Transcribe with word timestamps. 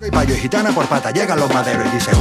Y 0.00 0.12
payo 0.12 0.32
gitana 0.36 0.70
por 0.70 0.86
pata, 0.86 1.10
llegan 1.10 1.40
los 1.40 1.52
maderos 1.52 1.84
y 1.86 1.90
dicen... 1.90 2.14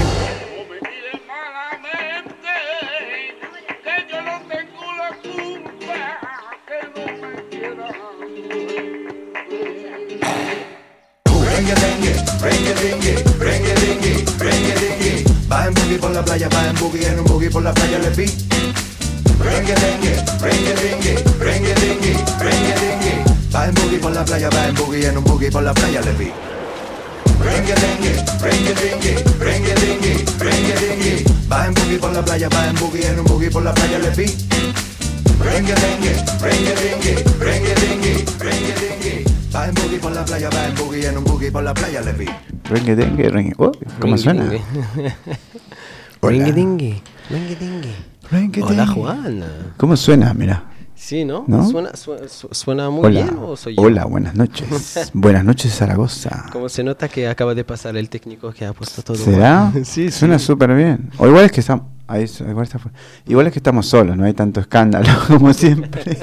Va 15.52 15.68
en 15.68 15.73
boogie 15.75 16.00
por 16.00 16.09
la 16.09 16.25
playa, 16.25 16.50
va 16.50 16.68
en 16.68 16.75
boogie, 16.78 17.07
en 17.07 17.20
un 17.20 17.25
boogie 17.25 17.52
por 17.52 17.62
la 17.62 17.73
playa 17.75 18.00
le 18.00 18.09
vi. 18.09 18.25
Rengue, 19.39 19.75
dengue, 19.75 20.16
rengue, 20.41 20.73
dengue, 20.73 21.23
rengue, 21.39 21.75
dengue, 21.75 22.25
rengue, 22.39 22.73
dengue. 22.82 23.23
Va 23.54 23.68
en 23.68 23.75
boogie 23.75 24.00
por 24.00 24.12
la 24.14 24.25
playa, 24.25 24.50
va 24.50 24.68
en 24.68 24.73
boogie, 24.73 25.07
en 25.09 25.18
un 25.20 25.23
boogie 25.23 25.52
por 25.52 25.62
la 25.62 25.75
playa 25.75 26.02
le 26.02 26.14
vi. 26.14 26.32
Rengue, 27.48 27.75
dengue, 27.84 28.14
rengue, 28.43 28.73
dengue, 28.82 29.13
rengue, 29.39 29.73
dengue, 29.81 30.13
rengue, 30.40 30.76
dengue. 30.84 31.23
Va 31.49 31.67
en 31.67 31.73
boogie 31.73 31.98
por 31.98 32.12
la 32.12 32.22
playa, 32.22 32.49
va 32.49 32.67
en 32.67 32.76
boogie, 32.76 33.08
en 33.08 33.20
un 33.20 33.26
boogie 33.26 33.49
por 33.49 33.63
la 33.63 33.73
playa 33.73 33.99
le 33.99 34.09
vi. 34.09 34.26
Rengue, 35.39 35.73
dengue, 35.84 36.13
rengue, 36.41 36.73
dengue, 36.75 37.13
rengue, 37.39 37.73
dengue, 37.81 38.25
rengue, 38.39 38.73
dengue. 38.81 39.25
Va 39.55 39.67
en 39.67 39.73
boogie 39.75 39.99
por 39.99 40.12
la 40.12 40.25
playa, 40.25 40.49
va 40.49 40.66
en 40.67 40.75
boogie, 40.75 41.08
en 41.08 41.17
un 41.17 41.23
boogie 41.23 41.52
por 41.52 41.63
la 41.63 41.73
playa 41.73 42.02
le 42.02 42.12
vi. 42.13 42.27
Rengue, 42.66 42.95
dengue, 42.95 43.30
rengue. 43.30 43.53
Oh, 43.58 43.72
¿Cómo 44.02 44.17
suena? 44.17 44.52
Hola. 46.20 46.45
Ringue 46.45 46.52
dingue, 46.52 47.02
ringue 47.30 47.55
dingue. 47.55 48.61
Hola. 48.61 48.88
Juan. 48.88 49.45
¿Cómo 49.77 49.95
suena? 49.95 50.34
Mira. 50.34 50.64
Sí, 51.00 51.24
¿no? 51.26 51.46
¿No? 51.48 51.70
Suena, 51.70 51.96
su- 51.96 52.18
su- 52.28 52.48
suena 52.52 52.90
muy 52.90 53.06
Hola. 53.06 53.22
bien 53.24 53.38
o 53.40 53.56
soy 53.56 53.76
yo. 53.76 53.84
Hola, 53.84 54.06
buenas 54.06 54.34
noches. 54.34 55.12
buenas 55.14 55.46
noches, 55.46 55.72
Zaragoza. 55.76 56.48
Como 56.52 56.68
se 56.70 56.84
nota 56.84 57.08
que 57.08 57.28
acaba 57.28 57.54
de 57.54 57.64
pasar 57.64 57.96
el 57.98 58.10
técnico 58.10 58.52
que 58.52 58.66
ha 58.66 58.73
puesto 58.73 59.04
todo. 59.04 59.16
¿Será? 59.16 59.66
mal. 59.73 59.86
sí, 59.86 60.10
Suena 60.10 60.40
sí. 60.40 60.46
súper 60.46 60.76
bien. 60.76 61.12
O 61.20 61.28
igual 61.28 61.46
es 61.46 61.52
que 61.52 61.60
estamos. 61.60 61.86
ahí 62.08 62.26
igual, 62.50 62.64
está 62.66 62.80
igual 63.28 63.45
es 63.48 63.54
que 63.54 63.59
estamos 63.59 63.86
solos, 63.86 64.17
no 64.17 64.26
hay 64.26 64.34
tanto 64.34 64.59
escándalo 64.59 65.08
como 65.28 65.54
siempre. 65.54 66.17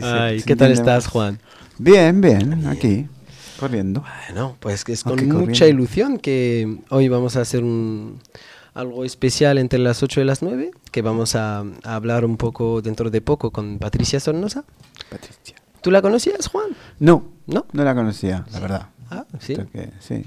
Ay, 0.00 0.40
¿qué 0.42 0.54
tal 0.54 0.70
estás. 0.70 1.08
Juan? 1.08 1.40
Bien, 1.78 2.20
bien, 2.20 2.66
aquí, 2.68 3.08
corriendo. 3.58 4.04
Bueno, 4.28 4.56
pues 4.60 4.84
que 4.84 4.92
es 4.92 5.02
con 5.02 5.16
qué 5.16 5.24
mucha 5.24 5.66
ilusión 5.66 6.18
que 6.18 6.78
hoy 6.90 7.08
vamos 7.08 7.34
a 7.36 7.40
hacer 7.40 7.64
un 7.64 8.20
algo 8.74 9.04
especial 9.04 9.58
entre 9.58 9.78
las 9.78 10.02
8 10.02 10.20
y 10.20 10.24
las 10.24 10.42
9, 10.42 10.70
que 10.90 11.02
vamos 11.02 11.34
a, 11.34 11.60
a 11.60 11.94
hablar 11.94 12.24
un 12.24 12.36
poco 12.36 12.80
dentro 12.82 13.10
de 13.10 13.20
poco 13.20 13.50
con 13.50 13.78
Patricia 13.78 14.18
Sornosa. 14.20 14.64
Patricia. 15.10 15.56
¿Tú 15.82 15.90
la 15.90 16.00
conocías, 16.00 16.46
Juan? 16.48 16.70
No, 17.00 17.24
¿No? 17.46 17.66
no 17.72 17.84
la 17.84 17.94
conocía, 17.94 18.44
la 18.52 18.60
verdad. 18.60 18.88
Ah, 19.10 19.26
sí. 19.40 19.56
Que 19.72 19.90
sí. 20.00 20.24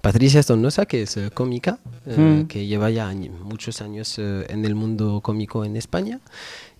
Patricia 0.00 0.42
Sornosa, 0.42 0.86
que 0.86 1.02
es 1.02 1.16
eh, 1.16 1.30
cómica, 1.32 1.78
eh, 2.06 2.16
Mm. 2.16 2.46
que 2.46 2.66
lleva 2.66 2.90
ya 2.90 3.10
añi- 3.10 3.30
muchos 3.30 3.80
años 3.82 4.18
eh, 4.18 4.46
en 4.48 4.64
el 4.64 4.74
mundo 4.74 5.20
cómico 5.20 5.64
en 5.64 5.76
España. 5.76 6.20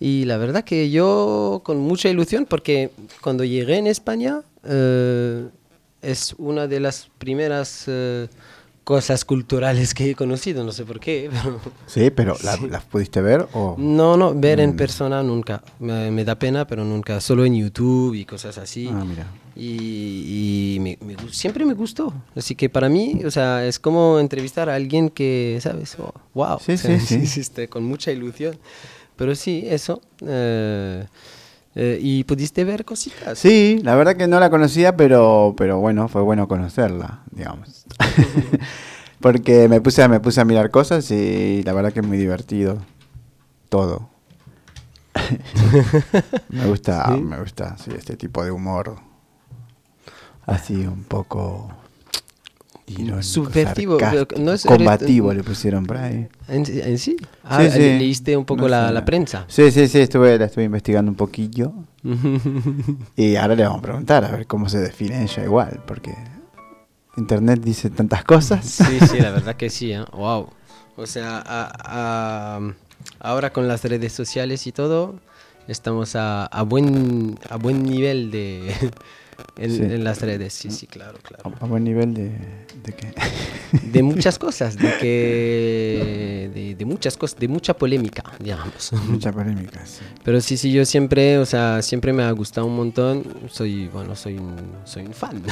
Y 0.00 0.24
la 0.26 0.36
verdad 0.38 0.64
que 0.64 0.90
yo 0.90 1.60
con 1.64 1.78
mucha 1.78 2.08
ilusión, 2.08 2.46
porque 2.46 2.90
cuando 3.20 3.44
llegué 3.44 3.78
en 3.78 3.86
España 3.86 4.40
eh, 4.64 5.48
es 6.02 6.34
una 6.38 6.66
de 6.68 6.80
las 6.80 7.08
primeras 7.18 7.84
cosas 8.86 9.24
culturales 9.24 9.94
que 9.94 10.10
he 10.10 10.14
conocido, 10.14 10.62
no 10.62 10.70
sé 10.70 10.84
por 10.84 11.00
qué. 11.00 11.28
Pero 11.42 11.60
Sí, 11.88 12.08
pero 12.10 12.36
¿la- 12.44 12.56
¿las 12.70 12.84
pudiste 12.84 13.20
ver 13.20 13.48
o...? 13.52 13.74
no, 13.76 14.16
no, 14.16 14.32
ver 14.32 14.60
en 14.60 14.74
Mm. 14.74 14.76
persona 14.76 15.24
nunca. 15.24 15.60
Me, 15.80 16.12
me 16.12 16.24
da 16.24 16.36
pena, 16.38 16.64
pero 16.68 16.84
nunca. 16.84 17.20
Solo 17.20 17.44
en 17.44 17.56
YouTube 17.56 18.14
y 18.14 18.24
cosas 18.24 18.56
así. 18.58 18.88
Ah, 18.92 19.04
mira. 19.04 19.26
Y, 19.56 20.76
y 20.76 20.78
me- 20.80 20.98
me 21.00 21.16
siempre 21.32 21.64
me 21.64 21.74
gustó. 21.74 22.12
Así 22.36 22.54
que 22.54 22.68
para 22.68 22.88
mí, 22.88 23.22
o 23.24 23.30
sea, 23.32 23.66
es 23.66 23.80
como 23.80 24.20
entrevistar 24.20 24.68
a 24.70 24.76
alguien 24.76 25.10
que, 25.10 25.58
¿sabes? 25.60 25.96
Oh, 25.98 26.12
wow. 26.34 26.58
Sí, 26.64 26.72
O 26.74 26.78
sea, 26.78 27.00
sí, 27.00 27.06
sí. 27.06 27.14
hiciste 27.24 27.66
con 27.72 27.82
mucha 27.82 28.12
ilusión. 28.12 28.56
Pero 29.16 29.34
sí, 29.34 29.64
eso. 29.66 30.00
eh, 30.24 31.06
eh, 31.76 31.98
¿Y 32.00 32.24
pudiste 32.24 32.64
ver 32.64 32.84
cositas? 32.84 33.38
Sí, 33.38 33.78
la 33.82 33.94
verdad 33.94 34.16
que 34.16 34.26
no 34.26 34.40
la 34.40 34.50
conocía, 34.50 34.96
pero, 34.96 35.54
pero 35.56 35.78
bueno, 35.78 36.08
fue 36.08 36.22
bueno 36.22 36.48
conocerla, 36.48 37.20
digamos. 37.30 37.84
Porque 39.20 39.68
me 39.68 39.80
puse, 39.80 40.02
a- 40.02 40.08
me 40.08 40.20
puse 40.20 40.40
a 40.40 40.44
mirar 40.44 40.70
cosas 40.70 41.10
y 41.10 41.62
la 41.62 41.72
verdad 41.72 41.92
que 41.92 42.00
es 42.00 42.06
muy 42.06 42.18
divertido. 42.18 42.78
Todo. 43.68 44.08
me 46.50 46.66
gusta, 46.66 47.06
¿Sí? 47.06 47.20
me 47.20 47.38
gusta, 47.40 47.76
sí, 47.78 47.90
este 47.96 48.16
tipo 48.16 48.44
de 48.44 48.50
humor. 48.50 48.96
Así 50.46 50.86
un 50.86 51.04
poco 51.04 51.70
irónico, 52.86 53.22
Subversivo, 53.22 53.98
no 54.38 54.52
es- 54.52 54.64
combativo 54.64 55.32
eres- 55.32 55.44
le 55.44 55.48
pusieron 55.48 55.84
por 55.86 55.96
ahí. 55.96 56.28
¿En, 56.48 56.64
en 56.66 56.98
sí? 56.98 57.16
Ah, 57.44 57.62
Sí, 57.64 57.70
sí. 57.72 57.78
le- 57.78 57.98
¿Leíste 57.98 58.36
un 58.36 58.44
poco 58.44 58.62
No 58.62 58.68
la, 58.68 59.04
prensa? 59.04 59.44
Sí, 59.48 59.70
sí, 59.70 59.88
sí, 59.88 59.98
estuve, 60.00 60.38
la 60.38 60.44
estuve 60.46 60.64
investigando 60.64 61.10
un 61.10 61.16
poquillo. 61.16 61.72
Y 63.16 63.36
ahora 63.36 63.54
le 63.54 63.64
vamos 63.64 63.78
a 63.80 63.82
preguntar 63.82 64.24
a 64.24 64.30
ver 64.30 64.46
cómo 64.46 64.68
se 64.68 64.78
define 64.78 65.22
ella 65.24 65.42
igual, 65.44 65.82
porque 65.86 66.14
Internet 67.16 67.60
dice 67.62 67.90
tantas 67.90 68.24
cosas. 68.24 68.64
Sí, 68.64 68.98
sí, 69.10 69.18
la 69.20 69.30
verdad 69.32 69.56
que 69.56 69.70
sí, 69.70 69.92
wow. 70.12 70.48
O 70.96 71.06
sea, 71.06 71.42
a- 71.44 71.72
a- 72.56 72.60
ahora 73.20 73.52
con 73.52 73.68
las 73.68 73.84
redes 73.84 74.12
sociales 74.12 74.66
y 74.66 74.72
todo, 74.72 75.16
estamos 75.68 76.14
a, 76.16 76.46
a 76.46 76.62
buen 76.62 77.38
a 77.50 77.56
buen 77.56 77.82
nivel 77.82 78.30
de 78.30 78.72
en, 79.56 79.70
Sí. 79.70 79.82
en 79.82 80.04
las 80.04 80.20
redes, 80.22 80.52
sí, 80.52 80.70
sí, 80.70 80.86
claro, 80.86 81.18
claro. 81.22 81.52
A, 81.60 81.64
a 81.64 81.68
buen 81.68 81.84
nivel 81.84 82.14
de, 82.14 82.30
de 82.84 82.92
que... 82.94 83.12
De 83.92 84.00
muchas 84.02 84.38
cosas, 84.38 84.76
de 84.78 84.96
que 85.00 86.50
de, 86.54 86.74
de 86.76 86.84
muchas 86.84 87.16
cosas, 87.16 87.38
de 87.38 87.48
mucha 87.48 87.74
polémica, 87.74 88.22
digamos. 88.38 88.92
Mucha 89.08 89.32
polémica, 89.32 89.84
sí. 89.84 90.02
Pero 90.24 90.40
sí, 90.40 90.56
sí, 90.56 90.72
yo 90.72 90.84
siempre, 90.84 91.36
o 91.38 91.44
sea, 91.46 91.82
siempre 91.82 92.12
me 92.12 92.22
ha 92.22 92.30
gustado 92.30 92.66
un 92.68 92.76
montón. 92.76 93.24
Soy, 93.50 93.88
bueno, 93.88 94.14
soy 94.14 94.38
un, 94.38 94.54
soy 94.84 95.04
un 95.06 95.12
fan. 95.12 95.42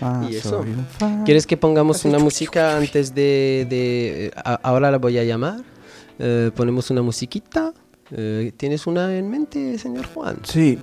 Ah, 0.00 0.26
Y 0.30 0.36
eso. 0.36 0.48
soy 0.62 0.70
un 0.70 0.86
fan. 0.86 1.24
¿Quieres 1.24 1.46
que 1.46 1.56
pongamos 1.56 2.04
una 2.06 2.18
música 2.18 2.76
antes 2.76 3.14
de... 3.14 3.66
de- 3.68 4.32
a- 4.36 4.54
ahora 4.62 4.90
la 4.90 4.98
voy 4.98 5.18
a 5.18 5.24
llamar. 5.24 5.60
Eh, 6.18 6.50
ponemos 6.56 6.90
una 6.90 7.02
musiquita. 7.02 7.72
Eh, 8.10 8.52
¿Tienes 8.56 8.86
una 8.86 9.14
en 9.16 9.28
mente, 9.30 9.78
señor 9.78 10.06
Juan? 10.06 10.38
Sí. 10.44 10.78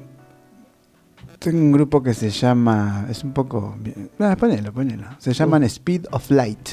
Tengo 1.42 1.58
un 1.58 1.72
grupo 1.72 2.04
que 2.04 2.14
se 2.14 2.30
llama... 2.30 3.08
Es 3.10 3.24
un 3.24 3.34
poco... 3.34 3.76
Ah, 4.20 4.36
ponelo, 4.40 4.72
ponelo. 4.72 5.08
Se 5.18 5.34
llaman 5.34 5.64
Speed 5.64 6.06
of 6.12 6.30
Light. 6.30 6.70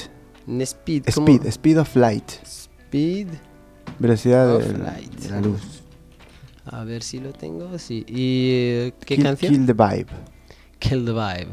Speed. 0.47 1.05
¿cómo? 1.15 1.27
Speed, 1.27 1.47
Speed 1.47 1.79
of 1.79 1.95
Light. 1.95 2.29
Speed. 2.45 3.27
Velocidad 3.97 4.55
Of 4.57 4.63
de, 4.67 4.77
light. 4.77 5.11
de 5.15 5.29
la 5.31 5.41
luz. 5.41 5.81
A 6.65 6.83
ver 6.83 7.01
si 7.01 7.19
lo 7.19 7.33
tengo. 7.33 7.79
Sí. 7.79 8.05
¿Y 8.07 8.49
eh, 8.53 8.93
qué 9.05 9.15
Kill- 9.15 9.23
canción? 9.23 9.53
Kill 9.53 9.65
the 9.65 9.73
Vibe. 9.73 10.05
Kill 10.77 11.03
the 11.05 11.11
Vibe. 11.13 11.47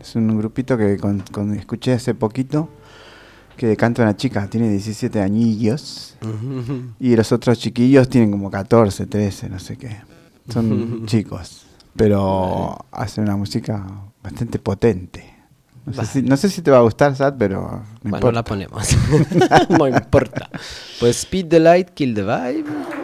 Es 0.00 0.16
un 0.16 0.38
grupito 0.38 0.78
que 0.78 0.96
con, 0.96 1.20
con- 1.30 1.52
escuché 1.54 1.92
hace 1.92 2.14
poquito 2.14 2.70
que 3.58 3.76
canta 3.76 4.02
una 4.02 4.16
chica, 4.16 4.48
tiene 4.48 4.70
17 4.70 5.20
añillos 5.20 6.16
y 6.98 7.14
los 7.14 7.30
otros 7.30 7.58
chiquillos 7.58 8.08
tienen 8.08 8.30
como 8.32 8.50
14, 8.50 9.06
13, 9.06 9.50
no 9.50 9.58
sé 9.58 9.76
qué. 9.76 9.98
Son 10.48 11.02
chicos, 11.06 11.61
pero 11.96 12.76
hacen 12.90 13.24
una 13.24 13.36
música 13.36 13.84
bastante 14.22 14.58
potente. 14.58 15.32
No 15.84 15.92
sé, 15.94 16.06
si, 16.06 16.22
no 16.22 16.36
sé 16.36 16.48
si 16.48 16.62
te 16.62 16.70
va 16.70 16.78
a 16.78 16.82
gustar, 16.82 17.16
Sad, 17.16 17.34
pero 17.36 17.60
no 17.60 17.84
bueno, 18.02 18.16
importa. 18.18 18.32
la 18.32 18.44
ponemos. 18.44 18.88
no 19.68 19.88
importa. 19.88 20.48
Pues 21.00 21.16
Speed 21.22 21.48
the 21.48 21.58
Light, 21.58 21.90
Kill 21.90 22.14
the 22.14 22.22
Vibe. 22.22 23.01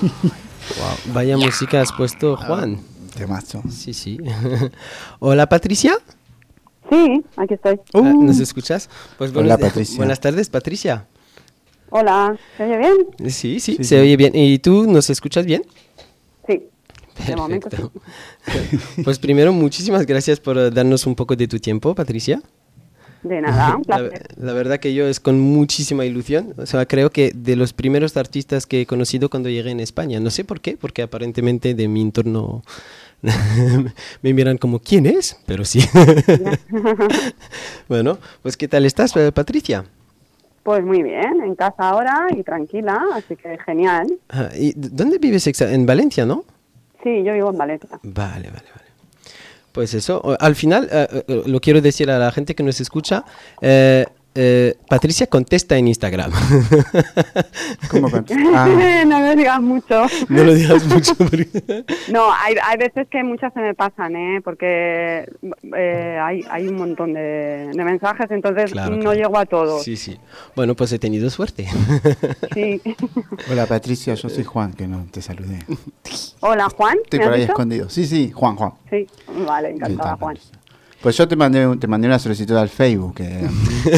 Wow, 0.78 1.14
vaya 1.14 1.36
música 1.36 1.80
has 1.80 1.92
puesto, 1.92 2.36
Juan. 2.36 2.80
Temazo. 3.16 3.62
Sí, 3.70 3.94
sí. 3.94 4.18
Hola, 5.20 5.48
Patricia. 5.48 5.94
Sí, 6.90 7.22
aquí 7.36 7.54
estoy. 7.54 7.78
Ah, 7.94 8.00
¿Nos 8.00 8.40
escuchas? 8.40 8.90
Pues 9.16 9.30
Uh. 9.32 9.38
Hola, 9.38 9.58
Patricia. 9.58 9.96
Buenas 9.96 10.18
tardes, 10.20 10.48
Patricia. 10.50 11.06
Hola, 11.90 12.36
¿se 12.56 12.64
oye 12.64 12.78
bien? 12.78 12.96
Sí, 13.32 13.60
sí, 13.60 13.76
Sí, 13.76 13.76
se 13.76 13.84
sí. 13.84 13.94
oye 13.94 14.16
bien. 14.16 14.32
¿Y 14.34 14.58
tú 14.58 14.86
nos 14.90 15.08
escuchas 15.08 15.46
bien? 15.46 15.62
Sí. 16.48 16.64
De 17.28 17.36
momento 17.36 17.70
sí. 17.70 17.76
Perfecto. 17.76 18.02
Pues 19.04 19.18
primero, 19.20 19.52
muchísimas 19.52 20.04
gracias 20.04 20.40
por 20.40 20.74
darnos 20.74 21.06
un 21.06 21.14
poco 21.14 21.36
de 21.36 21.46
tu 21.46 21.60
tiempo, 21.60 21.94
Patricia. 21.94 22.42
De 23.22 23.40
nada, 23.40 23.76
un 23.76 23.82
La, 23.86 23.98
placer. 23.98 24.28
la 24.36 24.52
verdad 24.52 24.78
que 24.78 24.94
yo 24.94 25.06
es 25.06 25.20
con 25.20 25.40
muchísima 25.40 26.04
ilusión. 26.04 26.54
O 26.58 26.66
sea, 26.66 26.86
creo 26.86 27.10
que 27.10 27.32
de 27.34 27.56
los 27.56 27.72
primeros 27.72 28.16
artistas 28.16 28.66
que 28.66 28.82
he 28.82 28.86
conocido 28.86 29.30
cuando 29.30 29.48
llegué 29.48 29.70
en 29.70 29.80
España. 29.80 30.20
No 30.20 30.30
sé 30.30 30.44
por 30.44 30.60
qué, 30.60 30.76
porque 30.76 31.02
aparentemente 31.02 31.74
de 31.74 31.88
mi 31.88 32.02
entorno 32.02 32.62
me 34.22 34.34
miran 34.34 34.58
como, 34.58 34.78
¿quién 34.78 35.06
es? 35.06 35.38
Pero 35.46 35.64
sí. 35.64 35.80
bueno, 37.88 38.18
pues 38.42 38.56
¿qué 38.56 38.68
tal 38.68 38.84
estás, 38.84 39.16
eh, 39.16 39.32
Patricia? 39.32 39.84
Pues 40.62 40.84
muy 40.84 41.02
bien, 41.02 41.42
en 41.44 41.54
casa 41.54 41.74
ahora 41.78 42.26
y 42.36 42.42
tranquila, 42.42 43.00
así 43.14 43.36
que 43.36 43.56
genial. 43.64 44.06
Ah, 44.28 44.48
¿y 44.56 44.72
¿Dónde 44.76 45.18
vives? 45.18 45.46
En 45.60 45.86
Valencia, 45.86 46.26
¿no? 46.26 46.44
Sí, 47.04 47.22
yo 47.24 47.34
vivo 47.34 47.50
en 47.50 47.58
Valencia. 47.58 48.00
Vale, 48.02 48.50
vale, 48.50 48.66
vale. 48.74 48.85
Pues 49.76 49.92
eso, 49.92 50.22
al 50.40 50.56
final, 50.56 50.88
eh, 50.90 51.22
eh, 51.28 51.42
lo 51.44 51.60
quiero 51.60 51.82
decir 51.82 52.10
a 52.10 52.18
la 52.18 52.32
gente 52.32 52.54
que 52.54 52.62
nos 52.62 52.80
escucha, 52.80 53.26
eh, 53.60 54.06
eh, 54.36 54.74
Patricia 54.88 55.26
contesta 55.26 55.76
en 55.76 55.88
Instagram. 55.88 56.30
¿Cómo 57.90 58.08
Ah, 58.54 58.68
no 59.06 59.20
me 59.20 59.36
digas 59.36 59.60
mucho. 59.60 60.06
no 60.28 60.44
lo 60.44 60.54
digas 60.54 60.84
mucho. 60.88 61.14
porque- 61.14 61.84
No, 62.12 62.32
hay, 62.32 62.54
hay 62.62 62.76
veces 62.78 63.06
que 63.10 63.22
muchas 63.24 63.52
se 63.52 63.60
me 63.60 63.74
pasan, 63.74 64.14
¿eh? 64.16 64.40
Porque 64.42 65.28
eh, 65.76 66.18
hay, 66.22 66.44
hay 66.50 66.68
un 66.68 66.76
montón 66.76 67.14
de, 67.14 67.70
de 67.74 67.84
mensajes, 67.84 68.30
entonces 68.30 68.72
Claro, 68.72 68.96
no 68.96 69.00
claro. 69.02 69.16
llego 69.18 69.38
a 69.38 69.46
todos. 69.46 69.82
Sí, 69.82 69.96
sí. 69.96 70.18
Bueno, 70.54 70.74
pues 70.74 70.92
he 70.92 70.98
tenido 70.98 71.28
suerte. 71.30 71.66
Sí. 72.54 72.80
hola 73.50 73.66
Patricia, 73.66 74.14
yo 74.14 74.28
soy 74.28 74.44
Juan, 74.44 74.72
que 74.72 74.86
no 74.86 75.06
te 75.10 75.22
saludé. 75.22 75.58
Hola, 76.40 76.68
Juan. 76.76 76.96
Estoy 77.04 77.18
¿me 77.20 77.24
por 77.26 77.34
ahí 77.34 77.42
escondido. 77.42 77.88
Sí, 77.90 78.06
sí, 78.06 78.30
Juan, 78.32 78.56
Juan. 78.56 78.72
Sí, 78.90 79.06
vale, 79.46 79.68
¿Qué 79.68 79.74
encantada, 79.76 80.16
Juan. 80.16 80.34
Patricia? 80.36 80.58
Pues 81.02 81.16
yo 81.16 81.28
te 81.28 81.36
mandé, 81.36 81.66
un- 81.66 81.78
te 81.78 81.86
mandé 81.86 82.08
una 82.08 82.18
solicitud 82.18 82.56
al 82.56 82.68
Facebook. 82.68 83.14
Que, 83.16 83.46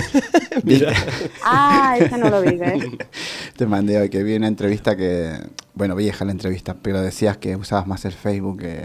Mira. 0.64 0.92
Ah, 1.44 1.96
ese 1.98 2.18
no 2.18 2.28
lo 2.28 2.42
vi, 2.42 2.50
¿eh? 2.60 2.98
te 3.56 3.66
mandé 3.66 3.98
hoy 3.98 4.08
que 4.10 4.22
vi 4.22 4.34
una 4.34 4.48
entrevista 4.48 4.96
que, 4.96 5.32
bueno, 5.74 5.94
vieja 5.94 6.24
la 6.24 6.32
entrevista, 6.32 6.74
pero 6.82 7.00
decías 7.00 7.36
que 7.36 7.54
usabas 7.56 7.86
más 7.86 8.04
el 8.04 8.12
Facebook 8.12 8.58
que 8.58 8.82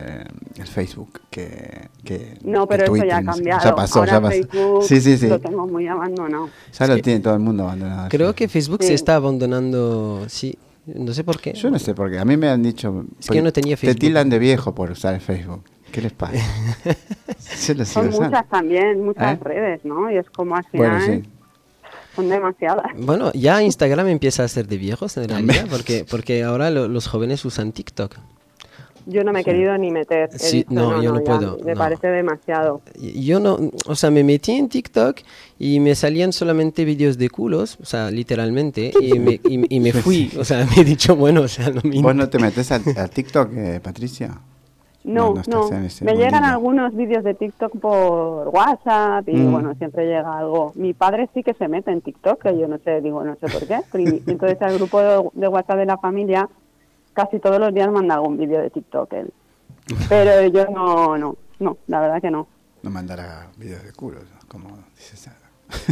el 0.59 0.67
Facebook 0.67 1.19
que, 1.31 1.89
que 2.03 2.37
No, 2.43 2.67
que 2.67 2.77
pero 2.77 2.95
eso 2.95 3.03
ya 3.05 3.17
ha 3.17 3.21
no 3.21 3.33
sé. 3.33 3.39
cambiado. 3.39 3.63
Ya 3.63 3.75
pasó, 3.75 3.99
Ahora 3.99 4.11
ya 4.13 4.21
pasó. 4.21 4.31
Facebook 4.33 4.83
sí, 4.83 5.01
sí, 5.01 5.17
sí. 5.17 5.27
lo 5.27 5.39
tengo 5.39 5.67
muy 5.67 5.87
abandonado. 5.87 6.49
Ya 6.77 6.87
lo 6.87 6.97
tiene 6.99 7.19
todo 7.19 7.33
el 7.33 7.39
mundo 7.39 7.63
abandonado. 7.63 8.09
Creo 8.09 8.27
Facebook. 8.27 8.35
que 8.35 8.47
Facebook 8.47 8.83
se 8.83 8.93
está 8.93 9.15
abandonando, 9.15 10.25
sí. 10.29 10.57
No 10.85 11.13
sé 11.13 11.23
por 11.23 11.39
qué. 11.39 11.53
Yo 11.53 11.71
no 11.71 11.79
sé 11.79 11.93
por 11.95 12.11
qué. 12.11 12.19
A 12.19 12.25
mí 12.25 12.35
me 12.37 12.49
han 12.49 12.61
dicho. 12.61 13.05
Es 13.19 13.27
que 13.29 13.37
yo 13.37 13.41
no 13.43 13.53
tenía 13.53 13.75
Te 13.75 13.81
Facebook. 13.87 13.99
tildan 14.01 14.29
de 14.29 14.37
viejo 14.37 14.75
por 14.75 14.91
usar 14.91 15.13
el 15.15 15.21
Facebook. 15.21 15.63
¿Qué 15.93 16.01
les 16.01 16.11
pasa? 16.11 16.33
Son 17.85 18.09
muchas 18.09 18.49
también, 18.49 19.05
muchas 19.05 19.37
¿Eh? 19.37 19.43
redes, 19.43 19.85
¿no? 19.85 20.11
Y 20.11 20.17
es 20.17 20.29
como 20.31 20.55
al 20.55 20.65
Bueno, 20.73 20.99
final 20.99 21.23
sí. 21.23 21.29
son 22.15 22.29
demasiadas. 22.29 22.87
Bueno, 22.97 23.31
ya 23.33 23.61
Instagram 23.63 24.07
empieza 24.07 24.43
a 24.43 24.47
ser 24.47 24.67
de 24.67 24.77
viejos 24.77 25.15
en 25.17 25.29
realidad, 25.29 25.67
porque, 25.69 26.03
porque 26.09 26.43
ahora 26.43 26.69
lo- 26.71 26.87
los 26.87 27.07
jóvenes 27.07 27.45
usan 27.45 27.71
TikTok. 27.71 28.15
Yo 29.05 29.23
no 29.23 29.33
me 29.33 29.41
he 29.41 29.43
querido 29.43 29.77
ni 29.77 29.91
meter. 29.91 30.29
Sí, 30.39 30.59
dicho, 30.59 30.69
no, 30.71 31.03
yo 31.03 31.11
no 31.13 31.21
puedo, 31.23 31.59
Me 31.63 31.73
no. 31.73 31.77
parece 31.77 32.07
demasiado. 32.07 32.81
Yo 32.99 33.39
no, 33.39 33.59
o 33.85 33.95
sea, 33.95 34.09
me 34.09 34.23
metí 34.23 34.53
en 34.53 34.69
TikTok 34.69 35.19
y 35.59 35.79
me 35.81 35.93
salían 35.93 36.31
solamente 36.33 36.85
vídeos 36.85 37.17
de 37.17 37.29
culos, 37.29 37.77
o 37.81 37.85
sea, 37.85 38.09
literalmente, 38.09 38.91
y 38.99 39.19
me, 39.19 39.33
y, 39.43 39.75
y 39.75 39.79
me 39.79 39.91
fui, 39.93 40.31
o 40.39 40.43
sea, 40.45 40.65
me 40.75 40.81
he 40.81 40.85
dicho, 40.85 41.15
bueno, 41.17 41.41
o 41.41 41.47
sea, 41.47 41.69
no 41.69 41.81
me... 41.83 42.01
¿Vos 42.01 42.15
no 42.15 42.29
te 42.29 42.39
metes 42.39 42.71
a, 42.71 42.75
a 42.75 43.07
TikTok, 43.09 43.51
eh, 43.55 43.79
Patricia? 43.83 44.39
No, 45.03 45.33
No, 45.47 45.69
me 46.01 46.15
llegan 46.15 46.45
algunos 46.45 46.95
vídeos 46.95 47.25
de 47.25 47.33
TikTok 47.33 47.77
por 47.79 48.47
WhatsApp 48.49 49.27
y 49.27 49.35
Mm. 49.35 49.51
bueno, 49.51 49.75
siempre 49.75 50.05
llega 50.05 50.37
algo. 50.37 50.71
Mi 50.75 50.93
padre 50.93 51.29
sí 51.33 51.43
que 51.43 51.53
se 51.53 51.67
mete 51.67 51.91
en 51.91 51.99
TikTok, 52.01 52.41
que 52.41 52.57
yo 52.57 52.69
no 52.69 52.77
sé, 52.77 53.01
digo, 53.01 53.21
no 53.23 53.35
sé 53.35 53.47
por 53.49 53.67
qué. 53.67 53.79
y- 53.99 54.23
Entonces 54.31 54.61
al 54.61 54.75
grupo 54.77 55.01
de, 55.33 55.47
WhatsApp 55.49 55.77
de 55.77 55.85
la 55.85 55.97
familia 55.97 56.47
casi 57.13 57.39
todos 57.39 57.59
los 57.59 57.73
días 57.73 57.91
manda 57.91 58.15
algún 58.15 58.37
vídeo 58.37 58.61
de 58.61 58.69
TikTok 58.69 59.11
él. 59.13 59.33
Pero 60.09 60.47
yo 60.47 60.65
no, 60.71 61.17
no, 61.17 61.35
no, 61.59 61.77
la 61.87 61.99
verdad 61.99 62.21
que 62.21 62.31
no. 62.31 62.47
No 62.81 62.89
mandará 62.89 63.47
videos 63.57 63.83
de 63.83 63.91
culos, 63.91 64.23
¿no? 64.23 64.39
como 64.47 64.69
dices. 64.95 65.29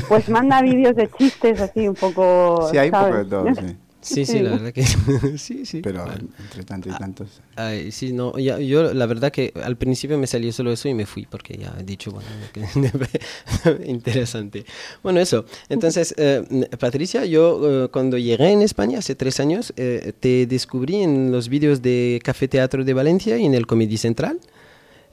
Pues 0.08 0.30
manda 0.30 0.62
vídeos 0.62 0.96
de 0.96 1.10
chistes 1.12 1.60
así 1.60 1.86
un 1.88 1.96
poco. 1.96 2.70
Sí, 2.72 2.78
hay 2.78 2.88
un 2.88 2.92
poco 2.94 3.04
¿sabes? 3.10 3.24
de 3.26 3.30
todo, 3.30 3.56
sí. 3.56 3.78
Sí, 4.02 4.26
sí, 4.26 4.40
la 4.40 4.52
verdad 4.52 4.74
que 4.74 4.84
sí, 5.38 5.66
sí. 5.66 5.82
Pero 5.82 6.04
Bueno. 6.06 6.28
entre 6.40 6.64
tanto 6.64 6.90
y 6.90 6.92
tantos. 6.94 7.42
Ay, 7.56 7.92
sí, 7.92 8.14
no, 8.14 8.38
ya- 8.38 8.60
yo 8.60 8.94
la 8.94 9.06
verdad 9.06 9.32
que 9.32 9.54
al 9.64 9.78
principio 9.78 10.18
me 10.18 10.26
salió 10.28 10.52
solo 10.52 10.72
eso 10.72 10.90
y 10.90 10.94
me 10.96 11.06
fui 11.06 11.26
porque 11.28 11.56
ya 11.58 11.76
he 11.80 11.84
dicho, 11.84 12.12
bueno, 12.12 12.28
que- 12.54 13.86
interesante. 13.86 14.66
Bueno, 15.04 15.20
eso. 15.20 15.46
Entonces, 15.70 16.14
eh, 16.18 16.44
Patricia, 16.80 17.26
yo 17.26 17.86
eh, 17.86 17.88
cuando 17.90 18.18
llegué 18.18 18.52
en 18.52 18.62
España 18.62 19.00
hace 19.00 19.16
tres 19.16 19.40
años, 19.40 19.74
eh, 19.78 20.14
te 20.20 20.46
descubrí 20.48 20.96
en 21.04 21.32
los 21.32 21.50
vídeos 21.50 21.82
de 21.82 22.20
Café 22.24 22.48
Teatro 22.48 22.84
de 22.84 22.94
Valencia 22.94 23.38
y 23.38 23.46
en 23.46 23.54
el 23.54 23.68
Comedy 23.68 23.98
Central. 23.98 24.40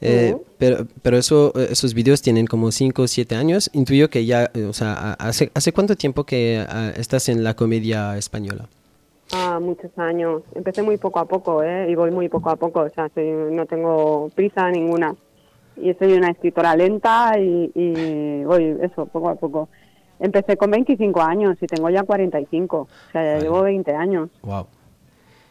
Eh, 0.01 0.31
Ujú. 0.33 0.45
pero, 0.59 0.87
pero 1.03 1.19
eso, 1.19 1.53
esos 1.57 1.93
vídeos 1.93 2.23
tienen 2.23 2.47
como 2.47 2.71
5 2.71 3.03
o 3.03 3.09
7 3.09 3.35
años. 3.35 3.69
Intuyo 3.73 4.09
que 4.09 4.25
ya, 4.25 4.51
o 4.69 4.73
sea, 4.73 5.15
hace, 5.15 5.51
¿hace 5.55 5.73
cuánto 5.73 5.97
tiempo 5.97 6.25
que 6.25 6.65
ah, 6.69 6.93
estás 6.97 7.29
en 7.29 7.43
la 7.43 7.55
comedia 7.55 8.17
española? 8.17 8.69
Ah, 9.33 9.59
muchos 9.61 9.91
años. 9.99 10.43
Empecé 10.55 10.83
muy 10.83 10.97
poco 10.97 11.19
a 11.19 11.27
poco, 11.27 11.63
¿eh? 11.63 11.91
Y 11.91 11.95
voy 11.95 12.11
muy 12.11 12.29
poco 12.29 12.51
a 12.51 12.57
poco, 12.57 12.81
o 12.81 12.89
sea, 12.91 13.09
soy- 13.15 13.53
no 13.53 13.67
tengo 13.67 14.31
prisa 14.35 14.71
ninguna. 14.71 15.15
Y 15.77 15.93
soy 15.95 16.15
una 16.15 16.31
escritora 16.31 16.75
lenta 16.75 17.39
y, 17.39 17.71
y 17.75 18.45
voy, 18.45 18.77
eso, 18.83 19.07
poco 19.07 19.29
a 19.29 19.35
poco. 19.37 19.69
Empecé 20.19 20.57
con 20.57 20.71
25 20.71 21.21
años 21.23 21.57
y 21.61 21.67
tengo 21.67 21.89
ya 21.91 22.03
45, 22.03 22.77
o 22.79 22.89
sea, 23.13 23.23
ya 23.23 23.29
Vale. 23.35 23.43
llevo 23.43 23.63
20 23.63 23.95
años. 23.95 24.31
Wow. 24.43 24.67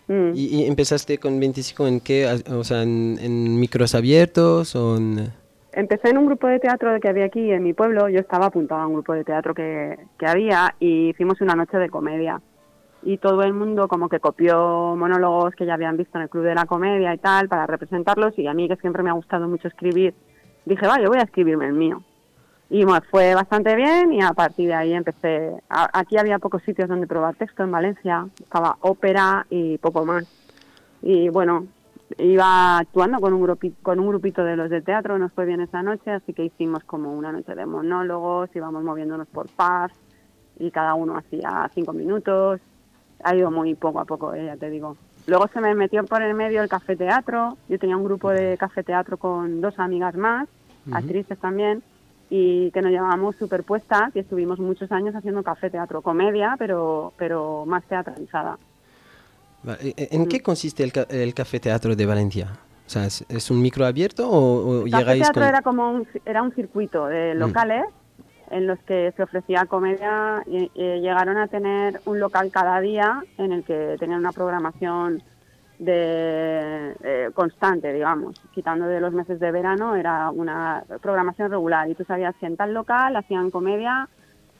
Mm. 0.09 0.31
¿Y, 0.33 0.45
y 0.63 0.65
empezaste 0.65 1.17
con 1.19 1.39
25 1.39 1.87
en 1.87 1.99
qué? 2.01 2.27
O 2.51 2.63
sea, 2.63 2.81
en, 2.83 3.17
en 3.21 3.59
micros 3.59 3.93
abiertos 3.95 4.75
o 4.75 4.97
en... 4.97 5.31
Empecé 5.73 6.09
en 6.09 6.17
un 6.17 6.25
grupo 6.25 6.47
de 6.47 6.59
teatro 6.59 6.99
que 6.99 7.07
había 7.07 7.25
aquí 7.25 7.51
en 7.51 7.61
mi 7.63 7.73
pueblo, 7.73 8.09
yo 8.09 8.19
estaba 8.19 8.47
apuntada 8.47 8.81
a 8.83 8.87
un 8.87 8.93
grupo 8.95 9.13
de 9.13 9.23
teatro 9.23 9.53
que, 9.53 9.97
que 10.17 10.25
había 10.25 10.73
y 10.79 11.09
hicimos 11.09 11.39
una 11.41 11.53
noche 11.53 11.77
de 11.77 11.89
comedia. 11.89 12.41
Y 13.03 13.17
todo 13.19 13.43
el 13.43 13.53
mundo 13.53 13.87
como 13.87 14.09
que 14.09 14.19
copió 14.19 14.95
monólogos 14.97 15.55
que 15.55 15.65
ya 15.65 15.75
habían 15.75 15.97
visto 15.97 16.17
en 16.17 16.23
el 16.23 16.29
Club 16.29 16.43
de 16.43 16.55
la 16.55 16.65
Comedia 16.65 17.13
y 17.13 17.17
tal 17.19 17.47
para 17.47 17.65
representarlos 17.67 18.37
y 18.37 18.47
a 18.47 18.53
mí 18.53 18.67
que 18.67 18.75
siempre 18.77 19.03
me 19.03 19.09
ha 19.09 19.13
gustado 19.13 19.47
mucho 19.47 19.67
escribir, 19.67 20.13
dije, 20.65 20.85
va, 20.87 20.99
yo 20.99 21.07
voy 21.09 21.19
a 21.19 21.23
escribirme 21.23 21.67
el 21.67 21.73
mío. 21.73 22.01
Y 22.69 22.85
me 22.85 22.99
fue 23.01 23.33
bastante 23.33 23.75
bien 23.75 24.11
y 24.11 24.21
a 24.21 24.33
partir 24.33 24.67
de 24.67 24.73
ahí 24.73 24.93
empecé. 24.93 25.53
aquí 25.69 26.17
había 26.17 26.37
pocos 26.39 26.61
sitios 26.63 26.89
donde 26.89 27.07
probar 27.07 27.35
texto 27.35 27.63
en 27.63 27.71
Valencia, 27.71 28.27
estaba 28.41 28.75
ópera 28.81 29.45
y 29.49 29.77
poco 29.77 30.03
más. 30.03 30.25
Y 31.01 31.29
bueno, 31.29 31.65
iba 32.17 32.79
actuando 32.79 33.19
con 33.21 33.31
un, 33.31 33.41
grupi- 33.41 33.75
con 33.81 33.99
un 33.99 34.07
grupito 34.09 34.43
de 34.43 34.57
los 34.57 34.69
de 34.69 34.81
teatro, 34.81 35.17
nos 35.17 35.31
fue 35.31 35.45
bien 35.45 35.61
esa 35.61 35.81
noche, 35.81 36.11
así 36.11 36.33
que 36.33 36.43
hicimos 36.43 36.83
como 36.83 37.13
una 37.13 37.31
noche 37.31 37.55
de 37.55 37.65
monólogos, 37.65 38.53
íbamos 38.53 38.83
moviéndonos 38.83 39.27
por 39.27 39.45
pubs 39.47 39.93
y 40.59 40.71
cada 40.71 40.93
uno 40.95 41.15
hacía 41.15 41.69
cinco 41.73 41.93
minutos. 41.93 42.59
Ha 43.23 43.35
ido 43.35 43.51
muy 43.51 43.75
poco 43.75 43.99
a 43.99 44.05
poco, 44.05 44.33
eh, 44.33 44.45
ya 44.45 44.57
te 44.57 44.69
digo. 44.69 44.95
Luego 45.25 45.47
se 45.53 45.59
me 45.59 45.73
metió 45.75 46.03
por 46.05 46.21
el 46.21 46.33
medio 46.33 46.61
el 46.61 46.69
café 46.69 46.95
teatro. 46.95 47.57
Yo 47.67 47.77
tenía 47.79 47.97
un 47.97 48.03
grupo 48.03 48.29
de 48.29 48.57
café 48.57 48.83
teatro 48.83 49.17
con 49.17 49.59
dos 49.61 49.77
amigas 49.79 50.15
más, 50.15 50.47
actrices 50.91 51.37
también, 51.39 51.83
y 52.29 52.71
que 52.71 52.81
nos 52.81 52.91
llamábamos 52.91 53.35
Superpuestas 53.35 54.15
y 54.15 54.19
estuvimos 54.19 54.59
muchos 54.59 54.91
años 54.91 55.15
haciendo 55.15 55.43
café 55.43 55.69
teatro, 55.69 56.01
comedia, 56.01 56.55
pero, 56.57 57.11
pero 57.17 57.65
más 57.65 57.83
teatralizada. 57.85 58.57
Va- 59.67 59.77
¿e- 59.81 59.93
e- 59.97 60.09
¿En 60.11 60.27
qué 60.27 60.41
consiste 60.41 60.83
el, 60.83 60.93
el 61.09 61.33
Café 61.33 61.59
Teatro 61.59 61.95
de 61.95 62.05
Valencia? 62.05 62.47
O 62.85 62.89
sea, 62.89 63.05
¿es, 63.05 63.25
es 63.27 63.51
un 63.51 63.61
micro 63.61 63.85
abierto 63.85 64.29
o, 64.29 64.39
o 64.81 64.85
El 64.85 64.91
café 64.91 64.97
llegáis 65.03 65.21
teatro 65.23 65.41
con...? 65.41 65.49
era 65.49 65.61
como 65.61 65.91
un, 65.91 66.07
era 66.25 66.41
un 66.41 66.53
circuito 66.53 67.07
de 67.07 67.35
locales 67.35 67.83
en 68.49 68.67
los 68.67 68.79
que 68.79 69.13
se 69.15 69.23
ofrecía 69.23 69.65
comedia 69.65 70.43
y, 70.45 70.69
llegaron 70.75 71.37
a 71.37 71.47
tener 71.47 72.01
un 72.05 72.19
local 72.19 72.51
cada 72.51 72.79
día 72.79 73.21
en 73.37 73.51
el 73.51 73.63
que 73.63 73.95
tenían 73.99 74.19
una 74.19 74.31
programación 74.31 75.21
de 75.79 76.95
eh, 77.03 77.29
constante, 77.33 77.93
digamos, 77.93 78.39
quitando 78.51 78.87
de 78.87 78.99
los 78.99 79.13
meses 79.13 79.39
de 79.39 79.51
verano, 79.51 79.95
era 79.95 80.31
una 80.31 80.83
programación 81.01 81.51
regular 81.51 81.89
y 81.89 81.95
tú 81.95 82.03
sabías 82.03 82.35
que 82.37 82.47
en 82.47 82.57
tal 82.57 82.73
local 82.73 83.15
hacían 83.15 83.51
comedia 83.51 84.09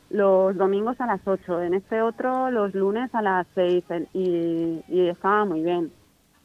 los 0.10 0.56
domingos 0.56 1.00
a 1.01 1.08
las 1.08 1.22
8, 1.25 1.62
en 1.63 1.74
este 1.74 2.01
otro 2.01 2.51
los 2.51 2.74
lunes 2.74 3.13
a 3.13 3.22
las 3.22 3.48
6 3.56 3.84
en- 3.89 4.08
y, 4.13 4.84
y 4.88 5.10
estaba 5.10 5.44
muy 5.44 5.62
bien. 5.62 5.91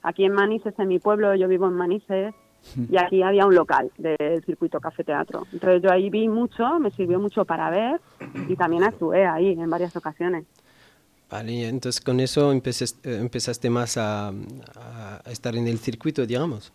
Aquí 0.02 0.24
en 0.24 0.32
Manises, 0.32 0.76
en 0.78 0.88
mi 0.88 0.98
pueblo, 0.98 1.34
yo 1.34 1.46
vivo 1.46 1.66
en 1.66 1.74
Manises, 1.74 2.34
y 2.90 2.96
aquí 2.96 3.22
había 3.22 3.46
un 3.46 3.54
local 3.54 3.90
del 3.98 4.42
circuito 4.44 4.80
Café 4.80 5.04
Teatro. 5.04 5.46
Entonces 5.52 5.82
yo 5.82 5.90
ahí 5.90 6.10
vi 6.10 6.28
mucho, 6.28 6.78
me 6.78 6.90
sirvió 6.90 7.18
mucho 7.18 7.44
para 7.44 7.70
ver 7.70 8.00
y 8.48 8.56
también 8.56 8.84
actué 8.84 9.26
ahí 9.26 9.48
en 9.52 9.68
varias 9.70 9.94
ocasiones. 9.96 10.44
Vale, 11.30 11.68
entonces 11.68 12.00
con 12.00 12.20
eso 12.20 12.52
empezaste, 12.52 13.10
eh, 13.10 13.18
empezaste 13.18 13.70
más 13.70 13.96
a, 13.96 14.28
a 14.28 15.22
estar 15.30 15.56
en 15.56 15.66
el 15.66 15.78
circuito, 15.78 16.26
digamos. 16.26 16.72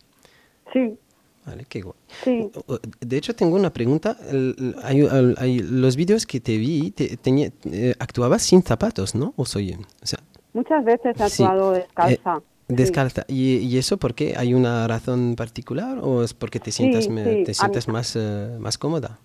Sí, 0.73 0.97
Vale, 1.45 1.63
qué 1.69 1.79
guay. 1.81 1.95
sí. 2.25 2.51
De 2.99 3.15
hecho, 3.17 3.33
tengo 3.33 3.55
una 3.55 3.71
pregunta. 3.71 4.17
El- 4.29 4.75
hay, 4.83 4.99
el- 4.99 5.35
hay- 5.37 5.59
los 5.59 5.95
vídeos 5.95 6.25
que 6.25 6.41
te 6.41 6.57
vi, 6.57 6.91
te, 6.91 7.15
tenía- 7.15 7.51
eh, 7.71 7.95
actuabas 7.99 8.41
sin 8.41 8.61
zapatos, 8.63 9.15
¿no? 9.15 9.33
¿O 9.37 9.45
soy? 9.45 9.71
O 10.03 10.05
sea, 10.05 10.19
Muchas 10.53 10.83
veces 10.83 11.15
he 11.21 11.29
Sí. 11.29 11.43
actuado 11.43 11.71
descalza. 11.71 12.37
eh, 12.37 12.41
sí. 12.67 12.75
descalza. 12.75 13.23
¿Y, 13.27 13.57
y 13.57 13.77
eso 13.77 13.97
por 13.97 14.13
qué? 14.13 14.35
¿Hay 14.37 14.53
una 14.53 14.87
razón 14.87 15.35
particular 15.35 15.99
o 16.01 16.23
es 16.23 16.33
porque 16.33 16.59
te 16.59 16.71
sientas, 16.71 17.05
Sí, 17.05 17.09
me- 17.09 17.23
sí, 17.23 17.43
te 17.45 17.53
sientas 17.53 17.87
más, 17.87 18.15
eh, 18.15 18.57
más 18.59 18.77
cómoda? 18.77 19.19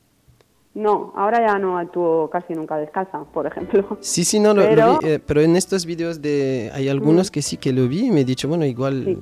No, 0.74 1.12
ahora 1.16 1.46
ya 1.46 1.58
no 1.58 1.76
actúo 1.76 2.30
casi 2.30 2.54
nunca 2.54 2.78
descalza, 2.78 3.24
por 3.24 3.46
ejemplo. 3.46 3.98
Sí, 4.00 4.24
sí, 4.24 4.40
no, 4.40 4.54
lo, 4.54 4.62
lo 4.62 4.68
Pero- 4.68 4.98
vi, 5.00 5.08
eh, 5.08 5.18
pero 5.18 5.40
en 5.42 5.54
estos 5.56 5.84
vídeos 5.84 6.22
de, 6.22 6.70
hay 6.72 6.88
algunos 6.88 7.28
Mm. 7.28 7.32
que 7.32 7.42
sí 7.42 7.56
que 7.58 7.72
lo 7.72 7.88
vi 7.88 8.06
y 8.06 8.10
me 8.10 8.20
he 8.22 8.24
dicho, 8.24 8.48
bueno, 8.48 8.64
igual... 8.64 9.18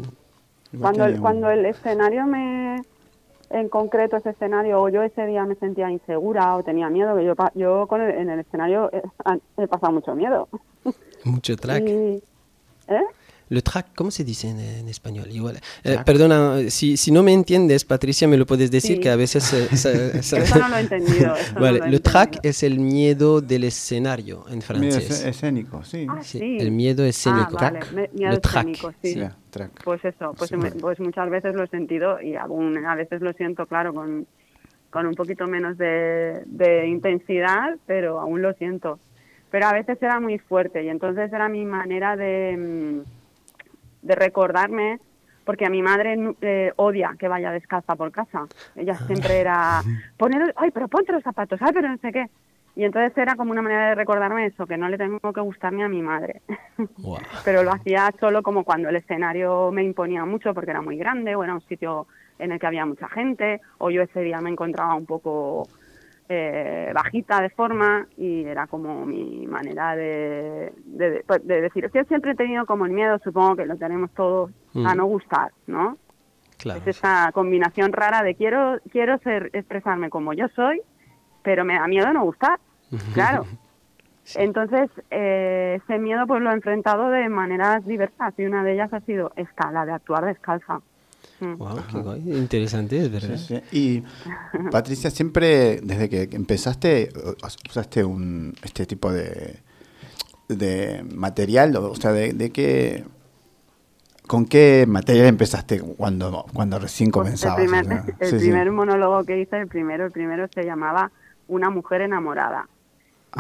Cuando 0.81 1.05
el, 1.05 1.21
cuando 1.21 1.51
el 1.51 1.67
escenario 1.67 2.25
me, 2.27 2.81
en 3.51 3.69
concreto 3.69 4.17
ese 4.17 4.31
escenario, 4.31 4.81
o 4.81 4.89
yo 4.89 5.03
ese 5.03 5.27
día 5.27 5.45
me 5.45 5.57
sentía 5.57 5.91
insegura 5.91 6.55
o 6.57 6.63
tenía 6.63 6.89
miedo, 6.89 7.17
que 7.17 7.25
yo, 7.25 7.35
yo 7.57 7.87
con 7.89 8.01
el- 8.01 8.15
en 8.17 8.31
el 8.31 8.39
escenario 8.39 8.89
he, 8.93 9.03
he 9.61 9.67
pasado 9.67 9.93
mucho 9.93 10.15
miedo. 10.15 10.49
Mucho 11.25 11.57
track. 11.57 11.83
Y- 11.89 12.23
¿eh? 12.87 13.03
Le 13.51 13.63
track, 13.63 13.89
¿cómo 13.97 14.11
se 14.13 14.23
dice 14.25 14.49
en, 14.49 14.61
en 14.61 14.89
español? 14.89 15.27
Igual. 15.31 15.59
Eh, 15.85 15.99
perdona, 16.07 16.71
si, 16.71 16.97
si 16.97 17.11
no 17.11 17.23
me 17.25 17.33
entiendes, 17.33 17.85
Patricia, 17.85 18.27
me 18.29 18.37
lo 18.37 18.47
puedes 18.47 18.71
decir 18.71 18.97
Sí. 18.97 19.01
que 19.03 19.11
a 19.11 19.17
veces... 19.17 19.53
eh, 19.53 19.77
sa- 19.77 20.23
sa- 20.23 20.39
Eso 20.39 20.59
no 20.61 20.69
lo 20.69 20.77
he 20.77 20.81
entendido. 20.87 21.35
eso 21.35 21.55
no 21.55 21.61
vale, 21.67 21.79
lo 21.81 21.87
le 21.87 21.99
track 21.99 22.39
es 22.45 22.63
el 22.63 22.79
miedo 22.79 23.41
del 23.41 23.65
escenario 23.65 24.45
en 24.49 24.63
francés. 24.63 25.11
escé- 25.11 25.29
escénico, 25.29 25.83
sí. 25.85 26.07
Ah, 26.09 26.21
Sí, 26.23 26.39
sí. 26.39 26.57
el 26.61 26.71
miedo 26.71 27.05
escénico. 27.05 27.57
Ah, 27.59 27.71
vale, 27.73 27.81
me- 27.93 28.11
miedo 28.15 28.33
Le 28.33 28.39
track, 28.41 28.69
escénico, 28.69 28.93
sí. 29.03 29.21
Track. 29.51 29.83
Pues 29.85 30.05
eso, 30.05 30.33
pues, 30.39 30.53
me- 30.53 30.59
vale. 30.59 30.81
pues 30.81 31.01
muchas 31.01 31.29
veces 31.29 31.53
lo 31.55 31.65
he 31.65 31.69
sentido 31.69 32.21
y 32.23 32.37
aún 32.37 32.77
a 32.87 32.95
veces 32.95 33.21
lo 33.21 33.33
siento, 33.33 33.67
claro, 33.67 33.93
con, 33.93 34.29
con 34.91 35.07
un 35.07 35.15
poquito 35.15 35.49
menos 35.49 35.77
de, 35.77 36.43
de 36.47 36.87
intensidad, 36.87 37.77
pero 37.87 38.21
aún 38.21 38.43
lo 38.43 38.53
siento. 38.55 39.01
Pero 39.51 39.67
a 39.67 39.73
veces 39.73 39.99
era 40.01 40.21
muy 40.21 40.39
fuerte 40.39 40.85
y 40.85 40.89
entonces 40.89 41.33
era 41.33 41.49
mi 41.49 41.65
manera 41.65 42.17
de, 42.17 42.57
mm, 42.57 43.20
de 44.03 44.15
recordarme, 44.15 44.99
porque 45.45 45.67
a 45.67 45.71
mi 45.71 45.83
madre 45.83 46.17
eh, 46.41 46.73
odia 46.77 47.17
que 47.19 47.29
vaya 47.29 47.51
descalza 47.51 47.97
por 47.97 48.13
casa. 48.13 48.47
Ella 48.77 48.97
siempre 49.07 49.41
era, 49.41 49.83
poner, 50.17 50.55
ay, 50.57 50.71
pero 50.71 50.89
ponte 50.89 51.13
los 51.13 51.23
zapatos, 51.23 51.61
ay, 51.63 51.73
pero 51.73 51.89
no 51.89 51.99
sé 51.99 52.13
qué. 52.13 52.27
Y 52.77 52.85
entonces 52.85 53.17
era 53.19 53.35
como 53.35 53.51
una 53.51 53.63
manera 53.63 53.89
de 53.91 53.95
recordarme 53.97 54.47
eso, 54.47 54.67
que 54.67 54.77
no 54.77 54.89
le 54.89 54.97
tengo 54.97 55.33
que 55.33 55.41
gustar 55.41 55.73
ni 55.73 55.83
a 55.83 55.89
mi 55.89 56.03
madre. 56.03 56.41
Pero 57.45 57.63
lo 57.63 57.73
hacía 57.73 58.11
solo 58.21 58.43
como 58.43 58.65
cuando 58.65 58.89
el 58.89 58.97
escenario 58.97 59.73
me 59.73 59.83
imponía 59.83 60.25
mucho 60.25 60.55
porque 60.55 60.71
era 60.71 60.81
muy 60.81 60.97
grande 60.97 61.35
o 61.35 61.43
era 61.43 61.55
un 61.55 61.61
sitio 61.63 62.07
en 62.39 62.53
el 62.53 62.61
que 62.61 62.67
había 62.67 62.87
mucha 62.87 63.09
gente 63.09 63.61
o 63.79 63.91
yo 63.91 64.03
ese 64.03 64.21
día 64.21 64.41
me 64.41 64.51
encontraba 64.51 64.95
un 64.95 65.05
poco 65.05 65.69
eh, 66.33 66.93
bajita 66.95 67.41
de 67.43 67.51
forma 67.51 68.07
y 68.17 68.45
era 68.45 68.69
como 68.69 69.05
mi 69.05 69.47
manera 69.49 69.97
de, 69.97 70.73
de, 70.85 71.11
de- 71.11 71.25
de 71.43 71.61
decir, 71.61 71.85
es 71.87 71.91
que 71.93 72.05
siempre 72.05 72.31
he 72.31 72.35
tenido 72.37 72.65
como 72.67 72.87
el 72.87 72.93
miedo, 72.93 73.19
supongo 73.25 73.57
que 73.57 73.67
lo 73.67 73.77
tenemos 73.77 74.13
todos, 74.13 74.51
a 74.77 74.95
Mm. 74.95 74.97
no 74.97 75.05
gustar, 75.07 75.51
¿no? 75.67 75.97
Claro. 76.57 76.81
Es 76.81 76.87
esa 76.99 77.31
combinación 77.33 77.93
rara 77.93 78.23
de 78.23 78.37
quiero 78.37 78.79
quiero 78.93 79.19
ser 79.19 79.51
expresarme 79.53 80.09
como 80.09 80.33
yo 80.33 80.47
soy, 80.55 80.81
pero 81.43 81.65
me 81.65 81.75
da 81.75 81.89
miedo 81.89 82.13
no 82.13 82.23
gustar, 82.23 82.61
claro. 83.13 83.47
Entonces, 84.37 84.89
eh, 85.11 85.81
ese 85.83 85.99
miedo 85.99 86.25
pues 86.29 86.41
lo 86.43 86.51
he 86.51 86.55
enfrentado 86.55 87.11
de 87.11 87.29
maneras 87.29 87.85
diversas 87.85 88.33
y 88.39 88.45
una 88.45 88.63
de 88.63 88.75
ellas 88.75 88.93
ha 88.93 89.01
sido 89.01 89.33
esta, 89.35 89.73
la 89.73 89.85
de 89.85 89.93
actuar 89.93 90.25
descalza. 90.27 90.81
Guau, 91.41 91.79
qué 91.91 91.99
guay. 91.99 92.21
Interesante, 92.39 92.99
es 92.99 93.11
verdad. 93.11 93.37
Sí, 93.37 93.61
sí. 93.71 93.79
Y 93.79 94.69
Patricia, 94.71 95.11
siempre 95.11 95.81
desde 95.83 96.09
que 96.09 96.29
empezaste 96.37 97.11
us- 97.45 97.59
usaste 97.69 98.05
un 98.05 98.55
este 98.63 98.87
tipo 98.87 99.13
de 99.13 99.59
de 100.49 101.05
material, 101.15 101.77
o 101.77 101.95
sea, 101.95 102.13
de, 102.13 102.33
de 102.33 102.51
qué 102.51 103.05
con 104.27 104.45
qué 104.47 104.85
material 104.89 105.27
empezaste 105.27 105.81
cuando 105.81 106.45
cuando 106.53 106.79
recién 106.79 107.11
Pues 107.11 107.25
comenzabas. 107.25 107.59
el 107.61 107.67
primer, 107.67 107.85
o 107.85 107.89
sea, 107.89 108.15
el 108.21 108.29
sí, 108.31 108.39
sí. 108.39 108.45
primer 108.47 108.71
monólogo 108.73 109.25
que 109.25 109.41
hice, 109.41 109.59
el 109.59 109.67
primero, 109.69 110.05
el 110.07 110.13
primero 110.13 110.47
se 110.55 110.65
llamaba 110.65 111.11
Una 111.49 111.71
mujer 111.71 112.01
enamorada. 112.03 112.69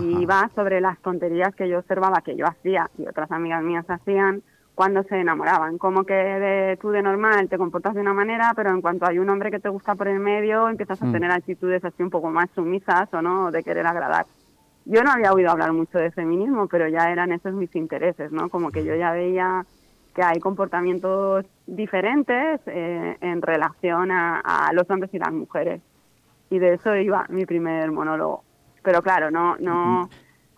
Y 0.00 0.22
iba 0.22 0.48
sobre 0.54 0.80
las 0.80 0.98
tonterías 1.00 1.52
que 1.56 1.68
yo 1.68 1.78
observaba 1.80 2.22
que 2.22 2.36
yo 2.36 2.46
hacía 2.46 2.88
y 2.96 3.08
otras 3.08 3.30
amigas 3.32 3.62
mías 3.64 3.84
hacían 3.88 4.42
cuando 4.80 5.02
se 5.02 5.20
enamoraban. 5.20 5.76
Como 5.76 6.04
que 6.04 6.14
de, 6.14 6.78
tú 6.80 6.88
de 6.88 7.02
normal 7.02 7.50
te 7.50 7.58
comportas 7.58 7.92
de 7.94 8.00
una 8.00 8.14
manera, 8.14 8.54
pero 8.56 8.70
en 8.70 8.80
cuanto 8.80 9.06
hay 9.06 9.18
un 9.18 9.28
hombre 9.28 9.50
que 9.50 9.60
te 9.60 9.68
gusta 9.68 9.94
por 9.94 10.08
el 10.08 10.20
medio, 10.20 10.70
empiezas 10.70 11.02
a 11.02 11.04
Mm. 11.04 11.12
tener 11.12 11.30
actitudes 11.30 11.84
así 11.84 12.02
un 12.02 12.08
poco 12.08 12.30
más 12.30 12.48
sumisas 12.54 13.12
o 13.12 13.20
no, 13.20 13.50
de 13.50 13.62
querer 13.62 13.86
agradar. 13.86 14.24
Yo 14.86 15.02
no 15.02 15.10
había 15.12 15.34
oído 15.34 15.50
hablar 15.50 15.74
mucho 15.74 15.98
de 15.98 16.10
feminismo, 16.12 16.66
pero 16.66 16.88
ya 16.88 17.12
eran 17.12 17.30
esos 17.30 17.52
mis 17.52 17.76
intereses, 17.76 18.32
¿no? 18.32 18.48
Como 18.48 18.70
que 18.70 18.82
yo 18.82 18.94
ya 18.94 19.12
veía 19.12 19.66
que 20.14 20.22
hay 20.22 20.40
comportamientos 20.40 21.44
diferentes 21.66 22.62
eh, 22.64 23.18
en 23.20 23.42
relación 23.42 24.10
a, 24.10 24.40
a 24.40 24.72
los 24.72 24.88
hombres 24.88 25.12
y 25.12 25.18
las 25.18 25.30
mujeres. 25.30 25.82
Y 26.48 26.58
de 26.58 26.72
eso 26.72 26.96
iba 26.96 27.26
mi 27.28 27.44
primer 27.44 27.92
monólogo. 27.92 28.44
Pero 28.82 29.02
claro, 29.02 29.30
no, 29.30 29.56
no 29.58 30.08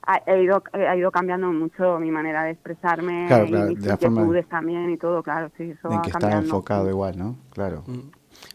ha, 0.07 0.17
he 0.27 0.43
ido, 0.43 0.63
ha 0.73 0.97
ido 0.97 1.11
cambiando 1.11 1.53
mucho 1.53 1.99
mi 1.99 2.11
manera 2.11 2.45
de 2.45 2.51
expresarme 2.53 3.27
Claro, 3.29 3.47
y 3.47 3.49
claro, 3.51 3.69
mis 3.71 3.81
de 3.83 3.89
la 3.89 3.97
forma- 3.97 4.21
inquietudes 4.23 4.49
también 4.49 4.91
y 4.91 4.97
todo, 4.97 5.23
claro, 5.23 5.51
sí, 5.57 5.65
eso 5.71 5.91
en 5.91 5.99
va 5.99 6.03
que 6.03 6.11
está 6.11 6.33
enfocado 6.39 6.89
igual, 6.89 7.17
¿no? 7.19 7.37
Claro. 7.53 7.85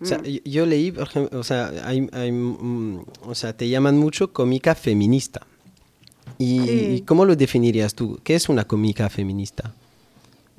O 0.02 0.06
sea, 0.06 0.22
yo- 0.22 0.42
yo 0.44 0.66
leí, 0.66 0.92
por 0.92 1.04
ejemplo, 1.04 1.40
o 1.40 1.44
sea, 1.44 1.72
hay, 1.86 2.10
hay, 2.12 2.32
mm, 2.32 3.00
o 3.26 3.36
sea, 3.36 3.56
te 3.56 3.70
llaman 3.70 3.98
mucho 3.98 4.34
cómica 4.34 4.76
feminista. 4.76 5.42
¿Y, 6.38 6.60
Sí. 6.60 6.86
y 6.98 7.02
cómo 7.02 7.26
lo 7.26 7.36
definirías 7.36 7.96
tú? 7.96 8.20
¿Qué 8.24 8.36
es 8.36 8.50
una 8.50 8.66
cómica 8.66 9.10
feminista? 9.10 9.74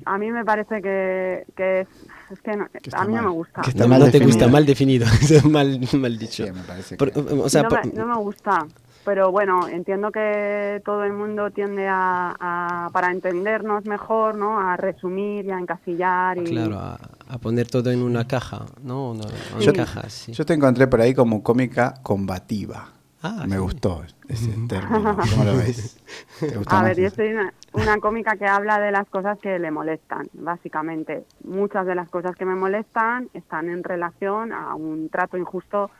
A 0.05 0.17
mí 0.17 0.31
me 0.31 0.43
parece 0.43 0.81
que, 0.81 1.45
que 1.55 1.81
es, 1.81 1.87
es 2.31 2.41
que 2.41 2.55
no- 2.55 2.67
a 2.93 3.05
mí 3.05 3.13
no 3.13 3.21
me 3.21 3.29
gusta. 3.29 3.61
Que 3.61 3.69
está 3.69 3.83
No, 3.83 3.89
mal 3.89 3.99
no 3.99 4.05
te 4.05 4.11
definido. 4.13 4.37
gusta, 4.37 4.47
mal 4.51 4.65
definido, 4.65 5.05
mal, 5.49 5.79
mal 5.93 6.17
dicho. 6.17 6.45
Sí, 6.45 6.51
me 6.51 6.63
parece 6.63 6.97
Por- 6.97 7.11
que- 7.11 7.19
o 7.19 7.49
sea, 7.49 7.63
no, 7.63 7.69
por- 7.69 7.85
me, 7.85 7.93
no 7.93 8.07
me 8.07 8.15
gusta, 8.17 8.65
pero 9.05 9.31
bueno, 9.31 9.67
entiendo 9.67 10.11
que 10.11 10.81
todo 10.85 11.03
el 11.03 11.13
mundo 11.13 11.51
tiende 11.51 11.87
a, 11.87 12.35
a- 12.39 12.89
para 12.91 13.11
entendernos 13.11 13.85
mejor, 13.85 14.35
¿no? 14.35 14.59
A 14.59 14.77
resumir 14.77 15.45
y 15.45 15.51
a 15.51 15.59
encasillar 15.59 16.37
y 16.37 16.43
claro, 16.45 16.77
a, 16.77 16.97
a 17.27 17.37
poner 17.39 17.67
todo 17.67 17.91
en 17.91 18.01
una 18.01 18.27
caja, 18.27 18.65
¿no? 18.83 19.11
Una, 19.11 19.25
una 19.55 19.61
Yo- 19.61 19.73
caja, 19.73 20.09
sí. 20.09 20.31
Yo 20.33 20.45
te 20.45 20.53
encontré 20.53 20.87
por 20.87 21.01
ahí 21.01 21.13
como 21.13 21.41
cómica 21.43 21.95
combativa. 22.03 22.89
Ah, 23.21 23.43
Me 23.47 23.55
sí. 23.55 23.61
gustó 23.61 24.03
ese 24.29 24.51
término. 24.69 25.17
¿Cómo 25.31 25.43
lo 25.43 25.57
ves? 25.57 25.99
¿Te 26.39 26.55
gusta 26.55 26.77
A 26.77 26.83
más 26.83 26.95
ver, 26.95 27.03
yo 27.03 27.15
soy 27.15 27.33
una, 27.33 27.53
una 27.73 27.97
cómica 27.99 28.37
que 28.37 28.45
habla 28.45 28.79
de 28.79 28.91
las 28.91 29.09
cosas 29.09 29.37
que 29.39 29.59
le 29.59 29.71
molestan, 29.71 30.27
básicamente. 30.33 31.25
Muchas 31.43 31.85
de 31.85 31.95
las 31.95 32.09
cosas 32.09 32.33
que 32.37 32.45
me 32.45 32.55
molestan 32.55 33.27
están 33.33 33.67
en 33.69 33.83
relación 33.83 34.53
a 34.53 34.73
un 34.75 35.09
trato 35.09 35.35
injusto 35.37 35.91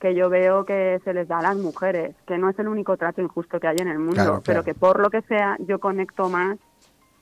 que 0.00 0.14
yo 0.14 0.28
veo 0.28 0.64
que 0.64 1.00
se 1.04 1.14
les 1.14 1.26
da 1.28 1.38
a 1.38 1.42
las 1.42 1.56
mujeres, 1.56 2.14
que 2.26 2.36
no 2.38 2.50
es 2.50 2.58
el 2.58 2.68
único 2.68 2.96
trato 2.96 3.22
injusto 3.22 3.58
que 3.60 3.66
hay 3.68 3.76
en 3.80 3.88
el 3.88 3.98
mundo, 3.98 4.14
Claro, 4.14 4.32
pero 4.44 4.62
claro. 4.62 4.64
que 4.64 4.74
por 4.74 5.00
lo 5.00 5.08
que 5.10 5.22
sea 5.22 5.56
yo 5.60 5.78
conecto 5.78 6.28
más 6.28 6.58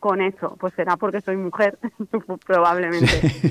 con 0.00 0.20
eso. 0.20 0.56
Pues 0.60 0.74
será 0.74 0.96
porque 0.96 1.20
soy 1.20 1.36
mujer, 1.36 1.78
probablemente. 2.46 3.06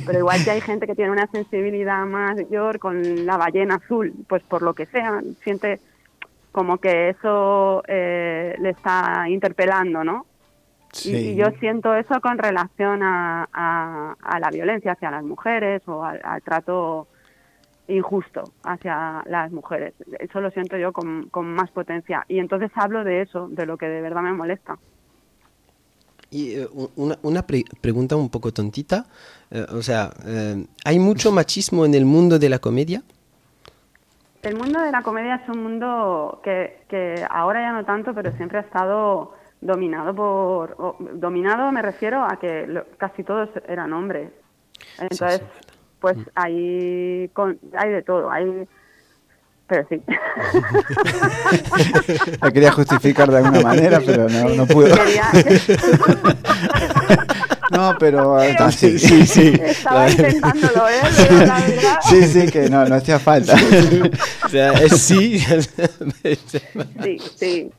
Pero 0.06 0.20
igual 0.20 0.44
que 0.44 0.52
hay 0.52 0.62
gente 0.62 0.86
que 0.88 0.96
tiene 0.96 1.12
una 1.12 1.28
sensibilidad 1.28 2.06
mayor 2.06 2.80
con 2.80 3.26
la 3.26 3.38
ballena 3.38 3.76
azul, 3.76 4.14
pues 4.28 4.44
por 4.44 4.62
lo 4.62 4.74
que 4.74 4.86
sea, 4.88 5.22
siente 5.42 5.80
como 6.52 6.78
que 6.78 7.10
eso 7.10 7.82
eh, 7.88 8.56
le 8.60 8.70
está 8.70 9.26
interpelando, 9.30 10.04
¿no? 10.04 10.26
Y- 10.26 10.34
Sí. 10.96 11.16
Y, 11.32 11.36
yo 11.36 11.50
siento 11.60 11.96
eso 11.96 12.22
con 12.22 12.38
relación 12.38 13.02
a, 13.02 13.50
a- 13.52 14.16
a 14.22 14.40
la 14.40 14.50
violencia 14.52 14.92
hacia 14.92 15.10
las 15.10 15.24
mujeres 15.24 15.82
o 15.88 16.04
al, 16.06 16.22
al 16.24 16.42
trato 16.44 17.08
injusto 17.88 18.44
hacia 18.64 19.24
las 19.26 19.52
mujeres. 19.52 19.94
Eso 20.20 20.40
lo 20.42 20.50
siento 20.52 20.78
yo 20.78 20.94
con, 20.94 21.30
con 21.30 21.54
más 21.54 21.70
potencia. 21.72 22.24
Y 22.28 22.40
entonces 22.40 22.72
hablo 22.76 23.04
de 23.04 23.22
eso, 23.22 23.48
de 23.50 23.66
lo 23.66 23.78
que 23.78 23.88
de 23.88 24.02
verdad 24.02 24.22
me 24.22 24.34
molesta. 24.34 24.78
Y 26.32 26.56
eh, 26.56 26.68
una, 26.96 27.18
una 27.22 27.46
pre- 27.46 27.66
pregunta 27.82 28.16
un 28.16 28.30
poco 28.30 28.52
tontita. 28.52 29.06
eh, 29.52 29.66
o 29.72 29.82
sea, 29.82 30.12
eh, 30.26 30.66
¿hay 30.86 30.98
mucho 31.00 31.32
machismo 31.32 31.86
en 31.86 31.94
el 31.94 32.06
mundo 32.06 32.40
de 32.40 32.50
la 32.50 32.60
comedia? 32.60 33.04
El 34.42 34.56
mundo 34.58 34.82
de 34.82 34.92
la 34.92 35.04
comedia 35.04 35.36
es 35.36 35.50
un 35.50 35.64
mundo 35.64 36.42
que, 36.44 36.84
que 36.90 37.26
ahora 37.30 37.62
ya 37.62 37.72
no 37.72 37.86
tanto, 37.86 38.14
pero 38.14 38.32
siempre 38.36 38.58
ha 38.58 38.62
estado 38.62 39.36
dominado 39.62 40.14
por... 40.14 40.76
o- 40.80 40.98
dominado 41.14 41.72
me 41.72 41.82
refiero 41.82 42.24
a 42.24 42.38
que 42.40 42.68
lo- 42.68 42.86
casi 42.98 43.24
todos 43.24 43.50
eran 43.68 43.94
hombres. 43.94 44.32
Entonces, 45.00 45.42
pues 46.04 46.18
hay, 46.36 47.30
con- 47.32 47.58
hay 47.78 47.90
de 47.92 48.02
todo. 48.02 48.30
Hay, 48.30 48.68
pero 49.68 49.88
sí. 49.88 50.02
La 52.42 52.52
quería 52.52 52.74
justificar 52.74 53.32
de 53.32 53.38
alguna 53.38 53.62
manera, 53.62 54.02
pero 54.06 54.28
no, 54.28 54.50
no 54.50 54.66
pudo. 54.68 54.94
Quería- 54.96 55.32
No, 57.72 57.96
pero 57.98 58.42
eh, 58.44 58.54
Pero- 58.58 58.70
sí, 58.72 59.00
sí, 59.00 59.26
sí. 59.26 59.54
Estaba 59.60 60.08
intentándolo, 60.10 60.88
¿eh? 60.90 61.00
Pero 61.18 61.38
la 61.46 61.60
verdad... 61.62 62.00
Sí, 62.08 62.22
sí, 62.28 62.52
que 62.52 62.70
no, 62.70 62.86
no 62.86 62.96
hacía 62.96 63.18
falta. 63.18 63.56
o 64.46 64.50
sea, 64.50 64.74
es 64.74 65.02
sí. 65.02 65.40
Sí, 65.40 67.18
sí. 67.36 67.72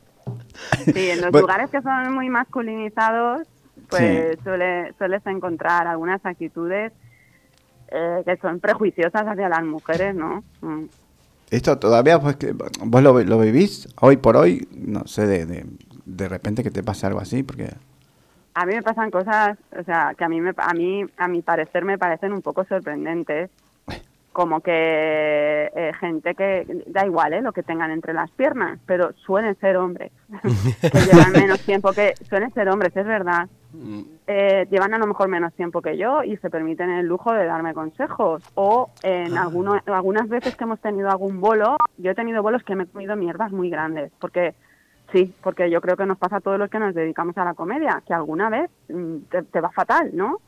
Sí, 0.93 1.11
en 1.11 1.21
los 1.21 1.31
Bueno. 1.31 1.47
lugares 1.47 1.71
que 1.71 1.81
son 1.83 2.13
muy 2.15 2.29
masculinizados, 2.29 3.47
pues 3.89 4.37
suele, 4.43 4.93
sueles 4.99 5.25
encontrar 5.27 5.87
algunas 5.87 6.25
actitudes 6.27 6.93
eh, 7.89 8.23
que 8.25 8.37
son 8.39 8.61
prejuiciosas 8.61 9.23
hacia 9.27 9.49
las 9.49 9.65
mujeres, 9.65 10.15
¿no? 10.15 10.43
Mm. 10.61 10.85
Esto 11.51 11.79
todavía, 11.79 12.21
pues, 12.21 12.37
que 12.37 12.53
vos 12.53 13.03
lo, 13.03 13.23
lo 13.23 13.39
vivís 13.39 13.89
hoy 14.01 14.17
por 14.17 14.37
hoy, 14.37 14.67
no 14.73 15.07
sé, 15.07 15.27
de, 15.27 15.47
de, 15.47 15.67
de 16.05 16.29
repente 16.29 16.63
que 16.63 16.71
te 16.71 16.83
pase 16.83 17.07
algo 17.07 17.21
así, 17.21 17.43
porque... 17.43 17.71
A 18.55 18.67
mí 18.67 18.75
me 18.75 18.83
pasan 18.83 19.11
cosas, 19.11 19.59
o 19.79 19.83
sea, 19.83 20.15
que 20.17 20.25
a 20.25 20.29
mí, 20.29 20.41
me, 20.41 20.53
a 20.57 20.75
mí, 20.75 21.05
a 21.17 21.29
mi 21.29 21.43
parecer, 21.43 21.85
me 21.85 21.99
parecen 21.99 22.33
un 22.33 22.43
poco 22.43 22.65
sorprendentes. 22.65 23.51
Como 24.33 24.61
que 24.61 25.71
eh, 25.77 25.93
gente 26.01 26.35
que, 26.35 26.83
da 26.89 27.07
igual, 27.07 27.35
¿eh? 27.35 27.41
Lo 27.41 27.53
que 27.53 27.63
tengan 27.63 27.93
entre 27.93 28.13
las 28.13 28.31
piernas, 28.33 28.81
pero 28.85 29.13
suelen 29.25 29.57
ser 29.61 29.77
hombres. 29.77 30.11
que 30.81 30.99
llevan 30.99 31.33
menos 31.33 31.61
tiempo 31.61 31.93
que... 31.93 32.15
Suelen 32.29 32.53
ser 32.53 32.69
hombres, 32.69 32.97
es 32.97 33.07
verdad. 33.07 33.49
Eh, 34.27 34.67
llevan 34.71 34.95
a 34.95 34.99
lo 34.99 35.07
mejor 35.07 35.29
menos 35.29 35.53
tiempo 35.55 35.83
que 35.83 35.97
yo 35.97 36.23
y 36.23 36.37
se 36.39 36.51
permiten 36.51 36.91
el 36.91 37.07
lujo 37.07 37.33
de 37.33 37.45
darme 37.47 37.75
consejos. 37.75 38.43
O 38.55 38.91
en 39.03 39.37
alguno- 39.37 39.81
algunas 39.87 40.29
veces 40.29 40.57
que 40.57 40.65
hemos 40.65 40.81
tenido 40.81 41.11
algún 41.11 41.41
bolo, 41.41 41.77
yo 41.99 42.11
he 42.11 42.15
tenido 42.15 42.43
bolos 42.43 42.63
que 42.63 42.75
me 42.77 42.85
he 42.85 42.87
comido 42.87 43.17
mierdas 43.17 43.53
muy 43.53 43.71
grandes. 43.71 44.13
Porque 44.21 44.55
sí, 45.13 45.35
porque 45.43 45.71
yo 45.71 45.81
creo 45.81 45.97
que 45.97 46.07
nos 46.07 46.19
pasa 46.19 46.37
a 46.37 46.41
todos 46.41 46.59
los 46.59 46.71
que 46.71 46.79
nos 46.79 46.95
dedicamos 46.95 47.37
a 47.39 47.45
la 47.45 47.55
comedia, 47.55 48.03
que 48.07 48.15
alguna 48.15 48.49
vez 48.51 48.71
mm, 48.89 49.17
te, 49.31 49.43
te 49.43 49.61
va 49.61 49.71
fatal, 49.71 50.11
¿no? 50.15 50.39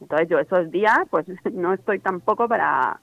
Entonces 0.00 0.28
yo 0.28 0.38
esos 0.38 0.70
días, 0.70 0.98
pues 1.10 1.26
no 1.52 1.72
estoy 1.74 1.98
tampoco 1.98 2.48
para... 2.48 2.98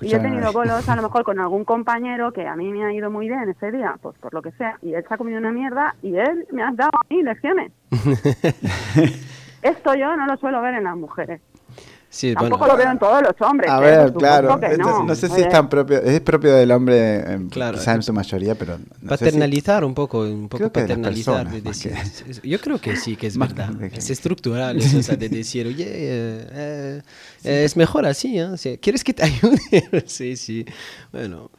Y 0.00 0.14
he 0.14 0.18
tenido 0.18 0.52
bolos 0.52 0.88
a 0.88 0.96
lo 0.96 1.02
mejor 1.02 1.24
con 1.24 1.38
algún 1.38 1.64
compañero 1.66 2.32
que 2.32 2.46
a 2.46 2.56
mí 2.56 2.70
me 2.72 2.84
ha 2.84 2.92
ido 2.92 3.10
muy 3.10 3.28
bien 3.28 3.48
ese 3.48 3.70
día, 3.70 3.96
pues 4.00 4.16
por 4.18 4.34
lo 4.34 4.42
que 4.42 4.52
sea, 4.52 4.78
y 4.82 4.94
él 4.94 5.04
se 5.06 5.14
ha 5.14 5.18
comido 5.18 5.38
una 5.38 5.52
mierda 5.52 5.94
y 6.02 6.16
él 6.16 6.46
me 6.52 6.62
ha 6.62 6.72
dado 6.72 6.90
a 6.94 7.14
mí 7.14 7.22
lecciones. 7.22 7.72
Esto 9.62 9.94
yo 9.94 10.16
no 10.16 10.26
lo 10.26 10.36
suelo 10.36 10.60
ver 10.60 10.74
en 10.74 10.84
las 10.84 10.96
mujeres. 10.96 11.40
Sí, 12.16 12.32
Tampoco 12.32 12.60
bueno, 12.60 12.72
lo 12.72 12.78
veo 12.78 12.90
en 12.92 12.98
todos 12.98 13.22
los 13.22 13.32
hombres. 13.46 13.70
A 13.70 13.76
¿eh? 13.76 13.80
ver, 13.82 14.12
claro. 14.14 14.58
que 14.58 14.78
no. 14.78 15.02
no 15.04 15.14
sé 15.14 15.28
si 15.28 15.42
es 15.42 15.50
tan 15.50 15.68
propio, 15.68 15.98
es 16.00 16.18
propio 16.22 16.54
del 16.54 16.70
hombre, 16.72 17.16
eh, 17.18 17.46
Claro. 17.50 17.76
quizá 17.76 17.92
en 17.92 18.02
su 18.02 18.10
mayoría, 18.14 18.54
pero 18.54 18.78
no 18.78 18.84
sé 18.86 18.96
si- 19.00 19.08
paternalizar 19.24 19.84
un 19.84 19.92
poco, 19.94 20.20
un 20.20 20.48
poco 20.48 20.56
Creo 20.56 20.68
de 20.70 20.80
paternalizar. 20.80 21.44
personas, 21.44 21.52
de 21.62 21.68
más 21.68 21.78
que- 21.82 21.90
decir- 21.90 22.40
yo 22.42 22.58
creo 22.58 22.80
que 22.80 22.96
sí, 22.96 23.16
que 23.16 23.26
es 23.26 23.36
Más 23.36 23.54
verdad. 23.54 23.76
que- 23.90 23.98
Es 23.98 24.08
estructural 24.08 24.78
eso, 24.78 24.96
o 24.96 25.02
sea, 25.02 25.16
de 25.16 25.28
decir, 25.28 25.66
oye, 25.66 25.84
eh, 25.86 26.48
eh, 26.52 27.02
eh, 27.44 27.64
es 27.64 27.76
mejor 27.76 28.06
así, 28.06 28.38
¿eh? 28.38 28.44
O 28.44 28.56
sea, 28.56 28.78
¿quieres 28.78 29.04
que 29.04 29.12
te 29.12 29.22
ayude? 29.24 29.60
sí, 30.06 30.36
sí. 30.36 30.64
Bueno, 31.12 31.50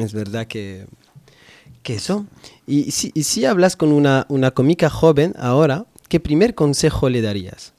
es 0.00 0.12
verdad 0.12 0.48
que, 0.48 0.86
que 1.84 1.94
eso. 1.94 2.26
Y 2.66 2.90
si, 2.90 3.12
y 3.14 3.22
si 3.22 3.44
hablas 3.44 3.76
con 3.76 3.92
una, 3.92 4.26
una 4.30 4.50
cómica 4.50 4.90
joven 4.90 5.32
ahora, 5.38 5.86
¿qué 6.08 6.18
primer 6.18 6.56
consejo 6.56 7.08
le 7.08 7.22
darías? 7.22 7.72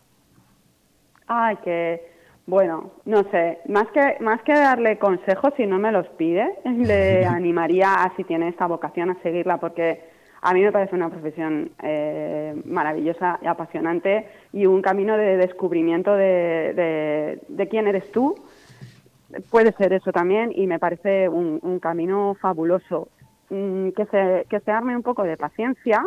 Ay, 1.28 1.58
que 1.58 2.08
bueno, 2.46 2.92
no 3.06 3.24
sé, 3.30 3.60
más 3.68 3.88
que 3.90 4.18
más 4.22 4.42
que 4.44 4.54
darle 4.54 4.98
consejos 4.98 5.54
si 5.58 5.66
no 5.66 5.78
me 5.78 5.92
los 5.92 6.08
pide, 6.10 6.56
le 6.66 7.26
animaría 7.40 7.94
a 8.04 8.16
si 8.16 8.24
tiene 8.24 8.50
esta 8.50 8.68
vocación 8.68 9.10
a 9.12 9.22
seguirla 9.22 9.58
porque 9.58 10.02
a 10.42 10.54
mí 10.54 10.62
me 10.62 10.72
parece 10.72 10.96
una 10.96 11.10
profesión 11.10 11.72
eh, 11.84 12.56
maravillosa 12.66 13.40
y 13.42 13.48
apasionante 13.48 14.28
y 14.54 14.66
un 14.66 14.82
camino 14.82 15.18
de 15.18 15.36
descubrimiento 15.36 16.16
de, 16.16 16.74
de, 16.74 17.40
de 17.48 17.68
quién 17.68 17.88
eres 17.88 18.12
tú. 18.12 18.36
Puede 19.50 19.74
ser 19.74 19.92
eso 19.92 20.12
también 20.14 20.52
y 20.56 20.68
me 20.68 20.80
parece 20.80 21.28
un, 21.28 21.60
un 21.62 21.80
camino 21.80 22.38
fabuloso. 22.40 23.10
Mm, 23.50 23.90
que 23.90 24.06
se, 24.08 24.46
que 24.50 24.60
se 24.60 24.72
arme 24.72 24.96
un 24.96 25.04
poco 25.04 25.24
de 25.24 25.38
paciencia, 25.38 26.04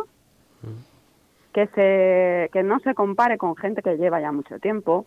que 1.53 1.67
se 1.69 2.49
que 2.53 2.63
no 2.63 2.79
se 2.81 2.95
compare 2.95 3.39
con 3.39 3.57
gente 3.57 3.83
que 3.83 3.97
lleva 3.97 4.21
ya 4.21 4.33
mucho 4.33 4.59
tiempo 4.59 5.07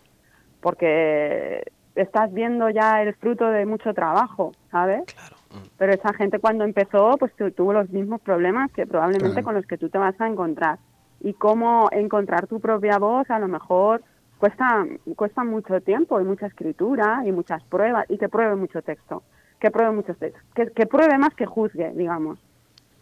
porque 0.62 1.64
estás 1.96 2.34
viendo 2.34 2.70
ya 2.70 3.02
el 3.02 3.14
fruto 3.16 3.46
de 3.48 3.66
mucho 3.66 3.94
trabajo 3.94 4.52
sabes 4.72 5.04
Claro. 5.06 5.36
pero 5.78 5.94
esa 5.94 6.14
gente 6.14 6.40
cuando 6.40 6.64
empezó 6.64 7.12
pues 7.18 7.34
tu- 7.36 7.52
tuvo 7.52 7.74
los 7.74 7.90
mismos 7.90 8.22
problemas 8.22 8.72
que 8.72 8.88
probablemente 8.88 9.34
Claro. 9.36 9.46
con 9.46 9.56
los 9.56 9.66
que 9.66 9.78
tú 9.78 9.90
te 9.90 9.98
vas 9.98 10.20
a 10.20 10.28
encontrar. 10.28 10.80
Y 11.26 11.34
cómo 11.36 11.88
encontrar 11.92 12.48
tu 12.48 12.60
propia 12.60 12.98
voz 12.98 13.30
a 13.30 13.40
lo 13.40 13.48
mejor 13.48 14.04
cuesta 14.40 14.86
cuesta 15.16 15.44
mucho 15.46 15.80
tiempo 15.80 16.20
y 16.20 16.26
mucha 16.26 16.48
escritura 16.48 17.22
y 17.26 17.32
muchas 17.32 17.64
pruebas 17.64 18.06
y 18.10 18.18
que 18.18 18.28
pruebe 18.28 18.56
mucho 18.56 18.82
texto 18.82 19.24
que 19.60 19.72
pruebe 19.72 19.92
muchos 19.94 20.18
textos 20.18 20.44
que, 20.54 20.72
que 20.72 20.86
pruebe 20.86 21.18
más 21.18 21.34
que 21.36 21.46
juzgue 21.46 21.92
digamos. 21.96 22.40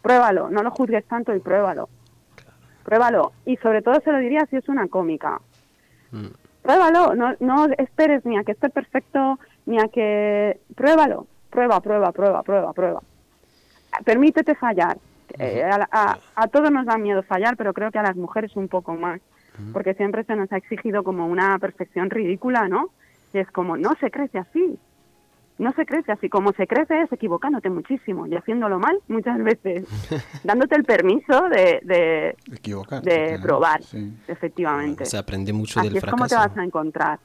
Pruébalo 0.02 0.50
no 0.50 0.62
lo 0.62 0.70
juzgues 0.70 1.04
tanto 1.06 1.34
y 1.34 1.40
pruébalo 1.40 1.88
pruébalo 2.84 3.32
y 3.46 3.56
sobre 3.58 3.82
todo 3.82 4.00
se 4.00 4.12
lo 4.12 4.18
diría 4.18 4.46
si 4.46 4.56
es 4.56 4.68
una 4.68 4.86
cómica 4.88 5.40
pruébalo, 6.62 7.14
no, 7.14 7.34
no 7.40 7.66
esperes 7.78 8.24
ni 8.24 8.36
a 8.36 8.44
que 8.44 8.52
esté 8.52 8.68
perfecto, 8.70 9.38
ni 9.66 9.78
a 9.80 9.88
que... 9.88 10.60
Pruébalo, 10.76 11.26
prueba, 11.50 11.80
prueba, 11.80 12.12
prueba, 12.12 12.42
prueba, 12.42 12.72
prueba. 12.72 13.00
Permítete 14.04 14.54
fallar. 14.54 14.96
Eh, 15.38 15.62
a, 15.64 15.88
a- 15.90 16.18
a 16.34 16.48
todos 16.48 16.70
nos 16.70 16.84
da 16.86 16.98
miedo 16.98 17.22
fallar, 17.22 17.56
pero 17.56 17.72
creo 17.72 17.90
que 17.90 17.98
a 17.98 18.02
las 18.02 18.16
mujeres 18.16 18.54
un 18.56 18.68
poco 18.68 18.94
más, 18.94 19.20
porque 19.72 19.94
siempre 19.94 20.24
se 20.24 20.36
nos 20.36 20.50
ha 20.52 20.56
exigido 20.56 21.02
como 21.02 21.26
una 21.26 21.58
perfección 21.58 22.10
ridícula, 22.10 22.68
¿no? 22.68 22.90
Y 23.32 23.38
es 23.38 23.50
como, 23.50 23.76
no 23.76 23.94
se 24.00 24.10
crece 24.10 24.38
así, 24.38 24.78
no 25.58 25.72
se 25.72 25.84
crece 25.86 26.10
así, 26.12 26.28
como 26.28 26.52
se 26.52 26.66
crece 26.66 27.02
es 27.02 27.12
equivocándote 27.12 27.70
muchísimo 27.70 28.26
y 28.26 28.34
haciéndolo 28.34 28.78
mal 28.78 28.98
muchas 29.08 29.38
veces, 29.42 29.86
dándote 30.44 30.76
el 30.76 30.84
permiso 30.84 31.48
de, 31.50 31.80
de, 31.84 32.36
Equivocarte, 32.52 33.08
de 33.10 33.26
claro, 33.28 33.42
probar, 33.42 33.82
sí. 33.82 34.12
efectivamente. 34.28 35.04
Se 35.06 35.18
aprende 35.18 35.52
mucho 35.52 35.80
Así 35.80 35.88
del 35.88 35.98
es 35.98 36.04
como 36.04 36.24
te 36.26 36.34
fracaso. 36.34 36.48
vas 36.50 36.58
a 36.58 36.64
encontrar. 36.64 37.18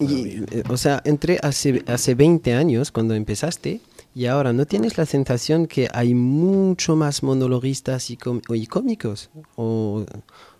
Y, 0.00 0.44
eh, 0.54 0.62
o 0.70 0.76
sea, 0.76 1.02
entre 1.04 1.38
hace, 1.42 1.82
hace 1.88 2.14
20 2.14 2.54
años, 2.54 2.92
cuando 2.92 3.14
empezaste, 3.14 3.80
y 4.14 4.26
ahora, 4.26 4.52
¿no 4.52 4.64
tienes 4.64 4.96
la 4.96 5.06
sensación 5.06 5.66
que 5.66 5.88
hay 5.92 6.14
mucho 6.14 6.94
más 6.94 7.22
monologuistas 7.24 8.10
y, 8.10 8.16
com- 8.16 8.40
y 8.48 8.66
cómicos? 8.68 9.28
O, 9.56 10.04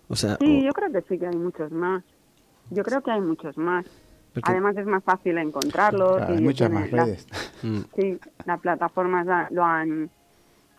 o 0.09 0.15
sea, 0.15 0.37
Sí, 0.41 0.59
o- 0.59 0.65
yo 0.65 0.71
creo 0.73 0.91
que 0.91 1.01
sí 1.07 1.17
que 1.17 1.27
hay 1.27 1.35
muchos 1.37 1.71
más. 1.71 2.03
Yo 2.69 2.83
creo 2.83 3.01
que 3.01 3.11
hay 3.11 3.21
muchos 3.21 3.57
más. 3.57 3.85
Además 4.43 4.77
es 4.77 4.85
más 4.85 5.03
fácil 5.03 5.37
encontrarlos. 5.37 6.17
Claro, 6.17 6.33
hay 6.33 6.39
y 6.39 6.43
muchas 6.43 6.71
más 6.71 6.89
redes. 6.91 7.27
Mm, 7.61 7.79
sí, 7.93 8.17
las 8.45 8.59
plataformas 8.61 9.25
la- 9.25 9.47
lo 9.51 9.65
han 9.65 10.09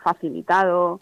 facilitado. 0.02 0.98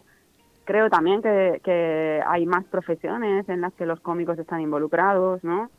Creo 0.65 0.91
también 0.91 1.23
que, 1.23 1.61
que 1.63 2.21
hay 2.27 2.47
más 2.47 2.65
profesiones 2.65 3.49
en 3.49 3.61
las 3.61 3.73
que 3.75 3.87
los 3.87 4.01
cómicos 4.01 4.37
están 4.39 4.61
involucrados, 4.61 5.45
¿no? 5.45 5.71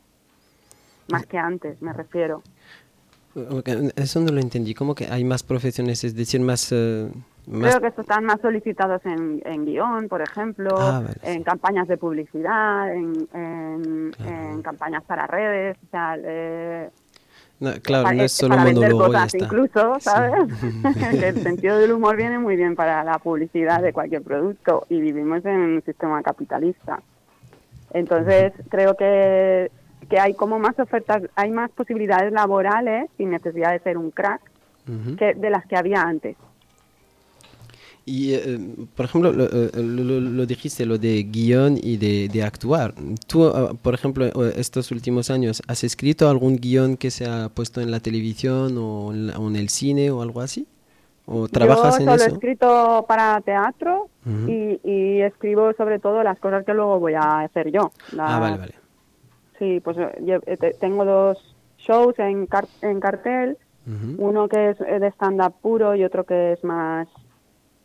Más 1.08 1.26
que 1.26 1.36
antes, 1.38 1.82
me 1.82 1.92
refiero. 1.92 2.42
Eso 3.96 4.20
no 4.20 4.32
lo 4.32 4.40
entendí. 4.40 4.74
¿Cómo 4.74 4.94
que 4.94 5.06
hay 5.06 5.22
más 5.22 5.42
profesiones? 5.42 6.02
Es 6.02 6.14
decir, 6.16 6.40
más... 6.40 6.72
eh, 6.72 7.10
más 7.50 7.70
Creo 7.70 7.80
que 7.80 7.86
estos 7.88 8.04
están 8.04 8.24
más 8.24 8.40
solicitados 8.40 9.04
en, 9.04 9.42
en 9.44 9.64
guion, 9.66 10.08
por 10.08 10.22
ejemplo, 10.22 10.70
Ah, 10.78 11.00
vale, 11.04 11.14
en 11.22 11.38
sí. 11.38 11.44
campañas 11.44 11.88
de 11.88 11.96
publicidad, 11.96 12.94
en, 12.94 13.28
en, 13.34 14.10
Claro. 14.12 14.30
en 14.52 14.62
campañas 14.62 15.02
para 15.04 15.26
redes, 15.26 15.76
o 15.86 15.90
sea, 15.90 16.16
eh, 16.22 16.90
no, 17.58 17.72
claro, 17.82 18.04
para, 18.04 18.16
no 18.16 18.22
es 18.22 18.32
solo 18.32 18.56
para 18.56 18.72
monólogo 18.72 19.06
cosas 19.06 19.34
incluso, 19.34 19.94
Sí. 19.96 20.00
¿sabes? 20.00 20.48
Que 21.18 21.28
el 21.28 21.42
sentido 21.42 21.78
del 21.78 21.92
humor 21.92 22.16
viene 22.16 22.38
muy 22.38 22.56
bien 22.56 22.74
para 22.76 23.04
la 23.04 23.18
publicidad 23.18 23.82
de 23.82 23.92
cualquier 23.92 24.22
producto 24.22 24.86
y 24.88 25.00
vivimos 25.00 25.44
en 25.44 25.56
un 25.60 25.82
sistema 25.84 26.22
capitalista. 26.22 27.00
Entonces, 27.92 28.52
creo 28.70 28.94
que, 28.96 29.70
que 30.08 30.18
hay 30.20 30.34
como 30.34 30.58
más 30.58 30.78
ofertas, 30.78 31.22
hay 31.34 31.50
más 31.50 31.70
posibilidades 31.72 32.32
laborales 32.32 33.10
sin 33.16 33.30
necesidad 33.30 33.72
de 33.72 33.80
ser 33.80 33.98
un 33.98 34.10
crack 34.10 34.40
que 35.18 35.34
de 35.34 35.50
las 35.50 35.66
que 35.66 35.76
había 35.76 36.02
antes. 36.02 36.36
Y, 38.10 38.34
eh, 38.34 38.58
por 38.96 39.04
ejemplo, 39.06 39.30
lo, 39.32 39.44
eh, 39.44 39.70
lo- 39.76 40.02
lo- 40.02 40.20
lo 40.20 40.44
dijiste, 40.46 40.84
lo 40.84 40.98
de 40.98 41.22
guion 41.22 41.78
y 41.80 41.96
de, 41.96 42.28
de 42.28 42.42
actuar. 42.42 42.92
Tú, 43.28 43.44
ah, 43.46 43.72
por 43.80 43.94
ejemplo, 43.94 44.26
eh, 44.26 44.52
estos 44.56 44.90
últimos 44.90 45.30
años, 45.30 45.62
¿has 45.68 45.84
escrito 45.84 46.28
algún 46.28 46.56
guion 46.56 46.96
que 46.96 47.12
se 47.12 47.26
ha 47.26 47.48
puesto 47.50 47.80
en 47.80 47.92
la 47.92 48.00
televisión 48.00 48.76
o 48.78 49.12
en, 49.12 49.28
la- 49.28 49.38
o 49.38 49.46
en 49.48 49.54
el 49.54 49.68
cine 49.68 50.10
o 50.10 50.22
algo 50.22 50.40
así? 50.40 50.66
¿O 51.26 51.46
trabajas 51.46 51.98
Yo 51.98 52.02
en 52.04 52.10
solo 52.10 52.22
he 52.24 52.26
eso? 52.26 52.34
escrito 52.34 53.04
para 53.06 53.40
teatro 53.42 54.08
Ujú. 54.26 54.50
y, 54.50 54.80
y 54.82 55.20
escribo 55.22 55.72
sobre 55.74 56.00
todo 56.00 56.24
las 56.24 56.38
cosas 56.40 56.64
que 56.66 56.74
luego 56.74 56.98
voy 56.98 57.14
a 57.14 57.42
hacer 57.42 57.70
yo. 57.70 57.92
Ah, 57.92 58.16
Las- 58.16 58.40
vale, 58.40 58.56
vale. 58.58 58.74
Sí, 59.60 59.80
pues 59.84 59.96
eh, 59.98 60.56
te- 60.58 60.72
tengo 60.80 61.04
dos 61.04 61.38
shows 61.78 62.18
en, 62.18 62.46
car- 62.48 62.66
en 62.82 62.98
cartel, 62.98 63.56
Ujú. 63.86 64.16
uno 64.30 64.48
que 64.48 64.70
es 64.70 64.78
de 64.80 65.06
stand-up 65.12 65.54
puro 65.62 65.94
y 65.94 66.02
otro 66.02 66.24
que 66.24 66.54
es 66.54 66.64
más, 66.64 67.06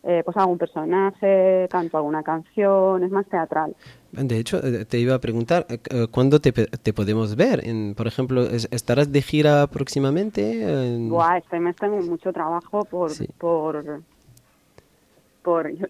eh, 0.07 0.21
pues 0.23 0.37
un 0.37 0.57
personaje, 0.57 1.67
canto 1.71 1.97
alguna 1.97 2.21
canción, 2.23 3.03
es 3.03 3.11
más 3.11 3.25
teatral. 3.27 3.75
De 4.11 4.37
hecho, 4.37 4.57
eh, 4.65 4.85
te 4.85 4.99
iba 4.99 5.15
a 5.15 5.19
preguntar, 5.19 5.65
eh, 5.69 5.79
eh, 5.89 6.07
¿cuándo 6.11 6.39
te, 6.39 6.51
te 6.53 6.93
podemos 6.93 7.35
ver? 7.35 7.67
En, 7.67 7.95
por 7.95 8.07
ejemplo, 8.07 8.43
es- 8.43 8.67
¿estarás 8.71 9.11
de 9.11 9.21
gira 9.21 9.67
próximamente? 9.67 10.95
En- 10.95 11.09
Buah, 11.09 11.37
este 11.39 11.59
mes 11.59 11.75
tengo 11.75 11.97
mucho 11.97 12.31
trabajo 12.31 12.85
por, 12.85 13.09
Sí. 13.11 13.27
por, 13.37 14.01
por, 15.41 15.69
yo, 15.75 15.85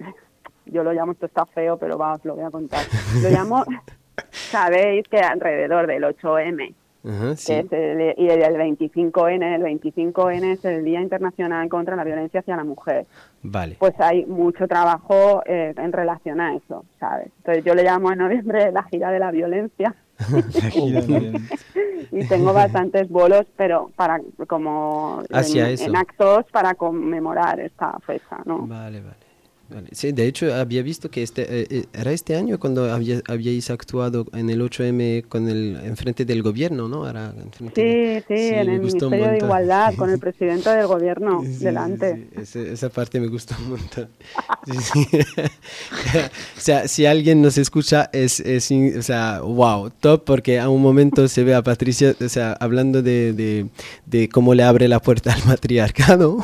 yo 0.66 0.84
lo 0.84 0.94
llamo, 0.94 1.12
esto 1.12 1.26
está 1.26 1.46
feo, 1.46 1.78
pero 1.78 1.98
va, 1.98 2.14
os 2.14 2.26
lo 2.26 2.36
voy 2.36 2.46
a 2.46 2.50
contar. 2.52 2.86
Lo 3.22 3.30
llamo, 3.30 3.64
sabéis 4.32 5.08
que 5.10 5.18
alrededor 5.20 5.88
del 5.88 6.04
8M, 6.04 6.74
Ajá, 7.08 7.36
sí. 7.36 7.54
que 7.54 7.60
es 7.60 7.72
el, 7.72 8.14
y 8.18 8.30
el 8.30 8.42
25N, 8.42 9.56
el 9.56 9.62
25N 9.62 10.54
es 10.54 10.66
el 10.66 10.84
Día 10.84 11.02
Internacional 11.02 11.70
contra 11.70 11.96
la 11.96 12.04
Violencia 12.04 12.40
hacia 12.40 12.56
la 12.56 12.64
Mujer. 12.64 13.06
Vale. 13.44 13.76
Pues 13.80 13.94
hay 14.00 14.26
mucho 14.26 14.68
trabajo 14.68 15.44
eh, 15.46 15.74
en 15.78 15.92
relación 15.92 16.42
a 16.42 16.56
eso, 16.56 16.86
¿sabes? 17.00 17.28
Entonces 17.38 17.64
yo 17.64 17.76
le 17.76 17.84
llamo 17.84 18.12
en 18.12 18.20
noviembre 18.20 18.72
la 18.72 18.84
gira 18.84 19.12
de 19.12 19.20
la 19.20 19.32
violencia 19.32 19.94
y 22.12 22.28
tengo 22.28 22.54
bastantes 22.54 23.10
bolos, 23.10 23.46
pero 23.56 23.92
para 23.96 24.20
como 24.48 25.22
Hacia 25.32 25.68
en, 25.68 25.74
eso. 25.74 25.86
en 25.86 25.96
actos 25.96 26.46
para 26.52 26.74
conmemorar 26.76 27.60
esta 27.60 28.00
fecha, 28.00 28.38
¿no? 28.46 28.66
Vale, 28.66 29.02
vale. 29.02 29.25
Vale. 29.70 29.88
Sí, 29.92 30.12
de 30.12 30.28
hecho, 30.28 30.54
había 30.54 30.82
visto 30.84 31.10
que 31.10 31.24
este, 31.24 31.42
eh, 31.44 31.68
eh, 31.70 31.86
era 31.94 32.12
este 32.12 32.36
año 32.36 32.60
cuando 32.60 32.92
había- 32.94 33.22
habíais 33.28 33.70
actuado 33.70 34.26
en 34.34 34.50
el 34.50 34.62
8M 34.62 35.24
con 35.28 35.48
el 35.50 35.78
enfrente 35.84 36.26
del 36.26 36.42
gobierno, 36.44 36.88
¿no? 36.88 37.10
Era 37.10 37.34
enfrente 37.42 37.82
de- 37.84 38.24
Sí, 38.28 38.36
sí, 38.36 38.48
en 38.54 38.70
el 38.70 38.80
Ministerio 38.80 39.28
de. 39.32 39.38
Igualdad, 39.38 39.94
con 39.96 40.10
el 40.10 40.20
presidente 40.26 40.70
del 40.70 40.88
gobierno 40.88 41.42
Sí, 41.44 41.54
sí, 41.56 41.64
delante. 41.66 42.16
sí, 42.36 42.42
ese- 42.42 42.74
esa 42.74 42.90
parte 42.90 43.20
me 43.20 43.28
gustó 43.28 43.56
un 43.64 43.70
montón. 43.72 44.08
Sí, 44.66 44.74
sí. 44.82 45.08
o 46.58 46.60
sea, 46.60 46.88
si 46.88 47.06
alguien 47.06 47.42
nos 47.42 47.58
escucha, 47.58 48.10
es, 48.14 48.40
es 48.40 48.72
in- 48.72 48.98
o 48.98 49.02
sea, 49.04 49.42
wow, 49.42 49.92
top, 50.00 50.24
porque 50.26 50.60
a 50.60 50.70
un 50.70 50.82
momento 50.82 51.28
se 51.28 51.44
ve 51.44 51.54
a 51.54 51.62
Patricia, 51.62 52.16
o 52.20 52.30
sea, 52.30 52.54
hablando 52.60 53.02
de, 53.04 53.34
de, 53.34 53.68
de 54.08 54.28
cómo 54.30 54.54
le 54.56 54.64
abre 54.64 54.88
la 54.88 55.00
puerta 55.02 55.34
al 55.34 55.46
matriarcado, 55.46 56.38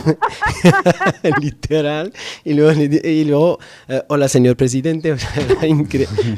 literal, 1.42 2.14
y 2.44 2.54
luego, 2.54 2.72
le 2.80 3.11
y 3.12 3.26
luego 3.26 3.60
eh, 3.88 4.04
hola 4.08 4.28
señor 4.28 4.56
presidente, 4.58 5.12
o 5.14 5.18
sea, 5.18 5.30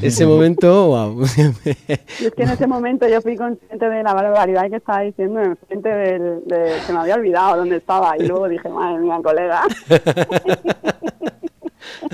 ese 0.01 0.25
momento, 0.25 0.87
wow. 0.87 1.23
Y 1.23 2.25
es 2.25 2.33
que 2.35 2.43
en 2.43 2.49
ese 2.49 2.67
momento 2.67 3.07
yo 3.07 3.21
fui 3.21 3.35
consciente 3.35 3.89
de 3.89 4.03
la 4.03 4.13
barbaridad 4.13 4.69
que 4.69 4.77
estaba 4.77 5.01
diciendo 5.01 5.41
enfrente 5.41 5.89
del, 5.89 6.43
de, 6.45 6.79
se 6.85 6.93
me 6.93 6.99
había 6.99 7.15
olvidado 7.15 7.57
dónde 7.57 7.77
estaba 7.77 8.17
y 8.17 8.27
luego 8.27 8.47
dije, 8.47 8.67
madre 8.69 8.99
mía, 8.99 9.19
colega. 9.23 9.61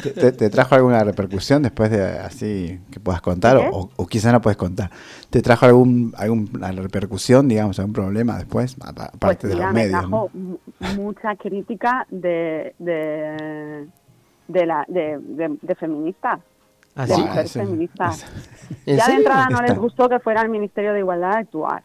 ¿Te, 0.02 0.10
te- 0.12 0.32
te 0.32 0.50
trajo 0.50 0.76
alguna 0.76 1.04
repercusión 1.04 1.62
después 1.62 1.92
de 1.92 2.02
así 2.04 2.80
que 2.92 3.00
puedas 3.00 3.22
contar? 3.22 3.58
O, 3.58 3.90
o 3.96 4.08
quizá 4.08 4.32
no 4.32 4.42
puedes 4.42 4.58
contar. 4.58 4.90
¿Te 5.30 5.42
trajo 5.42 5.66
algún, 5.66 6.14
alguna 6.18 6.72
repercusión, 6.72 7.48
digamos, 7.48 7.78
algún 7.80 7.94
problema 7.94 8.38
después? 8.38 8.76
Aparte 8.82 9.18
pues 9.20 9.40
de 9.42 9.56
mira, 9.56 9.66
los 9.66 9.74
me 9.74 9.80
medios. 9.84 10.00
trajo 10.00 10.32
¿no? 10.34 10.40
mu- 10.40 10.58
mucha 11.04 11.36
crítica 11.36 12.08
de, 12.10 12.74
de, 12.80 13.88
de, 14.50 14.66
la, 14.66 14.84
de, 14.90 15.18
de- 15.22 15.58
de 15.62 15.76
feministas, 15.76 16.40
¿Ah, 16.96 17.06
de 17.06 17.14
sí? 17.14 17.22
Mujeres 17.22 17.54
feministas. 17.54 18.26
¿En 18.86 18.98
Ya 18.98 19.08
de 19.08 19.14
entrada 19.14 19.48
no 19.50 19.62
les 19.62 19.78
gustó 19.78 20.10
que 20.10 20.20
fuera 20.20 20.42
el 20.42 20.50
Ministerio 20.50 20.92
de 20.92 21.00
Igualdad 21.00 21.36
a 21.36 21.40
actuar. 21.40 21.84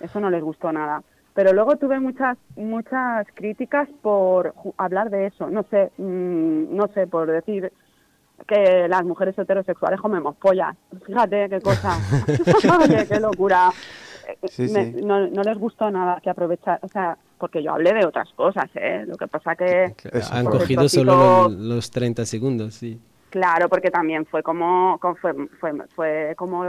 Eso 0.00 0.20
no 0.20 0.30
les 0.30 0.42
gustó 0.42 0.72
nada. 0.72 1.02
Pero 1.34 1.52
luego 1.52 1.76
tuve 1.76 1.98
muchas 1.98 2.38
muchas 2.56 3.26
críticas 3.34 3.88
por 4.00 4.54
hablar 4.76 5.10
de 5.10 5.26
eso. 5.26 5.50
No 5.50 5.64
sé, 5.64 5.90
mm, 5.98 6.74
no 6.76 6.86
sé, 6.94 7.06
por 7.08 7.28
decir 7.30 7.72
que 8.46 8.86
las 8.88 9.04
mujeres 9.04 9.36
heterosexuales 9.36 10.00
comemos 10.00 10.36
pollas. 10.36 10.76
Fíjate 11.04 11.48
qué 11.48 11.60
cosa. 11.60 11.98
Oye, 12.84 13.06
qué 13.08 13.18
locura. 13.20 13.70
Sí, 14.48 14.68
me- 14.72 14.92
sí. 14.92 15.00
No, 15.04 15.26
no 15.26 15.42
les 15.42 15.58
gustó 15.58 15.90
nada 15.90 16.20
que 16.22 16.30
aprovechar, 16.30 16.78
o 16.82 16.88
sea, 16.88 17.18
porque 17.38 17.62
yo 17.62 17.72
hablé 17.72 17.92
de 17.92 18.06
otras 18.06 18.28
cosas, 18.34 18.70
¿eh? 18.74 19.04
Lo 19.06 19.16
que 19.16 19.26
pasa 19.28 19.56
que... 19.56 19.94
Eso, 20.12 20.34
Han 20.34 20.46
cogido 20.46 20.88
solo 20.88 21.48
los, 21.48 21.52
los 21.52 21.90
30 21.90 22.24
segundos, 22.24 22.74
sí. 22.74 23.00
Claro, 23.30 23.68
porque 23.68 23.90
también 23.90 24.26
fue 24.26 24.44
como, 24.44 24.96
como- 25.00 25.16
fue, 25.16 25.34
fue, 25.58 25.72
fue 25.96 26.34
como 26.36 26.62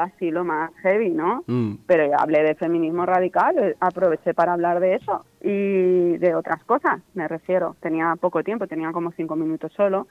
así 0.00 0.32
lo 0.32 0.44
más 0.44 0.72
heavy, 0.82 1.10
¿no? 1.10 1.44
Mm. 1.46 1.74
Pero 1.86 2.06
yo 2.06 2.18
hablé 2.18 2.42
de 2.42 2.56
feminismo 2.56 3.06
radical, 3.06 3.56
eh, 3.56 3.76
aproveché 3.78 4.34
para 4.34 4.54
hablar 4.54 4.80
de 4.80 4.96
eso 4.96 5.24
y 5.40 6.16
de 6.18 6.34
otras 6.34 6.64
cosas, 6.64 7.00
me 7.14 7.28
refiero. 7.28 7.76
Tenía 7.80 8.16
poco 8.20 8.42
tiempo, 8.42 8.66
tenía 8.66 8.90
como 8.90 9.12
cinco 9.12 9.36
minutos 9.36 9.72
solo, 9.76 10.08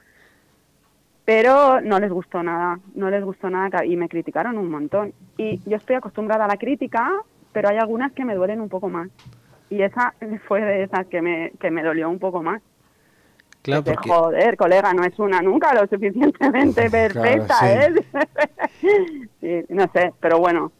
pero 1.26 1.82
no 1.82 2.00
les 2.00 2.10
gustó 2.10 2.42
nada, 2.42 2.78
no 2.94 3.10
les 3.10 3.22
gustó 3.22 3.50
nada 3.50 3.84
y 3.84 3.96
me 3.96 4.08
criticaron 4.08 4.56
un 4.56 4.70
montón. 4.70 5.12
Y 5.36 5.60
yo 5.68 5.76
estoy 5.76 5.96
acostumbrada 5.96 6.46
a 6.46 6.48
la 6.48 6.56
crítica, 6.56 7.12
pero 7.52 7.68
hay 7.68 7.76
algunas 7.76 8.12
que 8.12 8.24
me 8.24 8.34
duelen 8.34 8.62
un 8.62 8.70
poco 8.70 8.88
más. 8.88 9.08
Y 9.72 9.82
esa 9.82 10.14
fue 10.48 10.60
de 10.60 10.82
esas 10.84 11.06
que 11.06 11.22
me, 11.22 11.52
que 11.60 11.70
me 11.70 11.82
dolió 11.82 12.10
un 12.10 12.18
poco 12.18 12.42
más. 12.42 12.60
Claro, 13.62 13.84
porque... 13.84 14.08
Joder, 14.08 14.56
colega, 14.56 14.92
no 14.92 15.04
es 15.04 15.16
una 15.18 15.40
nunca 15.40 15.72
lo 15.72 15.86
suficientemente 15.86 16.90
perfecta, 16.90 17.54
sí. 17.60 17.66
¿eh? 17.66 17.94
Sí, 19.40 19.64
no 19.68 19.88
sé, 19.92 20.12
pero 20.20 20.38
bueno, 20.38 20.72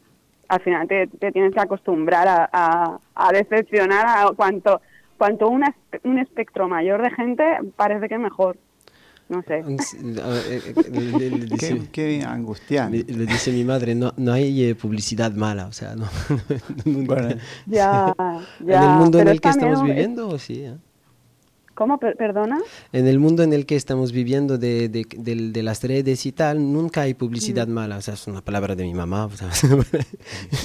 al 0.49 0.61
final 0.61 0.87
te, 0.89 1.07
te 1.07 1.33
tienes 1.33 1.55
que 1.55 1.61
acostumbrar 1.61 2.27
a, 2.29 2.51
a, 2.53 2.99
a 3.15 3.33
decepcionar 3.33 4.07
a 4.07 4.33
cuanto 4.37 4.81
cuanto 5.23 5.49
una, 5.49 5.73
un 6.03 6.19
espectro 6.19 6.69
mayor 6.69 7.01
de 7.01 7.11
gente 7.11 7.45
parece 7.77 8.09
que 8.09 8.19
mejor. 8.19 8.57
No 9.29 9.43
sé. 9.43 9.65
eh, 9.67 10.75
le, 10.91 11.13
le- 11.13 11.31
le 11.31 11.47
dice, 11.47 11.79
Qué, 11.93 12.19
qué 12.19 12.23
angustiante. 12.25 13.05
le- 13.07 13.15
le 13.19 13.27
dice 13.27 13.51
mi 13.53 13.65
madre, 13.65 13.95
no, 13.95 14.13
no 14.17 14.33
hay 14.33 14.65
eh, 14.65 14.75
publicidad 14.75 15.33
mala, 15.33 15.67
o 15.69 15.73
sea, 15.73 15.95
no. 15.97 16.07
nunca. 16.85 17.15
Bueno, 17.15 17.41
Ya, 17.67 18.15
en 18.59 18.67
ya. 18.67 18.83
el 18.93 18.99
mundo 18.99 19.19
en 19.19 19.25
pero 19.25 19.31
el 19.31 19.41
que 19.41 19.49
estamos 19.49 19.83
viviendo, 19.83 20.39
sí. 20.39 20.65
¿eh? 20.65 20.77
¿Cómo? 21.83 21.99
Per- 21.99 22.17
¿Perdona? 22.17 22.59
En 22.93 23.09
el 23.09 23.19
mundo 23.19 23.43
en 23.43 23.53
el 23.53 23.67
que 23.67 23.75
estamos 23.75 24.13
viviendo 24.13 24.57
de, 24.57 24.89
de, 24.89 25.05
del- 25.19 25.53
de 25.53 25.63
las 25.65 25.83
redes 25.83 26.25
y 26.27 26.31
tal, 26.33 26.73
nunca 26.73 27.01
hay 27.01 27.15
publicidad 27.15 27.67
mala, 27.67 27.97
o 27.97 28.01
sea, 28.01 28.15
es 28.15 28.29
una 28.29 28.41
palabra 28.41 28.77
de 28.77 28.85
mi 28.85 28.95
mamá. 28.95 29.29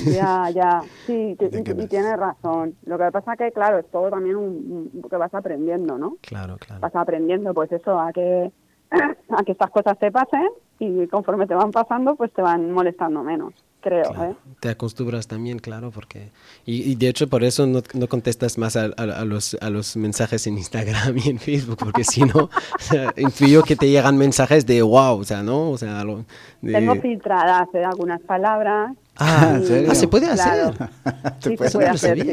Ya, 0.05 0.49
ya, 0.51 0.81
sí, 1.07 1.35
¿De 1.39 1.63
y, 1.83 1.87
tienes 1.87 2.17
razón. 2.17 2.75
Lo 2.85 2.99
que 2.99 3.11
pasa 3.11 3.35
que, 3.35 3.51
claro, 3.51 3.79
es 3.79 3.89
todo 3.89 4.11
también 4.11 4.35
un, 4.35 4.91
un- 4.93 5.09
que 5.09 5.17
vas 5.17 5.33
aprendiendo, 5.33 5.97
¿no? 5.97 6.17
claro, 6.21 6.57
claro. 6.59 6.81
vas 6.81 6.95
aprendiendo 6.95 7.51
pues 7.53 7.71
eso 7.71 7.99
a 7.99 8.11
que 8.13 8.51
a 8.91 9.43
que 9.43 9.51
estas 9.53 9.71
cosas 9.71 9.97
te 9.99 10.11
pasen 10.11 10.47
y 10.79 11.07
conforme 11.07 11.47
te 11.47 11.55
van 11.55 11.71
pasando 11.71 12.15
pues 12.15 12.31
te 12.31 12.41
van 12.43 12.71
molestando 12.71 13.23
menos 13.23 13.53
creo 13.81 14.03
Claro, 14.11 14.31
¿eh? 14.31 14.35
Te 14.59 14.69
acostumbras 14.69 15.27
también, 15.27 15.59
claro, 15.59 15.91
porque... 15.91 16.29
Y, 16.65 16.91
y 16.91 16.95
de 16.95 17.07
hecho 17.09 17.27
por 17.29 17.43
eso 17.43 17.65
no, 17.67 17.81
no 17.93 18.07
contestas 18.07 18.57
más 18.57 18.75
a, 18.75 18.85
a- 18.97 19.03
a 19.21 19.25
los, 19.25 19.55
a 19.61 19.69
los 19.69 19.95
mensajes 19.97 20.45
en 20.47 20.57
Instagram 20.57 21.17
y 21.23 21.29
en 21.29 21.39
Facebook, 21.39 21.77
porque 21.77 22.03
si 22.03 22.21
no, 22.21 22.33
o 22.49 22.49
sea, 22.79 23.13
intuyo 23.17 23.63
que 23.63 23.75
te 23.75 23.89
llegan 23.89 24.17
mensajes 24.17 24.65
de 24.65 24.81
wow, 24.81 25.19
o 25.19 25.23
sea, 25.23 25.43
¿no? 25.43 25.69
O 25.71 25.77
sea, 25.77 26.03
lo- 26.03 26.25
de- 26.61 26.73
tengo 26.73 26.95
filtradas 26.95 27.67
¿eh? 27.73 27.83
algunas 27.85 28.19
palabras 28.21 28.93
Ah, 29.19 29.53
¿en 29.55 29.65
serio? 29.65 29.89
ah, 29.91 29.95
se 29.95 30.07
puede 30.07 30.27
hacer. 30.27 30.53
Claro. 30.53 30.73
¿Te 31.41 31.49
sí 31.49 31.57
puedes 31.57 31.71
se 31.71 31.77
puede 31.77 31.89
hacer 31.89 32.19
sí. 32.21 32.31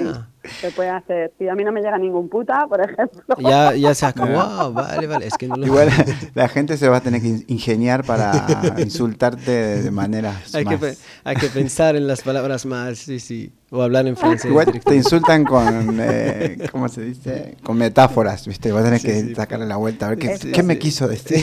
se 0.60 0.70
puede 0.72 0.90
hacer 0.90 1.32
sí, 1.38 1.48
a 1.48 1.54
mí 1.54 1.64
no 1.64 1.72
me 1.72 1.80
llega 1.80 1.96
ningún 1.98 2.28
puta 2.28 2.66
por 2.68 2.80
ejemplo 2.80 3.34
Ya, 3.38 3.74
ya 3.74 3.94
se 3.94 4.04
acabó. 4.06 4.32
Wow, 4.32 4.74
vale, 4.74 5.06
vale. 5.06 5.26
Es 5.26 5.34
que 5.38 5.48
no 5.48 5.56
lo 5.56 5.66
Igual 5.66 5.88
la 6.34 6.48
gente 6.48 6.76
se 6.76 6.88
va 6.88 6.98
a 6.98 7.00
tener 7.00 7.20
que 7.22 7.28
in- 7.28 7.44
ingeniar 7.48 8.04
para 8.04 8.74
insultarte 8.78 9.50
de 9.82 9.90
maneras 9.90 10.54
hay, 10.54 10.64
que, 10.64 10.76
más- 10.76 10.98
hay 11.24 11.36
que 11.36 11.46
pensar 11.48 11.96
en 11.96 12.06
las 12.06 12.22
palabras 12.22 12.66
más, 12.66 12.98
sí, 12.98 13.18
sí. 13.20 13.52
O 13.70 13.82
hablar 13.82 14.06
en 14.06 14.16
francés. 14.16 14.44
Igual 14.44 14.66
te 14.84 14.94
insultan 14.94 15.44
con, 15.44 15.96
eh, 16.00 16.58
¿cómo 16.70 16.88
se 16.88 17.00
dice? 17.02 17.56
Con 17.64 17.76
metáforas, 17.76 18.46
¿viste? 18.46 18.70
Vas 18.70 18.82
a 18.82 18.84
tener 18.84 19.00
Sí, 19.00 19.06
que 19.08 19.20
sí. 19.22 19.34
sacarle 19.34 19.66
la 19.66 19.76
vuelta 19.76 20.06
a 20.06 20.10
ver 20.10 20.18
qué, 20.18 20.38
Sí, 20.38 20.52
qué 20.52 20.62
me 20.62 20.78
quiso 20.78 21.08
decir. 21.08 21.42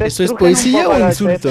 ¿Eso 0.00 0.22
es 0.24 0.32
poesía 0.32 0.88
o 0.88 0.98
insulto? 0.98 1.48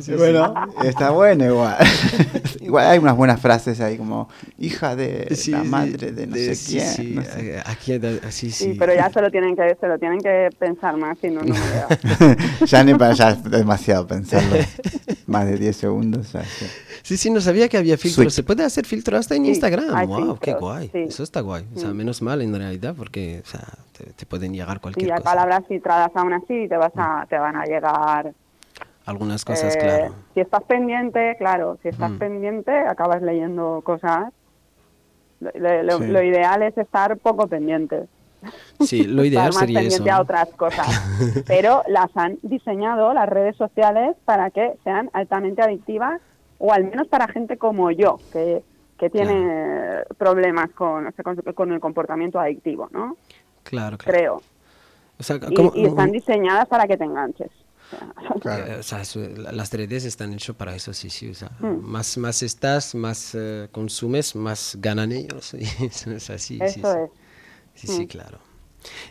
sí. 0.00 0.12
Bueno, 0.14 0.54
está 0.84 1.10
bueno 1.10 1.44
igual. 1.46 1.76
igual 2.60 2.86
hay 2.86 2.98
unas 2.98 3.16
buenas 3.16 3.40
frases 3.40 3.80
ahí 3.80 3.96
como 3.96 4.28
hija 4.58 4.96
de 4.96 5.34
Sí, 5.34 5.50
la 5.52 5.64
madre 5.64 6.12
de 6.12 6.26
no 6.26 6.34
de- 6.34 6.54
sé 6.54 6.54
sí, 6.56 6.72
quién. 6.76 6.86
sí, 6.88 7.12
no 7.14 7.22
sé. 7.22 7.62
Aquí, 7.66 7.92
eh, 7.92 8.20
sí, 8.30 8.76
pero 8.78 8.94
ya 8.94 9.10
se 9.10 9.20
lo 9.20 9.30
tienen 9.30 9.54
que, 9.56 9.76
se 9.80 9.86
lo 9.86 9.98
tienen 9.98 10.20
que 10.20 10.48
pensar 10.58 10.96
más, 10.96 11.16
si 11.20 11.28
no, 11.28 11.40
no 11.42 11.54
me 11.54 11.60
veo. 11.60 12.36
ya 12.66 12.84
ni 12.84 12.94
para 12.94 13.12
allá 13.12 13.30
es 13.30 13.42
demasiado 13.44 14.06
pensarlo. 14.06 14.56
Más 15.26 15.46
de 15.46 15.58
10 15.58 15.76
segundos. 15.76 16.32
ya, 16.32 16.42
sí. 16.42 16.66
Sí, 17.02 17.16
sí, 17.16 17.30
no 17.30 17.40
sabía 17.40 17.68
que 17.68 17.76
había 17.76 17.96
filtros. 17.98 18.14
Sweet. 18.26 18.30
Se 18.30 18.42
puede 18.42 18.64
hacer 18.64 18.84
filtro 18.86 19.16
hasta 19.18 19.34
en 19.34 19.44
Sí, 19.44 19.50
Instagram. 19.50 19.94
hay 19.94 20.06
wow, 20.06 20.38
qué 20.38 20.52
filtros, 20.52 20.60
guay. 20.60 20.90
sí. 20.92 20.98
Eso 21.08 21.22
está 21.22 21.40
guay. 21.42 21.64
O 21.74 21.78
sea, 21.78 21.90
menos 21.90 22.22
mal 22.22 22.40
en 22.42 22.54
realidad 22.54 22.94
porque 22.96 23.42
o 23.44 23.48
sea, 23.48 23.60
te, 23.96 24.04
te 24.12 24.26
pueden 24.26 24.52
llegar 24.54 24.76
Y 24.78 24.80
cualquier 24.80 25.12
hay 25.12 25.18
cosa. 25.18 25.30
palabras 25.30 25.62
filtradas 25.68 26.10
aún 26.14 26.32
así 26.32 26.54
y 26.64 26.68
te, 26.68 26.76
vas 26.76 26.92
a, 26.96 27.26
te 27.28 27.38
van 27.38 27.56
a 27.56 27.64
llegar. 27.68 28.32
Algunas 29.06 29.44
cosas, 29.44 29.74
eh, 29.76 29.78
claro. 29.78 30.14
Si 30.34 30.40
estás 30.40 30.62
pendiente, 30.64 31.36
claro, 31.38 31.78
si 31.82 31.88
estás 31.88 32.10
Mm. 32.10 32.18
pendiente, 32.18 32.72
acabas 32.72 33.22
leyendo 33.22 33.80
cosas. 33.82 34.32
Lo, 35.40 35.50
lo- 35.54 35.82
lo- 35.84 35.98
Sí. 35.98 36.06
lo 36.08 36.22
ideal 36.22 36.62
es 36.62 36.76
estar 36.76 37.16
poco 37.18 37.46
pendiente. 37.46 38.06
Sí, 38.80 39.04
lo 39.04 39.24
ideal 39.24 39.48
estar 39.48 39.54
más 39.54 39.60
sería 39.60 39.80
eso. 39.80 39.88
pendiente 39.98 40.10
a 40.10 40.16
¿no? 40.16 40.22
otras 40.22 40.48
cosas. 40.50 40.86
Pero 41.46 41.82
las 41.88 42.14
han 42.16 42.38
diseñado 42.42 43.14
las 43.14 43.28
redes 43.28 43.56
sociales 43.56 44.16
para 44.24 44.50
que 44.50 44.74
sean 44.84 45.08
altamente 45.12 45.62
adictivas 45.62 46.20
o 46.58 46.72
al 46.72 46.84
menos 46.84 47.06
para 47.08 47.28
gente 47.28 47.56
como 47.56 47.90
yo, 47.92 48.18
que, 48.32 48.62
que 48.98 49.08
tiene 49.10 50.02
problemas 50.18 50.70
con, 50.70 51.06
o 51.06 51.12
sea, 51.12 51.22
con, 51.24 51.36
con 51.36 51.72
el 51.72 51.78
comportamiento 51.80 52.38
adictivo, 52.40 52.88
¿no? 52.90 53.16
Claro, 53.62 53.96
claro. 53.96 54.18
Creo. 54.18 54.42
O 55.18 55.22
sea, 55.22 55.36
Y, 55.36 55.54
¿cómo- 55.54 55.72
y 55.74 55.84
están 55.86 56.12
diseñadas 56.12 56.66
para 56.68 56.86
que 56.86 56.96
te 56.96 57.04
enganches. 57.04 57.50
Claro. 58.42 58.66
Eh, 58.66 58.76
o 58.80 58.82
sea, 58.82 59.02
las 59.52 59.72
redes 59.72 60.04
están 60.04 60.32
hechas 60.34 60.54
para 60.54 60.74
eso, 60.76 60.92
sí, 60.92 61.08
sí. 61.10 61.30
O 61.30 61.34
sea, 61.34 61.50
Mm. 61.60 61.80
más, 61.82 62.18
más 62.18 62.42
estás, 62.42 62.94
más 62.94 63.34
eh, 63.34 63.68
consumes, 63.72 64.36
más 64.36 64.76
ganan 64.78 65.10
ellos. 65.12 65.54
y 65.58 65.64
eso 65.86 66.10
es 66.12 66.28
así. 66.30 66.58
sí, 66.58 66.64
Eso 66.80 66.92
sí. 66.92 66.98
es. 67.04 67.10
Sí, 67.80 67.86
sí, 67.86 68.02
Mm. 68.04 68.06
claro. 68.06 68.38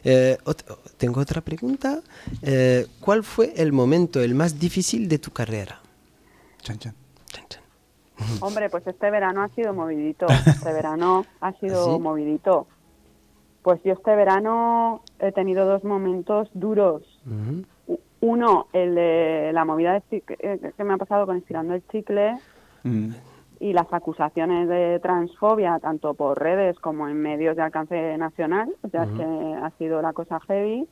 Eh, 0.03 0.37
ot- 0.45 0.77
tengo 0.97 1.19
otra 1.21 1.41
pregunta. 1.41 2.01
Eh, 2.41 2.85
¿Cuál 3.01 3.23
fue 3.23 3.53
el 3.57 3.73
momento 3.73 4.21
el 4.21 4.33
más 4.35 4.59
difícil 4.59 5.09
de 5.09 5.17
tu 5.19 5.31
carrera? 5.31 5.81
Chan, 6.61 6.77
chan. 6.79 6.93
Chan, 7.31 7.45
chan. 7.49 7.63
Hombre, 8.41 8.69
pues 8.69 8.85
este 8.87 9.09
verano 9.11 9.41
ha 9.43 9.49
sido 9.49 9.73
movidito. 9.73 10.25
Este 10.45 10.71
verano 10.71 11.25
ha 11.41 11.51
sido 11.53 11.81
¿Ah, 11.81 11.95
¿Sí? 11.95 11.99
movidito. 12.01 12.67
Pues 13.63 13.81
yo 13.83 13.93
este 13.93 14.15
verano 14.15 15.01
he 15.19 15.31
tenido 15.31 15.65
dos 15.65 15.83
momentos 15.83 16.49
duros. 16.53 17.03
Uno, 18.19 18.67
el 18.73 18.95
de 18.95 19.51
la 19.53 19.63
movida 19.65 19.93
de 19.93 20.21
que 20.21 20.37
eh, 20.39 20.73
que 20.75 20.83
me 20.83 20.93
ha 20.93 20.97
pasado 20.97 21.25
con 21.25 21.37
Estirando 21.37 21.73
el 21.73 21.87
Chicle 21.87 22.37
Mm. 22.83 23.09
y 23.59 23.73
las 23.73 23.91
acusaciones 23.91 24.69
de 24.69 24.99
transfobia, 25.01 25.79
tanto 25.79 26.13
por 26.13 26.39
redes 26.39 26.77
como 26.79 27.07
en 27.07 27.21
medios 27.21 27.55
de 27.55 27.63
alcance 27.63 28.17
nacional. 28.17 28.69
O 28.83 28.89
sea, 28.89 29.03
es 29.03 29.09
que 29.11 29.23
ha 29.23 29.71
sido 29.77 30.01
la 30.01 30.13
cosa 30.13 30.39
heavy. 30.41 30.87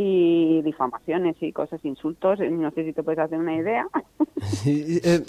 Y 0.00 0.62
difamaciones 0.62 1.34
y 1.40 1.50
cosas, 1.50 1.80
insultos. 1.84 2.38
No 2.38 2.70
sé 2.70 2.84
si 2.84 2.92
te 2.92 3.02
puedes 3.02 3.18
hacer 3.18 3.38
una 3.38 3.56
idea. 3.56 3.86
Eh, 4.64 5.24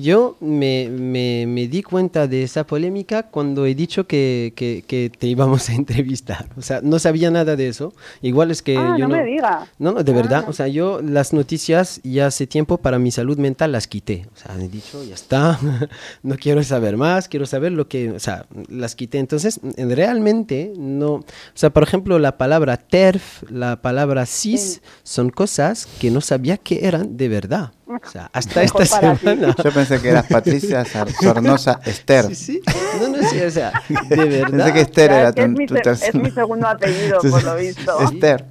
yo 0.00 0.36
me, 0.40 0.88
me- 0.90 1.46
me 1.46 1.66
di 1.66 1.82
cuenta 1.82 2.26
de 2.26 2.42
esa 2.42 2.64
polémica 2.66 3.24
cuando 3.24 3.64
he 3.66 3.74
dicho 3.74 4.06
que, 4.06 4.52
que- 4.54 4.84
que 4.86 5.10
te 5.16 5.26
íbamos 5.26 5.68
a 5.70 5.74
entrevistar. 5.74 6.46
O 6.56 6.62
sea, 6.62 6.80
no 6.82 6.98
sabía 6.98 7.30
nada 7.30 7.56
de 7.56 7.68
eso. 7.68 7.94
Igual 8.22 8.50
es 8.50 8.60
que 8.62 8.76
ah, 8.76 8.96
yo 8.98 9.08
no, 9.08 9.16
me 9.16 9.24
digas. 9.24 9.68
No, 9.78 9.92
no, 9.92 10.02
de 10.04 10.12
verdad. 10.12 10.44
Ah. 10.46 10.50
O 10.50 10.52
sea, 10.52 10.68
yo 10.68 11.00
las 11.02 11.32
noticias 11.32 12.00
ya 12.04 12.26
hace 12.26 12.46
tiempo 12.46 12.76
para 12.78 12.98
mi 12.98 13.10
salud 13.10 13.38
mental 13.38 13.72
las 13.72 13.88
quité. 13.88 14.26
O 14.34 14.36
sea, 14.36 14.54
he 14.62 14.68
dicho, 14.68 15.02
ya 15.02 15.14
está, 15.14 15.58
no 16.22 16.36
quiero 16.36 16.62
saber 16.62 16.96
más, 16.98 17.28
quiero 17.28 17.46
saber 17.46 17.72
lo 17.72 17.88
que, 17.88 18.10
o 18.10 18.20
sea, 18.20 18.46
las 18.68 18.94
quité. 18.94 19.18
Entonces, 19.18 19.58
en- 19.76 19.94
realmente 19.96 20.72
no, 20.76 21.12
o 21.14 21.24
sea, 21.54 21.70
por 21.70 21.82
ejemplo, 21.82 22.18
la 22.18 22.36
palabra 22.36 22.76
TERF, 22.76 23.50
la 23.50 23.77
palabra 23.80 24.26
CIS, 24.26 24.60
Sí. 24.74 24.80
son 25.02 25.30
cosas 25.30 25.86
que 26.00 26.10
no 26.10 26.20
sabía 26.20 26.56
que 26.56 26.86
eran 26.86 27.16
de 27.16 27.28
verdad. 27.28 27.72
O 27.86 28.10
sea, 28.10 28.30
hasta 28.32 28.60
Mejor 28.60 28.82
esta 28.82 29.00
ti. 29.00 29.18
semana. 29.18 29.56
Yo 29.64 29.70
pensé 29.72 30.00
que 30.00 30.08
eras 30.10 30.26
Patricia 30.28 30.84
Sar- 30.84 31.10
Sornosa 31.22 31.80
Esther. 31.84 32.26
Sí, 32.26 32.34
sí. 32.34 32.60
No, 33.00 33.08
no, 33.08 33.28
sí, 33.28 33.40
o 33.40 33.50
sea, 33.50 33.72
de 34.08 34.16
verdad. 34.24 34.50
Pensé 34.58 34.72
que 34.74 34.80
Esther 34.82 35.10
era 35.12 35.28
es 35.30 35.34
que 35.34 35.40
es 35.42 35.46
tu, 35.46 35.52
mi 35.58 35.66
tu 35.66 35.74
es 35.76 36.14
mi 36.14 36.30
segundo 36.30 36.68
apellido, 36.68 37.18
por 37.20 37.42
lo 37.42 37.56
visto. 37.56 38.00
Esther. 38.00 38.44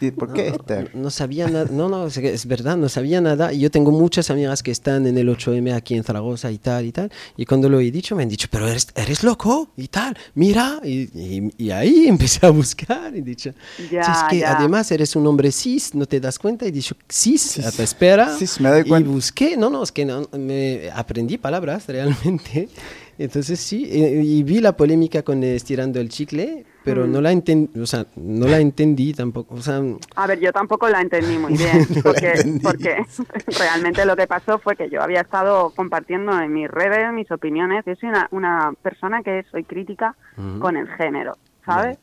¿Y 0.00 0.10
¿Por 0.12 0.32
qué 0.32 0.50
No, 0.50 0.56
Esther? 0.56 0.94
No 0.94 1.10
sabía 1.10 1.48
nada, 1.48 1.66
no, 1.70 1.88
no, 1.88 2.06
es 2.06 2.46
verdad, 2.46 2.76
no 2.76 2.88
sabía 2.88 3.20
nada. 3.20 3.52
Y 3.52 3.60
yo 3.60 3.70
tengo 3.70 3.90
muchas 3.90 4.30
amigas 4.30 4.62
que 4.62 4.70
están 4.70 5.06
en 5.06 5.18
el 5.18 5.28
8M 5.28 5.74
aquí 5.74 5.94
en 5.94 6.04
Zaragoza 6.04 6.50
y 6.50 6.58
tal 6.58 6.86
y 6.86 6.92
tal. 6.92 7.10
Y 7.36 7.44
cuando 7.44 7.68
lo 7.68 7.80
he 7.80 7.90
dicho 7.90 8.16
me 8.16 8.22
han 8.22 8.28
dicho, 8.28 8.48
pero 8.50 8.66
eres, 8.68 8.88
eres 8.94 9.22
loco 9.22 9.68
y 9.76 9.88
tal, 9.88 10.16
mira. 10.34 10.80
Y, 10.82 11.02
y- 11.18 11.52
y 11.58 11.70
ahí 11.70 12.06
empecé 12.08 12.46
a 12.46 12.50
buscar 12.50 13.14
y 13.14 13.18
he 13.18 13.22
dicho, 13.22 13.52
Ya, 13.90 14.04
"Si 14.04 14.10
es 14.10 14.18
que 14.30 14.38
ya. 14.38 14.56
además 14.56 14.90
eres 14.90 15.14
un 15.16 15.26
hombre 15.26 15.52
cis, 15.52 15.94
no 15.94 16.06
te 16.06 16.18
das 16.20 16.38
cuenta. 16.38 16.64
Y 16.64 16.68
he 16.68 16.72
dicho, 16.72 16.96
cis, 17.10 17.60
te 17.76 17.82
espera. 17.82 18.34
cis, 18.38 18.60
me 18.60 18.70
doy 18.70 18.84
cuenta. 18.84 19.08
Y 19.08 19.12
busqué, 19.12 19.56
no, 19.56 19.68
no, 19.70 19.82
es 19.82 19.92
que 19.92 20.04
no, 20.04 20.28
me 20.38 20.90
aprendí 20.94 21.36
palabras 21.38 21.86
realmente. 21.88 22.68
Entonces 23.18 23.60
sí, 23.60 23.84
eh, 23.90 24.22
y 24.24 24.42
vi 24.44 24.60
la 24.60 24.74
polémica 24.74 25.22
con 25.22 25.42
estirando 25.44 26.00
el 26.00 26.08
chicle, 26.08 26.64
pero 26.84 27.06
Mm. 27.06 27.12
no 27.12 27.20
la 27.20 27.32
entendí, 27.32 27.80
o 27.80 27.86
sea, 27.86 28.06
no 28.16 28.46
la 28.46 28.58
entendí 28.58 29.12
tampoco. 29.12 29.54
O 29.54 29.60
sea, 29.62 29.80
A 30.16 30.26
ver, 30.26 30.40
yo 30.40 30.52
tampoco 30.52 30.88
la 30.88 31.00
entendí 31.00 31.36
muy 31.38 31.52
bien, 31.58 31.86
No 31.94 32.02
porque, 32.02 32.32
porque 32.62 32.96
realmente 33.58 34.04
lo 34.06 34.16
que 34.16 34.26
pasó 34.26 34.58
fue 34.58 34.76
que 34.76 34.88
yo 34.90 35.02
había 35.02 35.20
estado 35.20 35.70
compartiendo 35.70 36.38
en 36.40 36.52
mis 36.52 36.70
redes 36.70 37.12
mis 37.12 37.30
opiniones. 37.30 37.84
Yo 37.86 37.94
soy 37.96 38.08
una, 38.08 38.28
una 38.30 38.72
persona 38.82 39.22
que 39.22 39.44
soy 39.50 39.64
crítica 39.64 40.14
con 40.60 40.76
el 40.76 40.88
género, 40.96 41.36
¿sabes? 41.66 41.98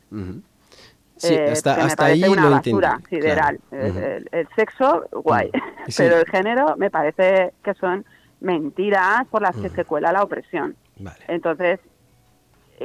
Sí, 1.16 1.34
Eh, 1.34 1.50
hasta, 1.50 1.74
que 1.74 1.82
me 2.04 2.04
ahí 2.12 2.22
una 2.28 2.42
lo 2.44 2.50
basura 2.52 2.92
entendí. 2.94 3.08
sideral. 3.22 3.58
claro. 3.70 3.84
El- 3.84 3.90
Ujú. 3.90 3.98
el, 3.98 4.28
el 4.30 4.48
sexo, 4.54 5.04
guay, 5.24 5.50
Sí. 5.88 5.94
pero 6.04 6.18
el 6.18 6.26
género 6.26 6.76
me 6.76 6.90
parece 6.90 7.52
que 7.64 7.74
son 7.74 8.04
mentiras 8.40 9.26
por 9.28 9.42
las 9.42 9.56
que 9.56 9.68
se 9.70 9.84
cuela 9.84 10.12
la 10.12 10.22
opresión. 10.22 10.76
Vale. 11.00 11.18
Entonces, 11.26 11.80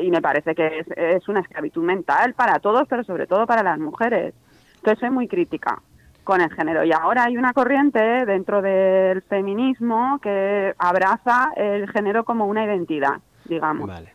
y 0.01 0.09
me 0.11 0.21
parece 0.21 0.55
que 0.55 0.79
es, 0.79 0.87
es 0.95 1.27
una 1.27 1.41
esclavitud 1.41 1.83
mental 1.83 2.33
para 2.33 2.59
todos, 2.59 2.87
pero 2.87 3.03
sobre 3.03 3.27
todo 3.27 3.45
para 3.45 3.63
las 3.63 3.79
mujeres. 3.79 4.33
Entonces 4.75 4.99
soy 4.99 5.09
muy 5.09 5.27
crítica 5.27 5.81
con 6.23 6.41
el 6.41 6.51
género. 6.53 6.83
Y 6.83 6.91
ahora 6.91 7.25
hay 7.25 7.37
una 7.37 7.53
corriente 7.53 7.99
dentro 8.25 8.61
del 8.61 9.21
feminismo 9.23 10.19
que 10.21 10.73
abraza 10.77 11.51
el 11.55 11.89
género 11.89 12.23
como 12.23 12.45
una 12.47 12.65
identidad, 12.65 13.19
digamos. 13.45 13.87
Vale. 13.87 14.13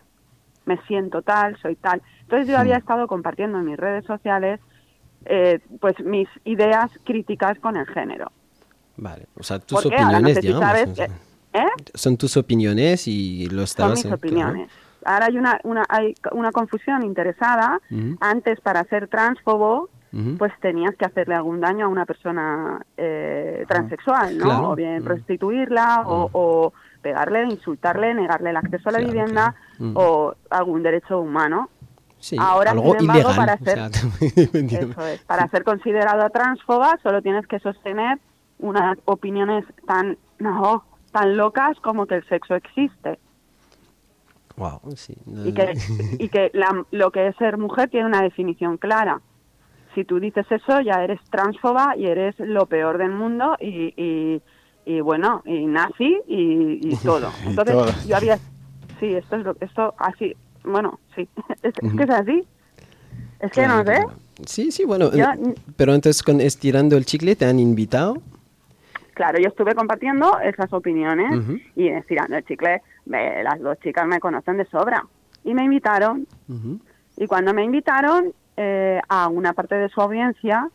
Me 0.64 0.78
siento 0.86 1.22
tal, 1.22 1.56
soy 1.60 1.76
tal. 1.76 2.02
Entonces 2.22 2.48
yo 2.48 2.58
había 2.58 2.76
estado 2.76 3.06
compartiendo 3.06 3.58
en 3.58 3.64
mis 3.64 3.76
redes 3.76 4.04
sociales 4.04 4.60
eh, 5.24 5.60
pues 5.80 5.98
mis 6.00 6.28
ideas 6.44 6.90
críticas 7.04 7.58
con 7.58 7.76
el 7.76 7.86
género. 7.86 8.30
Vale. 8.96 9.26
O 9.36 9.42
sea, 9.42 9.58
tus 9.58 9.82
Porque 9.82 9.96
no 9.96 10.04
opiniones, 10.08 10.34
sé 10.34 10.40
si 10.40 10.46
digamos. 10.48 10.68
sabes... 10.68 10.88
o 10.90 10.94
sea, 10.94 11.06
eh. 11.54 11.68
Son 11.94 12.16
tus 12.16 12.36
opiniones 12.36 13.08
y 13.08 13.46
lo 13.46 13.58
son 13.58 13.64
estabas... 13.64 13.92
mis 13.92 14.04
eh, 14.04 14.08
claro. 14.08 14.16
opiniones. 14.16 14.70
Ahora 15.04 15.26
hay 15.26 15.38
una, 15.38 15.61
una, 15.64 15.84
hay 15.88 16.14
una 16.32 16.50
confusión 16.52 17.02
interesada. 17.04 17.80
Antes, 18.20 18.61
para 18.61 18.84
ser 18.84 19.08
transfobo, 19.08 19.88
pues 20.38 20.52
tenías 20.61 20.94
que 20.96 21.04
hacerle 21.04 21.34
algún 21.34 21.61
daño 21.61 21.87
a 21.87 21.88
una 21.88 22.06
persona 22.06 22.80
eh, 22.96 23.64
transexual, 23.68 24.38
¿no? 24.38 24.44
Claro. 24.44 24.70
O 24.70 24.74
bien 24.74 25.02
Mm. 25.02 25.04
prostituirla, 25.04 26.02
o, 26.06 26.30
o 26.32 26.72
pegarle, 27.02 27.44
insultarle, 27.44 28.14
negarle 28.14 28.50
el 28.50 28.56
acceso 28.56 28.88
a 28.88 28.92
la 28.92 28.98
Claro, 28.98 29.12
vivienda, 29.12 29.54
claro. 29.76 29.92
Mm. 29.92 29.96
o 29.96 30.34
algún 30.50 30.82
derecho 30.82 31.20
humano. 31.20 31.68
Sí, 32.20 32.37
ahora, 32.40 32.72
algo 32.72 32.92
sin 32.98 33.02
embargo, 33.02 33.30
ilegal. 33.30 33.37
para 33.37 33.54
o 33.54 33.64
sea, 33.64 33.87
Eso 34.80 35.06
es. 35.06 35.20
Para 35.22 35.46
ser 35.48 35.62
considerado 35.62 36.28
transfoba 36.30 36.98
solo 37.02 37.22
tienes 37.22 37.46
que 37.46 37.61
sostener 37.61 38.18
unas 38.58 38.98
opiniones 39.04 39.64
tan, 39.87 40.16
no, 40.40 40.84
tan 41.12 41.37
locas 41.37 41.78
como 41.80 42.06
que 42.06 42.16
el 42.16 42.28
sexo 42.28 42.56
existe. 42.56 43.20
Wow, 44.59 44.81
sí. 44.97 45.14
y 45.44 45.53
que, 45.53 45.75
y 46.18 46.29
que 46.29 46.51
la- 46.53 46.85
lo 46.90 47.11
que 47.11 47.29
es 47.29 47.37
ser 47.37 47.57
mujer 47.59 47.88
tiene 47.90 48.07
una 48.07 48.23
definición 48.23 48.77
clara. 48.77 49.21
Si 49.94 50.05
tú 50.05 50.21
dices 50.21 50.47
eso, 50.51 50.81
ya 50.81 51.03
eres 51.03 51.21
transfoba 51.31 51.97
y 51.97 52.07
eres 52.07 52.35
lo 52.38 52.66
peor 52.66 52.99
del 52.99 53.11
mundo 53.12 53.57
y, 53.61 53.94
y, 53.97 54.42
y 54.85 55.01
bueno, 55.01 55.42
y 55.47 55.64
nazi 55.66 56.21
y, 56.27 56.81
y 56.83 56.97
todo. 57.05 57.31
Y 57.44 57.49
Entonces, 57.49 57.75
todo. 57.75 57.92
yo 58.07 58.16
había... 58.16 58.38
Sí, 59.01 59.14
esto 59.14 59.37
es 59.37 59.44
lo 59.44 59.57
esto 59.61 59.94
así, 59.99 60.35
bueno, 60.64 60.99
sí, 61.14 61.29
es, 61.62 61.73
es 61.83 61.92
que 61.94 62.03
es 62.03 62.11
así. 62.11 62.44
Es 63.40 63.51
que 63.53 63.62
Claro, 63.62 63.75
no 63.75 63.79
sé. 63.85 63.94
claro. 63.97 64.12
Sí, 64.44 64.71
sí, 64.73 64.85
bueno. 64.85 65.11
Yo- 65.12 65.25
eh, 65.25 65.55
pero 65.77 65.94
entonces 65.94 66.23
con 66.23 66.40
Estirando 66.40 66.97
el 66.97 67.05
Chicle 67.07 67.37
te 67.37 67.44
han 67.47 67.59
invitado. 67.61 68.16
Claro, 69.14 69.38
yo 69.40 69.49
estuve 69.49 69.75
compartiendo 69.75 70.38
esas 70.40 70.73
opiniones 70.73 71.59
y 71.75 71.88
estirando 71.88 72.37
el 72.37 72.44
chicle, 72.44 72.83
me- 73.09 73.42
las 73.42 73.59
dos 73.61 73.79
chicas 73.81 74.07
me 74.07 74.21
conocen 74.21 74.57
de 74.59 74.64
sobra. 74.66 75.05
Y 75.44 75.55
me 75.55 75.64
invitaron. 75.64 76.27
Y 77.16 77.27
cuando 77.27 77.53
me 77.55 77.64
invitaron 77.64 78.33
eh, 78.57 79.01
a 79.09 79.29
una 79.29 79.53
parte 79.53 79.75
de 79.77 79.88
su 79.88 80.01
audiencia, 80.01 80.68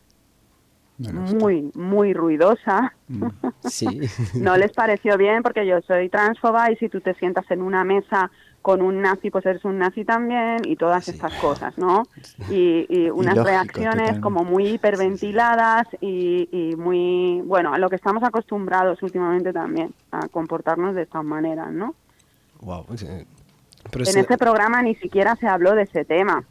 muy, 0.98 1.72
muy 1.76 2.14
ruidosa. 2.14 2.94
Mm. 3.08 3.24
Sí. 3.68 4.00
No 4.36 4.56
les 4.58 4.72
pareció 4.72 5.18
bien 5.18 5.42
porque 5.44 5.66
yo 5.66 5.82
soy 5.82 6.08
transfoba 6.10 6.72
y 6.72 6.76
si 6.78 6.88
tú 6.90 7.02
te 7.02 7.14
sientas 7.16 7.50
en 7.52 7.62
una 7.62 7.84
mesa 7.84 8.32
con 8.62 8.82
un 8.82 9.02
nazi, 9.02 9.30
pues 9.30 9.46
eres 9.46 9.66
un 9.66 9.80
nazi 9.80 10.06
también 10.06 10.58
y 10.66 10.78
todas 10.78 11.04
Sí. 11.04 11.12
estas 11.12 11.34
cosas, 11.42 11.78
¿no? 11.78 12.04
Y, 12.50 12.86
y 12.90 13.10
unas 13.10 13.36
reacciones 13.36 13.92
totalmente. 14.16 14.22
como 14.22 14.44
muy 14.46 14.68
hiperventiladas 14.68 15.88
y, 16.00 16.48
y 16.52 16.76
muy, 16.78 17.42
bueno, 17.44 17.74
a 17.74 17.78
lo 17.80 17.90
que 17.90 17.98
estamos 17.98 18.24
acostumbrados 18.24 19.02
últimamente 19.04 19.52
también, 19.52 19.94
a 20.12 20.28
comportarnos 20.30 20.96
de 20.96 21.02
estas 21.02 21.26
maneras, 21.26 21.72
¿no? 21.72 21.96
Wow. 22.64 22.86
Pero 22.88 24.06
En 24.06 24.14
sí- 24.14 24.20
este 24.20 24.38
programa 24.38 24.82
ni 24.82 24.96
siquiera 24.96 25.36
se 25.36 25.48
habló 25.48 25.76
de 25.76 25.84
ese 25.84 26.06
tema, 26.06 26.44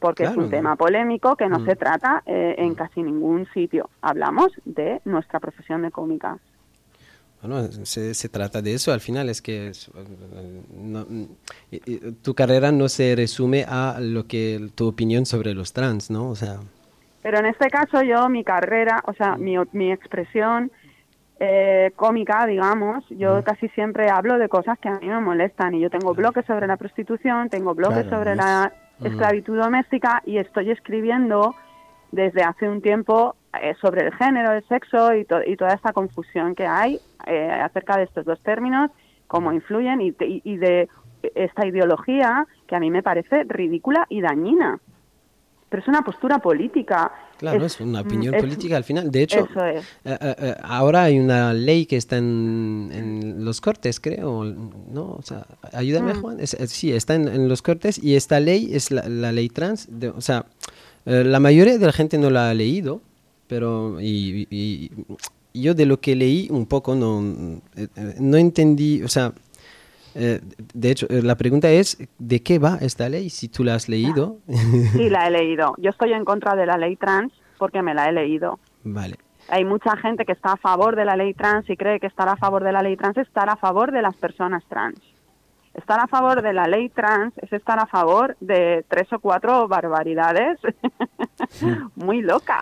porque 0.00 0.22
es 0.24 0.28
Claro, 0.30 0.40
un 0.42 0.46
¿no? 0.46 0.50
tema 0.56 0.76
polémico 0.76 1.36
que 1.36 1.48
no 1.48 1.58
Mm. 1.60 1.66
se 1.66 1.76
trata 1.76 2.22
eh, 2.26 2.54
en 2.58 2.74
casi 2.74 3.02
ningún 3.02 3.46
sitio. 3.52 3.90
Hablamos 4.00 4.52
de 4.64 5.00
nuestra 5.04 5.38
profesión 5.40 5.82
de 5.82 5.90
cómica. 5.90 6.38
Bueno, 7.42 7.68
se, 7.84 8.14
se 8.14 8.28
trata 8.28 8.60
de 8.62 8.74
eso, 8.74 8.92
al 8.92 9.00
final 9.00 9.28
es 9.28 9.40
que 9.40 9.68
es, 9.68 9.88
eh, 9.94 10.62
no- 10.74 11.06
tu 12.22 12.34
carrera 12.34 12.72
no 12.72 12.88
se 12.88 13.14
resume 13.14 13.64
a 13.68 13.98
lo 14.00 14.26
que 14.26 14.70
tu 14.74 14.88
opinión 14.88 15.24
sobre 15.24 15.54
los 15.54 15.72
trans, 15.72 16.10
¿no? 16.10 16.30
O 16.30 16.34
sea, 16.34 16.58
Pero 17.22 17.38
en 17.38 17.46
este 17.46 17.68
caso 17.68 18.02
yo, 18.02 18.28
mi 18.28 18.42
carrera, 18.42 19.02
o 19.06 19.12
sea, 19.12 19.36
mi, 19.36 19.54
mi 19.72 19.92
expresión 19.92 20.72
eh, 21.40 21.92
cómica, 21.96 22.46
digamos, 22.46 23.04
yo 23.10 23.42
casi 23.44 23.68
siempre 23.70 24.10
hablo 24.10 24.38
de 24.38 24.48
cosas 24.48 24.78
que 24.80 24.88
a 24.88 24.98
mí 24.98 25.06
me 25.06 25.20
molestan 25.20 25.74
y 25.74 25.80
yo 25.80 25.90
tengo 25.90 26.12
bloques 26.14 26.44
sobre 26.46 26.66
la 26.66 26.76
prostitución, 26.76 27.48
tengo 27.48 27.74
bloques 27.74 28.06
Claro, 28.06 28.24
sobre 28.24 28.34
la 28.36 28.72
esclavitud 29.04 29.56
doméstica 29.58 30.20
y 30.26 30.38
estoy 30.38 30.70
escribiendo 30.70 31.54
desde 32.10 32.42
hace 32.42 32.68
un 32.68 32.82
tiempo 32.82 33.36
eh, 33.62 33.74
sobre 33.80 34.06
el 34.06 34.14
género, 34.14 34.52
el 34.52 34.66
sexo 34.66 35.14
y, 35.14 35.24
to- 35.24 35.42
y 35.46 35.56
toda 35.56 35.74
esta 35.74 35.92
confusión 35.92 36.54
que 36.54 36.66
hay 36.66 37.00
eh, 37.26 37.50
acerca 37.50 37.96
de 37.96 38.04
estos 38.04 38.24
dos 38.24 38.40
términos, 38.42 38.90
cómo 39.28 39.52
influyen 39.52 40.00
y, 40.00 40.08
y- 40.20 40.42
y 40.44 40.56
de 40.56 40.88
esta 41.34 41.66
ideología 41.66 42.46
que 42.66 42.76
a 42.76 42.80
mí 42.80 42.90
me 42.90 43.02
parece 43.02 43.44
ridícula 43.44 44.06
y 44.08 44.20
dañina. 44.20 44.80
Pero 45.70 45.82
es 45.82 45.88
una 45.88 46.02
postura 46.02 46.38
política. 46.38 47.12
claro, 47.36 47.64
es, 47.66 47.78
una 47.80 48.00
opinión 48.00 48.34
es- 48.34 48.40
política 48.42 48.76
al 48.76 48.84
final. 48.84 49.10
De 49.10 49.22
hecho, 49.22 49.40
es. 49.40 49.56
eh, 49.56 49.82
eh, 50.04 50.18
eh, 50.38 50.54
ahora 50.62 51.04
hay 51.04 51.18
una 51.18 51.52
ley 51.52 51.84
que 51.86 51.96
está 51.96 52.16
en, 52.16 52.90
en 52.92 53.44
los 53.44 53.60
cortes, 53.60 54.00
creo, 54.00 54.44
¿no? 54.44 55.02
O 55.18 55.22
sea, 55.22 55.46
ayúdame, 55.72 56.14
Mm. 56.14 56.20
Juan. 56.22 56.40
Es- 56.40 56.54
es- 56.54 56.70
sí, 56.70 56.90
está 56.92 57.14
en, 57.14 57.28
en 57.28 57.48
los 57.48 57.60
cortes 57.62 58.02
y 58.02 58.16
esta 58.16 58.40
ley 58.40 58.70
es 58.72 58.90
la, 58.90 59.08
la 59.08 59.30
ley 59.32 59.48
trans. 59.50 59.86
de- 59.90 60.08
o 60.08 60.20
sea, 60.22 60.46
eh, 61.06 61.22
la 61.24 61.38
mayoría 61.40 61.76
de 61.78 61.86
la 61.86 61.92
gente 61.92 62.16
no 62.18 62.30
la 62.30 62.50
ha 62.50 62.54
leído, 62.54 63.00
pero 63.46 64.00
y, 64.00 64.46
y- 64.50 64.90
y 65.52 65.62
yo 65.62 65.74
de 65.74 65.86
lo 65.86 66.00
que 66.00 66.14
leí 66.16 66.48
un 66.50 66.66
poco 66.66 66.94
no, 66.94 67.22
eh, 67.76 67.88
eh, 67.96 68.14
no 68.20 68.36
entendí, 68.36 69.02
o 69.02 69.08
sea, 69.08 69.32
eh, 70.14 70.40
de 70.74 70.90
hecho, 70.90 71.06
eh, 71.10 71.22
la 71.22 71.36
pregunta 71.36 71.70
es, 71.70 71.98
¿de 72.18 72.42
qué 72.42 72.58
va 72.58 72.78
esta 72.80 73.08
ley? 73.08 73.30
Si 73.30 73.48
tú 73.48 73.64
la 73.64 73.74
has 73.74 73.88
leído, 73.88 74.38
Sí, 74.92 75.08
la 75.10 75.26
he 75.26 75.30
leído. 75.38 75.74
Yo 75.78 75.90
estoy 75.90 76.12
en 76.12 76.24
contra 76.24 76.54
de 76.56 76.66
la 76.66 76.76
ley 76.76 76.96
trans 76.96 77.32
porque 77.58 77.82
me 77.82 77.94
la 77.94 78.06
he 78.08 78.12
leído. 78.12 78.58
vale. 78.84 79.16
Hay 79.50 79.64
mucha 79.64 79.96
gente 79.96 80.26
que 80.26 80.32
está 80.32 80.52
a 80.52 80.56
favor 80.58 80.94
de 80.94 81.06
la 81.06 81.16
ley 81.16 81.32
trans 81.32 81.70
y 81.70 81.76
cree 81.78 82.00
que 82.00 82.06
estar 82.06 82.28
a 82.28 82.36
favor 82.36 82.62
de 82.62 82.70
la 82.70 82.82
ley 82.82 82.96
trans 82.98 83.16
es 83.16 83.26
estar 83.26 83.48
a 83.48 83.56
favor 83.56 83.92
de 83.92 84.02
las 84.02 84.14
personas 84.14 84.62
trans. 84.68 84.98
Estar 85.72 85.98
a 86.00 86.06
favor 86.06 86.42
de 86.42 86.52
la 86.52 86.66
ley 86.66 86.90
trans 86.90 87.32
es 87.38 87.50
estar 87.54 87.78
a 87.78 87.86
favor 87.86 88.36
de 88.40 88.84
tres 88.88 89.10
o 89.10 89.18
cuatro 89.20 89.66
barbaridades 89.66 90.58
muy 91.96 92.20
locas. 92.20 92.60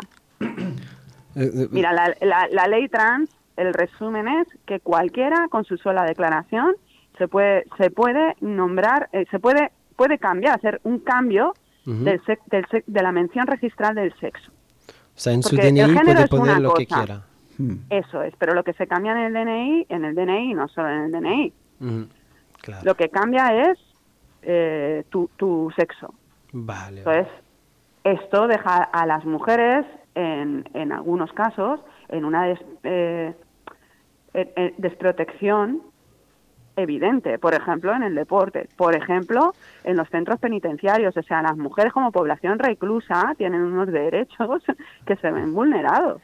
Eh, 1.34 1.68
Mira, 1.70 1.92
la, 1.92 2.14
la- 2.20 2.48
la 2.50 2.66
ley 2.68 2.88
trans, 2.88 3.30
el 3.56 3.74
resumen 3.74 4.28
es 4.28 4.46
que 4.64 4.78
cualquiera 4.80 5.48
con 5.50 5.64
su 5.64 5.76
sola 5.78 6.04
declaración 6.04 6.74
se 7.18 7.28
puede 7.28 7.64
se 7.78 7.90
puede 7.90 8.36
nombrar, 8.40 9.08
eh, 9.12 9.24
se 9.30 9.38
puede 9.38 9.72
puede 9.96 10.18
cambiar, 10.18 10.56
hacer 10.58 10.80
un 10.84 10.98
cambio 11.00 11.54
del 11.84 12.20
sex- 12.24 12.42
del 12.50 12.66
sex- 12.66 12.84
de 12.86 13.02
la 13.02 13.12
mención 13.12 13.46
registral 13.46 13.94
del 13.94 14.12
sexo. 14.18 14.50
O 14.88 14.92
sea, 15.18 15.32
en 15.32 15.42
su 15.42 15.50
Porque 15.56 15.68
el 15.68 15.74
DNI 15.74 15.80
género 15.94 16.04
puede 16.04 16.24
es 16.24 16.28
poner 16.30 16.50
una 16.56 16.60
lo 16.60 16.74
que 16.74 16.86
cosa. 16.86 17.04
quiera. 17.04 17.22
Mm. 17.58 17.74
Eso 17.90 18.22
es, 18.22 18.34
pero 18.38 18.54
lo 18.54 18.64
que 18.64 18.72
se 18.74 18.86
cambia 18.86 19.12
en 19.12 19.18
el 19.18 19.32
DNI, 19.32 19.86
en 19.88 20.04
el 20.04 20.14
DNI, 20.14 20.52
no 20.54 20.68
solo 20.68 20.88
en 20.90 21.00
el 21.04 21.12
DNI, 21.12 21.52
Claro. 22.60 22.82
lo 22.84 22.94
que 22.96 23.08
cambia 23.08 23.70
es 23.70 23.78
eh, 24.42 25.04
tu, 25.10 25.30
tu 25.36 25.72
sexo. 25.76 26.12
Vale. 26.52 26.98
Entonces, 26.98 27.26
esto 28.04 28.46
deja 28.46 28.82
a 28.84 29.06
las 29.06 29.24
mujeres, 29.24 29.86
en, 30.14 30.68
en 30.74 30.92
algunos 30.92 31.32
casos, 31.32 31.80
en 32.08 32.24
una 32.24 32.46
des- 32.46 32.64
eh, 32.82 33.32
en- 34.34 34.50
en 34.56 34.74
desprotección 34.78 35.82
evidente, 36.76 37.38
por 37.38 37.54
ejemplo, 37.54 37.94
en 37.94 38.02
el 38.02 38.14
deporte, 38.14 38.68
por 38.76 38.94
ejemplo, 38.94 39.54
en 39.84 39.96
los 39.96 40.08
centros 40.10 40.38
penitenciarios, 40.38 41.16
o 41.16 41.22
sea, 41.22 41.42
las 41.42 41.56
mujeres 41.56 41.92
como 41.92 42.12
población 42.12 42.58
reclusa 42.58 43.34
tienen 43.38 43.62
unos 43.62 43.88
derechos 43.90 44.62
que 45.06 45.16
se 45.16 45.30
ven 45.30 45.54
vulnerados. 45.54 46.20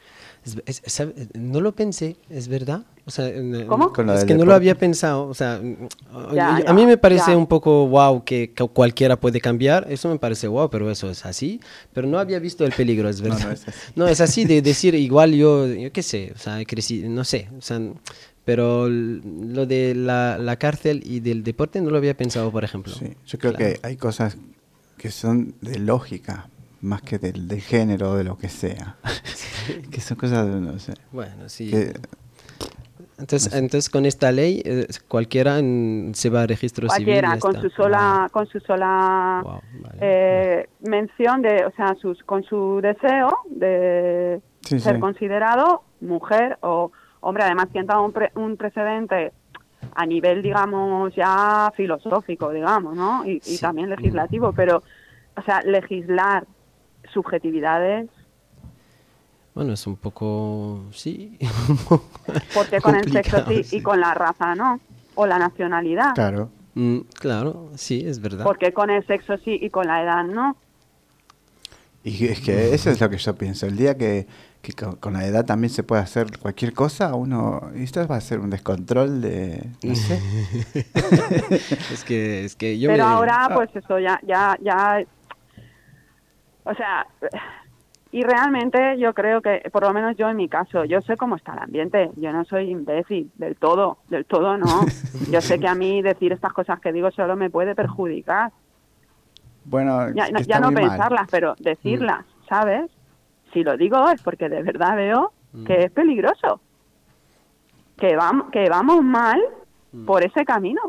Es- 0.65 0.81
es- 0.85 1.07
no 1.35 1.61
lo 1.61 1.71
pensé, 1.71 2.17
¿es 2.29 2.47
verdad? 2.49 2.81
O 3.05 3.11
sea, 3.11 3.29
¿Cómo? 3.67 3.87
Es 4.13 4.23
que 4.25 4.33
no 4.33 4.39
lo 4.39 4.51
deporte. 4.51 4.53
había 4.53 4.75
pensado. 4.77 5.27
O 5.27 5.33
sea, 5.33 5.59
mm, 5.61 6.33
Ya, 6.33 6.55
a 6.55 6.59
ya, 6.61 6.73
mí 6.73 6.85
me 6.85 6.97
parece 6.97 7.31
ya. 7.31 7.37
un 7.37 7.47
poco 7.47 7.87
wow 7.87 8.23
que, 8.23 8.51
que 8.53 8.65
cualquiera 8.67 9.17
puede 9.17 9.39
cambiar. 9.41 9.85
Eso 9.89 10.09
me 10.09 10.17
parece 10.19 10.47
wow, 10.47 10.69
pero 10.69 10.89
eso 10.89 11.09
es 11.09 11.25
así. 11.25 11.59
Pero 11.93 12.07
no 12.07 12.19
había 12.19 12.39
visto 12.39 12.65
el 12.65 12.71
peligro, 12.73 13.09
es 13.09 13.21
No, 13.21 13.29
no 13.29 13.35
verdad. 13.35 13.51
es 13.53 13.67
así. 13.67 13.91
No, 13.95 14.07
es 14.07 14.21
así 14.21 14.45
de 14.45 14.61
decir 14.61 14.95
igual 14.95 15.33
yo, 15.33 15.67
yo 15.67 15.91
qué 15.91 16.01
sé, 16.03 16.31
o 16.35 16.37
sea, 16.37 16.63
crecí, 16.65 17.03
no 17.07 17.23
sé. 17.25 17.49
O 17.57 17.61
sea, 17.61 17.79
pero 18.45 18.89
lo 18.89 19.65
de 19.65 19.95
la, 19.95 20.37
la 20.37 20.55
cárcel 20.57 21.01
y 21.05 21.19
del 21.21 21.43
deporte 21.43 21.79
no 21.81 21.89
lo 21.89 21.97
había 21.97 22.15
pensado, 22.15 22.51
por 22.51 22.63
ejemplo. 22.63 22.93
Sí, 22.93 23.13
yo 23.25 23.39
creo 23.39 23.53
Claro. 23.53 23.73
que 23.75 23.79
hay 23.87 23.95
cosas 23.97 24.37
que 24.97 25.11
son 25.11 25.55
de 25.61 25.79
lógica, 25.79 26.49
más 26.81 27.01
que 27.01 27.17
del, 27.19 27.47
de 27.47 27.61
género 27.61 28.11
o 28.11 28.15
de 28.15 28.23
lo 28.25 28.37
que 28.37 28.49
sea. 28.49 28.97
que 29.91 30.01
son 30.01 30.17
cosas, 30.17 30.45
de- 30.47 30.59
no 30.59 30.77
sé. 30.79 30.93
Bueno, 31.11 31.47
sí. 31.47 31.71
que- 31.71 31.93
Entonces, 33.17 33.53
entonces 33.53 33.89
con 33.89 34.05
esta 34.05 34.31
ley 34.31 34.61
eh, 34.65 34.87
cualquiera 35.07 35.59
mm, 35.61 36.13
se 36.13 36.29
va 36.29 36.41
a 36.43 36.47
registro 36.47 36.89
civil. 36.89 37.13
y 37.15 37.19
Cualquiera 37.21 37.39
con 37.39 37.61
su 37.61 37.69
sola, 37.69 38.27
con 38.31 38.47
su 38.47 38.59
sola 38.59 39.41
Wow, 39.43 39.61
vale. 39.81 39.97
eh, 40.01 40.69
mención 40.81 41.41
de, 41.41 41.63
o 41.65 41.71
sea, 41.75 41.95
sus, 42.01 42.21
con 42.23 42.43
su 42.43 42.79
deseo 42.81 43.37
de 43.49 44.41
Sí, 44.61 44.79
ser 44.79 44.95
sí. 44.95 44.99
considerado 45.01 45.83
mujer 46.01 46.57
o 46.61 46.91
hombre. 47.23 47.43
Además, 47.43 47.67
sienta 47.71 47.99
un, 47.99 48.11
pre- 48.11 48.31
un 48.35 48.55
precedente 48.57 49.31
a 49.95 50.05
nivel, 50.05 50.41
digamos, 50.41 51.13
ya 51.15 51.71
filosófico, 51.75 52.51
digamos, 52.51 52.95
¿no? 52.95 53.25
Y, 53.25 53.37
y 53.37 53.39
Sí. 53.41 53.61
también 53.61 53.89
legislativo, 53.89 54.51
pero, 54.53 54.81
o 55.35 55.41
sea, 55.43 55.61
legislar 55.61 56.45
subjetividades, 57.13 58.09
Bueno, 59.55 59.73
es 59.73 59.85
un 59.85 59.97
poco, 59.97 60.85
sí. 60.91 61.37
porque 62.55 62.81
con 62.81 62.95
el 62.95 63.03
sexo 63.11 63.37
complicado, 63.37 63.63
sí, 63.69 63.77
y 63.77 63.81
con 63.81 63.99
la 63.99 64.13
raza 64.15 64.55
no, 64.55 64.79
o 65.15 65.27
la 65.27 65.37
nacionalidad, 65.37 66.15
claro. 66.15 66.49
Mm, 66.75 67.01
claro, 67.19 67.69
sí, 67.75 68.03
es 68.03 68.19
verdad. 68.19 68.43
porque 68.45 68.73
con 68.73 68.89
el 68.89 69.05
sexo 69.05 69.37
sí 69.37 69.59
y 69.61 69.69
con 69.69 69.85
la 69.85 70.01
edad 70.01 70.23
no. 70.23 70.55
Y 72.05 72.27
es 72.27 72.41
que 72.41 72.73
eso 72.73 72.89
es 72.89 72.99
lo 72.99 73.09
que 73.09 73.17
yo 73.17 73.33
pienso. 73.35 73.65
El 73.65 73.77
día 73.77 73.97
que, 73.97 74.27
que 74.61 74.73
con, 74.73 74.97
con 74.97 75.13
la 75.13 75.25
edad 75.25 75.45
también 75.45 75.69
se 75.69 75.83
puede 75.83 76.01
hacer 76.01 76.37
cualquier 76.37 76.73
cosa, 76.73 77.15
uno. 77.15 77.69
Esto 77.75 78.05
va 78.07 78.17
a 78.17 78.21
ser 78.21 78.39
un 78.39 78.49
descontrol 78.49 79.21
de. 79.21 79.65
No 79.83 79.95
sé. 79.95 80.19
es 81.93 82.03
que, 82.05 82.43
es 82.45 82.55
que 82.57 82.77
yo 82.79 82.89
pero 82.89 83.05
me- 83.05 83.09
ahora 83.13 83.49
pues 83.53 83.69
eso 83.75 83.99
ya 83.99 84.19
ya 84.27 84.57
ya 84.61 85.03
o 86.65 86.73
sea 86.75 87.05
y 88.11 88.21
realmente 88.23 88.97
yo 88.99 89.13
creo 89.13 89.41
que 89.41 89.63
por 89.71 89.83
lo 89.83 89.93
menos 89.93 90.15
yo 90.17 90.29
en 90.29 90.37
mi 90.37 90.47
caso 90.47 90.85
yo 90.85 91.01
sé 91.01 91.17
cómo 91.17 91.35
está 91.35 91.53
el 91.53 91.59
ambiente 91.59 92.11
yo 92.17 92.31
no 92.31 92.45
soy 92.45 92.69
imbécil 92.69 93.31
del 93.35 93.55
todo 93.55 93.97
del 94.09 94.25
todo 94.25 94.57
no 94.57 94.85
yo 95.31 95.41
sé 95.41 95.59
que 95.59 95.67
a 95.67 95.75
mí 95.75 96.01
decir 96.01 96.31
estas 96.31 96.53
cosas 96.53 96.79
que 96.79 96.91
digo 96.91 97.11
solo 97.11 97.35
me 97.35 97.49
puede 97.49 97.75
perjudicar 97.75 98.51
Bueno, 99.65 100.13
ya, 100.13 100.29
no- 100.29 100.39
está 100.39 100.41
ya 100.43 100.59
no 100.59 100.71
muy 100.71 100.81
mal. 100.81 100.89
pensarlas 100.91 101.27
pero 101.31 101.55
decirlas 101.59 102.25
sabes 102.49 102.89
si 103.53 103.63
lo 103.63 103.77
digo 103.77 104.09
es 104.09 104.21
porque 104.21 104.49
de 104.49 104.61
verdad 104.63 104.95
veo 104.95 105.31
Mm. 105.53 105.65
que 105.65 105.83
es 105.85 105.91
peligroso 105.91 106.59
que 107.97 108.15
vamos 108.15 108.47
que 108.51 108.67
vamos 108.69 109.03
mal 109.03 109.39
Mm. 109.91 110.05
por 110.05 110.23
ese 110.23 110.43
camino 110.43 110.81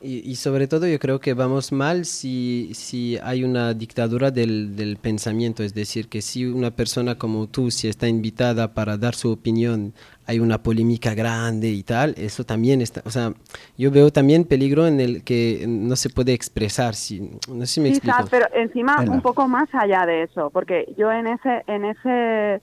Y, 0.00 0.28
y 0.28 0.34
sobre 0.36 0.66
todo 0.66 0.86
yo 0.88 0.98
creo 0.98 1.20
que 1.20 1.32
vamos 1.34 1.70
mal 1.70 2.04
si, 2.06 2.70
si 2.74 3.18
hay 3.22 3.44
una 3.44 3.72
dictadura 3.72 4.32
del, 4.32 4.74
del 4.74 4.96
pensamiento, 4.96 5.62
es 5.62 5.74
decir, 5.74 6.08
que 6.08 6.22
si 6.22 6.44
una 6.44 6.72
persona 6.72 7.16
como 7.16 7.46
tú, 7.46 7.70
si 7.70 7.86
está 7.86 8.08
invitada 8.08 8.74
para 8.74 8.96
dar 8.96 9.14
su 9.14 9.30
opinión, 9.30 9.94
hay 10.26 10.38
una 10.40 10.62
polémica 10.62 11.14
grande 11.14 11.68
y 11.68 11.82
tal, 11.82 12.14
eso 12.16 12.44
también 12.44 12.80
está, 12.80 13.02
o 13.04 13.10
sea, 13.10 13.32
yo 13.76 13.90
veo 13.90 14.10
también 14.12 14.44
peligro 14.44 14.86
en 14.86 15.00
el 15.00 15.24
que 15.24 15.64
no 15.68 15.96
se 15.96 16.10
puede 16.10 16.32
expresar, 16.32 16.94
si, 16.94 17.20
no 17.48 17.66
sé 17.66 17.66
si 17.66 17.80
me 17.80 17.88
Sí, 17.88 17.94
explico. 17.96 18.28
Pero 18.30 18.46
encima 18.54 18.96
un 19.08 19.20
poco 19.20 19.48
más 19.48 19.68
allá 19.74 20.06
de 20.06 20.22
eso, 20.22 20.50
porque 20.50 20.92
yo 20.96 21.10
en 21.10 21.26
ese, 21.26 21.64
en 21.66 21.84
ese, 21.84 22.60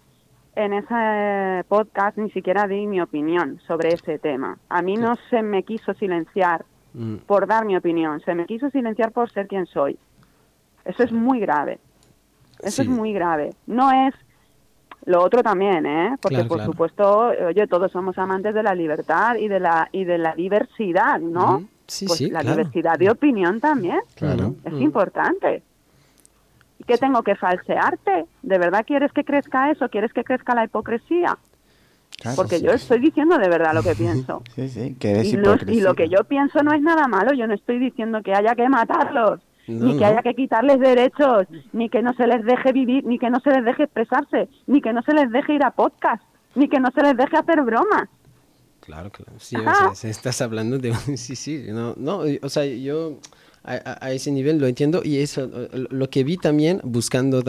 en 0.56 0.74
ese 0.74 1.64
podcast 1.68 2.18
ni 2.18 2.32
siquiera 2.32 2.68
di 2.68 2.88
mi 2.88 3.02
opinión 3.02 3.60
sobre 3.68 3.90
ese 3.94 4.20
tema. 4.20 4.58
A 4.70 4.82
mí 4.82 4.96
no 4.96 5.16
se 5.30 5.42
me 5.42 5.64
quiso 5.64 5.94
silenciar 5.94 6.66
Mm, 6.92 7.18
por 7.28 7.46
dar 7.46 7.66
mi 7.66 7.78
opinión, 7.78 8.20
se 8.22 8.34
me 8.34 8.48
quiso 8.48 8.72
silenciar 8.72 9.12
por 9.12 9.30
ser 9.32 9.48
quien 9.48 9.68
soy. 9.68 9.96
Eso 10.86 11.04
es 11.04 11.12
muy 11.12 11.40
grave. 11.40 11.78
Eso 12.64 12.78
Sí. 12.78 12.82
es 12.82 12.88
muy 12.88 13.14
grave. 13.14 13.52
No 13.68 13.92
es 13.92 14.16
lo 15.06 15.24
otro 15.24 15.42
también, 15.44 15.86
¿eh? 15.86 16.16
Porque 16.22 16.36
Claro, 16.36 16.50
por 16.50 16.58
claro. 16.58 16.72
supuesto, 16.72 17.32
oye, 17.48 17.68
todos 17.68 17.92
somos 17.92 18.18
amantes 18.18 18.54
de 18.54 18.64
la 18.64 18.76
libertad 18.76 19.36
y 19.36 19.48
de 19.48 19.60
la 19.60 19.88
y 19.92 20.04
de 20.04 20.18
la 20.18 20.36
diversidad, 20.36 21.20
¿no? 21.20 21.64
Sí, 21.88 22.06
pues 22.06 22.20
sí, 22.20 22.30
la 22.30 22.42
claro. 22.42 22.56
diversidad 22.58 22.98
de 23.00 23.10
opinión 23.10 23.60
también 23.60 24.00
Claro. 24.16 24.56
es 24.64 24.74
Mm. 24.74 24.82
importante. 24.82 25.64
¿Y 26.78 26.84
qué 26.84 26.98
tengo 26.98 27.24
que 27.24 27.36
falsearte? 27.36 28.26
¿De 28.42 28.58
verdad 28.58 28.86
quieres 28.86 29.12
que 29.12 29.24
crezca 29.24 29.72
eso? 29.72 29.90
¿Quieres 29.90 30.14
que 30.14 30.24
crezca 30.24 30.54
la 30.56 30.64
hipocresía? 30.66 31.38
Claro, 32.22 32.36
Porque 32.36 32.58
sí. 32.60 32.66
yo 32.66 32.72
estoy 32.72 33.00
diciendo 33.00 33.38
de 33.38 33.50
verdad 33.50 33.74
lo 33.74 33.82
que 33.82 33.96
pienso. 33.96 34.44
Sí, 34.56 34.68
sí, 34.70 34.96
que 34.96 35.24
y, 35.26 35.38
no- 35.38 35.56
y 35.68 35.80
lo 35.82 35.94
que 35.96 36.10
yo 36.10 36.24
pienso 36.26 36.62
no 36.64 36.74
es 36.74 36.82
nada 36.82 37.08
malo. 37.08 37.34
Yo 37.34 37.48
no 37.48 37.54
estoy 37.54 37.80
diciendo 37.80 38.22
que 38.22 38.34
haya 38.34 38.56
que 38.56 38.68
matarlos, 38.70 39.40
No, 39.68 39.86
ni 39.86 39.94
que 39.94 40.00
no. 40.00 40.06
haya 40.08 40.22
que 40.24 40.34
quitarles 40.34 40.80
derechos, 40.80 41.46
ni 41.74 41.90
que 41.90 42.02
no 42.02 42.14
se 42.14 42.26
les 42.26 42.44
deje 42.44 42.72
vivir, 42.74 43.06
ni 43.06 43.20
que 43.20 43.30
no 43.30 43.40
se 43.40 43.52
les 43.52 43.64
deje 43.64 43.84
expresarse, 43.84 44.50
ni 44.68 44.82
que 44.82 44.92
no 44.94 45.02
se 45.04 45.14
les 45.14 45.30
deje 45.32 45.54
ir 45.54 45.64
a 45.64 45.72
podcast, 45.72 46.24
ni 46.56 46.68
que 46.68 46.80
no 46.80 46.90
se 46.92 47.02
les 47.04 47.16
deje 47.16 47.38
hacer 47.38 47.62
bromas. 47.62 48.10
Claro, 48.80 49.12
claro. 49.12 49.34
Sí, 49.38 49.56
o 49.58 49.94
sea, 49.96 50.10
estás 50.10 50.42
hablando 50.42 50.80
de... 50.80 50.94
Sí, 51.18 51.36
sí, 51.36 51.66
no, 51.70 51.94
no, 51.98 52.22
o 52.42 52.50
sea, 52.50 52.66
yo 52.66 53.18
a, 53.64 53.98
a- 54.06 54.12
ese 54.12 54.32
nivel 54.32 54.58
lo 54.58 54.66
entiendo 54.66 55.02
y 55.04 55.18
eso, 55.20 55.48
lo 55.74 56.10
que 56.10 56.24
vi 56.24 56.38
también 56.38 56.80
buscando, 56.84 57.44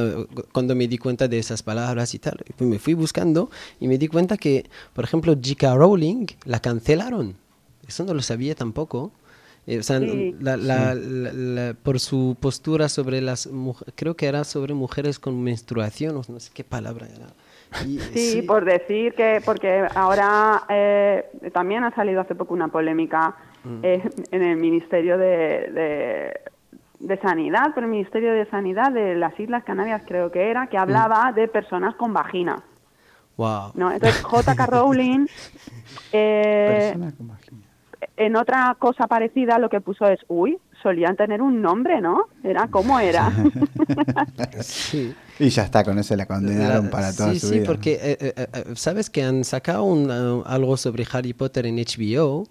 cuando 0.52 0.74
me 0.74 0.88
di 0.88 0.98
cuenta 0.98 1.28
de 1.28 1.38
esas 1.38 1.62
palabras 1.62 2.14
y 2.14 2.18
tal, 2.18 2.36
pues 2.56 2.68
me 2.68 2.78
fui 2.78 2.92
buscando 2.92 3.48
y 3.78 3.88
me 3.88 3.96
di 3.96 4.08
cuenta 4.08 4.36
que, 4.36 4.68
por 4.92 5.04
ejemplo, 5.04 5.32
J.K. 5.34 5.74
Rowling 5.74 6.26
la 6.44 6.60
cancelaron. 6.60 7.36
Eso 7.88 8.04
no 8.04 8.12
lo 8.12 8.20
sabía 8.20 8.54
tampoco. 8.54 9.12
Eh, 9.66 9.78
o 9.78 9.82
sea, 9.82 10.00
Sí. 10.00 10.34
la- 10.40 10.56
la- 10.56 10.94
la- 10.94 11.32
la- 11.32 11.74
por 11.74 12.00
su 12.00 12.36
postura 12.40 12.88
sobre 12.88 13.20
las 13.20 13.46
mujeres, 13.46 13.94
creo 13.96 14.14
que 14.16 14.26
era 14.26 14.44
sobre 14.44 14.74
mujeres 14.74 15.18
con 15.18 15.42
menstruación, 15.42 16.16
o 16.16 16.22
no 16.28 16.40
sé 16.40 16.50
qué 16.54 16.64
palabra 16.64 17.06
era. 17.06 17.26
Y, 17.86 17.98
Sí, 18.40 18.42
por 18.42 18.64
decir 18.64 19.14
que, 19.14 19.40
porque 19.44 19.86
ahora 19.94 20.62
eh, 20.68 21.24
también 21.52 21.84
ha 21.84 21.94
salido 21.94 22.20
hace 22.20 22.34
poco 22.34 22.54
una 22.54 22.68
polémica 22.68 23.36
eh, 23.82 24.02
en 24.30 24.42
el 24.42 24.56
Ministerio 24.56 25.18
de, 25.18 25.70
de, 25.70 26.40
de 26.98 27.16
Sanidad, 27.20 27.74
por 27.74 27.84
el 27.84 27.90
Ministerio 27.90 28.32
de 28.32 28.46
Sanidad 28.46 28.90
de 28.90 29.14
las 29.14 29.38
Islas 29.38 29.62
Canarias 29.64 30.02
creo 30.06 30.32
que 30.32 30.50
era, 30.50 30.66
que 30.68 30.78
hablaba 30.78 31.30
de 31.32 31.46
personas 31.46 31.94
con 31.96 32.12
vagina. 32.14 32.62
Wow. 33.36 33.72
¿no? 33.74 33.92
Entonces, 33.92 34.20
J.K. 34.22 34.66
Rowling, 34.66 35.26
eh, 36.12 36.90
Persona 36.92 37.12
con 37.16 37.28
vagina. 37.28 37.59
En 38.16 38.36
otra 38.36 38.76
cosa 38.78 39.06
parecida, 39.06 39.58
lo 39.58 39.68
que 39.68 39.80
puso 39.80 40.06
es, 40.06 40.20
uy, 40.28 40.58
solían 40.82 41.16
tener 41.16 41.40
un 41.42 41.62
nombre, 41.62 42.00
¿no? 42.00 42.24
Era, 42.44 42.68
¿cómo 42.68 42.98
era? 42.98 43.32
Sí. 44.60 45.14
Y 45.38 45.48
ya 45.48 45.64
está, 45.64 45.84
con 45.84 45.98
eso 45.98 46.14
la 46.16 46.26
condenaron 46.26 46.86
La- 46.86 46.90
para 46.90 47.14
toda 47.14 47.32
sí, 47.32 47.40
su 47.40 47.48
sí, 47.48 47.54
vida. 47.56 47.66
porque 47.66 47.92
eh, 47.94 48.18
eh, 48.20 48.46
eh, 48.52 48.64
sabes 48.74 49.08
que 49.10 49.22
han 49.22 49.44
sacado 49.44 49.84
un, 49.84 50.10
eh, 50.10 50.42
algo 50.46 50.76
sobre 50.76 51.06
Harry 51.12 51.32
Potter 51.32 51.66
en 51.66 51.76
HBO 51.76 52.46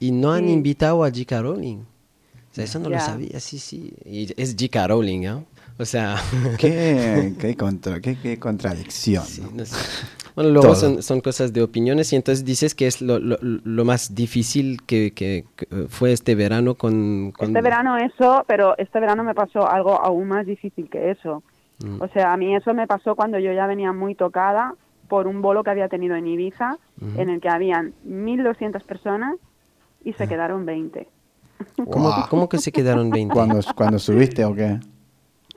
y 0.00 0.10
no 0.10 0.32
han 0.32 0.46
Sí. 0.46 0.52
invitado 0.52 1.04
a 1.04 1.08
J.K. 1.08 1.42
Rowling. 1.42 1.78
O 1.78 2.54
sea, 2.54 2.64
eso 2.64 2.78
no 2.78 2.88
lo 2.88 2.96
Ya. 2.96 3.00
sabía, 3.00 3.40
sí, 3.40 3.58
sí. 3.58 3.92
Y 4.04 4.32
es 4.40 4.52
J.K. 4.58 4.88
Rowling, 4.88 5.22
¿no? 5.22 5.44
O 5.78 5.84
sea, 5.84 6.16
¿Qué, 6.58 7.34
qué, 7.38 7.56
contra- 7.56 8.00
qué- 8.00 8.16
qué 8.20 8.38
contradicción. 8.38 9.24
sí, 9.24 9.40
¿no? 9.42 9.50
no 9.54 9.64
sé. 9.64 9.76
Bueno, 10.36 10.50
luego 10.50 10.74
son, 10.74 11.00
son 11.02 11.20
cosas 11.20 11.52
de 11.52 11.62
opiniones 11.62 12.12
y 12.12 12.16
entonces 12.16 12.44
dices 12.44 12.74
que 12.74 12.88
es 12.88 13.00
lo, 13.00 13.18
lo- 13.20 13.38
lo 13.40 13.84
más 13.84 14.14
difícil 14.16 14.82
que, 14.82 15.12
que- 15.12 15.44
que, 15.56 15.66
fue 15.88 16.12
este 16.12 16.34
verano 16.34 16.74
con... 16.74 17.30
con- 17.32 17.48
Este 17.48 17.60
verano 17.62 17.96
eso, 17.96 18.44
pero 18.48 18.76
este 18.78 18.98
verano 18.98 19.22
me 19.22 19.34
pasó 19.34 19.68
algo 19.70 19.92
aún 20.00 20.26
más 20.28 20.44
difícil 20.46 20.88
que 20.90 21.10
eso. 21.12 21.42
Mm. 21.84 22.02
O 22.02 22.08
sea, 22.08 22.32
a 22.32 22.36
mí 22.36 22.54
eso 22.54 22.74
me 22.74 22.86
pasó 22.88 23.14
cuando 23.14 23.38
yo 23.38 23.52
ya 23.52 23.66
venía 23.68 23.92
muy 23.92 24.14
tocada 24.16 24.74
por 25.08 25.26
un 25.28 25.40
bolo 25.42 25.62
que 25.62 25.70
había 25.70 25.88
tenido 25.88 26.16
en 26.16 26.26
Ibiza, 26.26 26.78
en 27.16 27.28
el 27.28 27.40
que 27.40 27.48
habían 27.48 27.92
1.200 28.08 28.82
personas 28.84 29.36
y 30.04 30.10
Ah. 30.10 30.14
se 30.18 30.26
quedaron 30.28 30.66
20. 30.66 31.06
¿Cómo, 31.88 32.12
cómo 32.28 32.48
que 32.48 32.58
se 32.58 32.72
quedaron 32.72 33.10
20? 33.10 33.32
¿Cuando, 33.34 33.60
cuando 33.76 33.98
subiste 34.00 34.44
o 34.44 34.54
qué? 34.54 34.80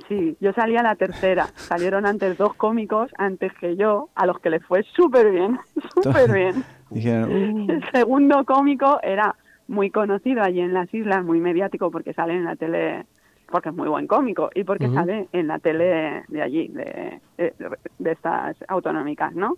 Sí, 0.07 0.37
yo 0.39 0.53
salí 0.53 0.77
a 0.77 0.83
la 0.83 0.95
tercera. 0.95 1.47
Salieron 1.55 2.05
antes 2.05 2.37
dos 2.37 2.53
cómicos 2.55 3.11
antes 3.17 3.51
que 3.59 3.75
yo, 3.75 4.09
a 4.15 4.25
los 4.25 4.39
que 4.39 4.49
les 4.49 4.63
fue 4.65 4.83
súper 4.83 5.31
bien, 5.31 5.59
súper 6.01 6.31
bien. 6.33 6.63
Dijeron, 6.89 7.31
"Uh, 7.31 7.71
El 7.71 7.91
segundo 7.91 8.45
cómico 8.45 8.99
era 9.03 9.35
muy 9.67 9.89
conocido 9.91 10.41
allí 10.43 10.61
en 10.61 10.73
las 10.73 10.93
islas, 10.93 11.23
muy 11.25 11.39
mediático 11.41 11.91
porque 11.91 12.13
sale 12.13 12.33
en 12.33 12.45
la 12.45 12.55
tele, 12.55 13.05
porque 13.51 13.69
es 13.69 13.75
muy 13.75 13.89
buen 13.89 14.07
cómico 14.07 14.49
y 14.55 14.63
porque 14.63 14.85
sale 14.93 15.27
en 15.33 15.47
la 15.47 15.59
tele 15.59 16.23
de 16.29 16.41
allí, 16.41 16.69
de, 16.69 17.19
de, 17.37 17.53
de 17.99 18.11
estas 18.11 18.55
autonómicas, 18.69 19.33
¿no? 19.35 19.57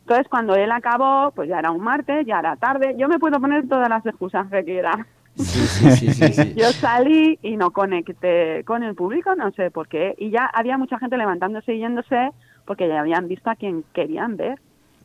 Entonces 0.00 0.28
cuando 0.28 0.54
él 0.54 0.72
acabó, 0.72 1.30
pues 1.32 1.48
ya 1.48 1.58
era 1.58 1.70
un 1.72 1.82
martes, 1.84 2.24
ya 2.26 2.38
era 2.38 2.56
tarde, 2.56 2.94
yo 2.96 3.06
me 3.08 3.18
puedo 3.18 3.38
poner 3.38 3.68
todas 3.68 3.88
las 3.90 4.04
excusas 4.06 4.48
que 4.50 4.64
quiera. 4.64 5.06
Sí, 5.40 5.60
sí, 5.66 5.90
sí, 5.92 6.12
sí, 6.12 6.32
sí. 6.32 6.54
Yo 6.56 6.70
salí 6.72 7.38
y 7.42 7.56
no 7.56 7.70
conecté 7.70 8.64
con 8.64 8.82
el 8.82 8.94
público, 8.94 9.34
no 9.34 9.50
sé 9.52 9.70
por 9.70 9.88
qué, 9.88 10.14
y 10.18 10.30
ya 10.30 10.46
había 10.46 10.78
mucha 10.78 10.98
gente 10.98 11.16
levantándose 11.16 11.74
y 11.74 11.78
yéndose 11.78 12.30
porque 12.64 12.88
ya 12.88 13.00
habían 13.00 13.26
visto 13.28 13.50
a 13.50 13.56
quien 13.56 13.84
querían 13.92 14.36
ver 14.36 14.60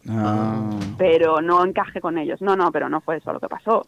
ah, 0.09 0.69
pero 0.97 1.41
no 1.41 1.65
encajé 1.65 1.99
con 2.01 2.17
ellos. 2.17 2.41
No, 2.41 2.55
no, 2.55 2.71
pero 2.71 2.89
no 2.89 3.01
fue 3.01 3.17
eso 3.17 3.33
lo 3.33 3.39
que 3.39 3.47
pasó. 3.47 3.85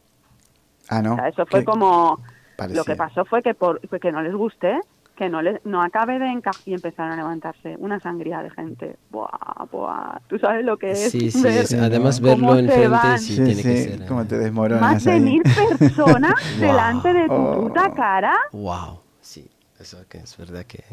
ah, 0.90 1.02
no. 1.02 1.14
O 1.14 1.16
sea, 1.16 1.28
eso 1.28 1.46
fue 1.46 1.60
¿Qué? 1.60 1.66
como 1.66 2.20
Parecía. 2.56 2.80
lo 2.80 2.86
que 2.86 2.96
pasó 2.96 3.24
fue 3.26 3.44
que 3.44 3.54
por 3.54 3.80
fue 3.88 4.00
que 4.00 4.12
no 4.12 4.22
les 4.22 4.34
guste, 4.34 4.80
que 5.18 5.28
no 5.30 5.42
les 5.42 5.60
no 5.66 5.82
acabe 5.82 6.20
de 6.20 6.28
encajar 6.28 6.62
y 6.66 6.74
empezaron 6.76 7.12
a 7.14 7.16
levantarse 7.18 7.76
una 7.80 8.00
sangría 8.00 8.42
de 8.44 8.50
gente. 8.52 8.96
Buah, 9.10 9.66
buah. 9.72 10.20
Tú 10.30 10.38
sabes 10.40 10.64
lo 10.64 10.78
que 10.78 10.92
es 10.92 11.12
Sí, 11.12 11.32
sí, 11.32 11.42
ver 11.42 11.64
es- 11.64 11.74
además 11.74 12.20
cómo 12.22 12.54
verlo 12.54 12.54
se 12.54 12.60
enfrente 12.60 12.88
van 12.88 13.20
sí, 13.20 13.36
Sí, 13.36 13.44
tiene 13.44 13.56
que 13.64 13.78
sí, 13.78 13.90
ser. 13.98 14.06
cómo 14.06 14.22
eh. 14.22 14.26
te 14.26 14.38
desmoronas 14.38 14.82
más 14.82 15.04
de 15.04 15.12
ahí. 15.12 15.20
mil 15.20 15.42
personas 15.80 16.34
Wow. 16.54 16.62
delante 16.62 17.14
de 17.14 17.26
tu 17.28 17.34
Oh. 17.34 17.62
puta 17.68 17.94
cara. 17.94 18.34
Wow, 18.54 19.00
sí, 19.20 19.50
eso 19.80 19.98
que 20.08 20.20
es 20.20 20.38
verdad 20.38 20.64
que... 20.66 20.84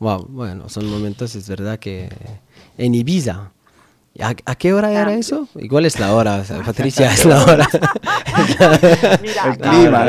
Wow, 0.00 0.26
bueno, 0.28 0.68
son 0.68 0.90
momentos, 0.90 1.34
es 1.36 1.48
verdad 1.48 1.78
que... 1.78 2.08
En 2.76 2.94
Ibiza. 2.94 3.52
¿A, 4.20 4.28
a 4.46 4.54
qué 4.54 4.72
hora 4.72 4.92
era 4.92 5.12
eso? 5.14 5.48
Igual 5.56 5.86
es 5.86 5.98
la 5.98 6.14
hora, 6.14 6.36
o 6.36 6.44
sea, 6.44 6.62
Patricia, 6.66 7.12
es 7.12 7.24
la 7.24 7.42
hora. 7.44 7.66
Mira, 9.22 9.48
El 9.48 9.58
clima, 9.58 10.06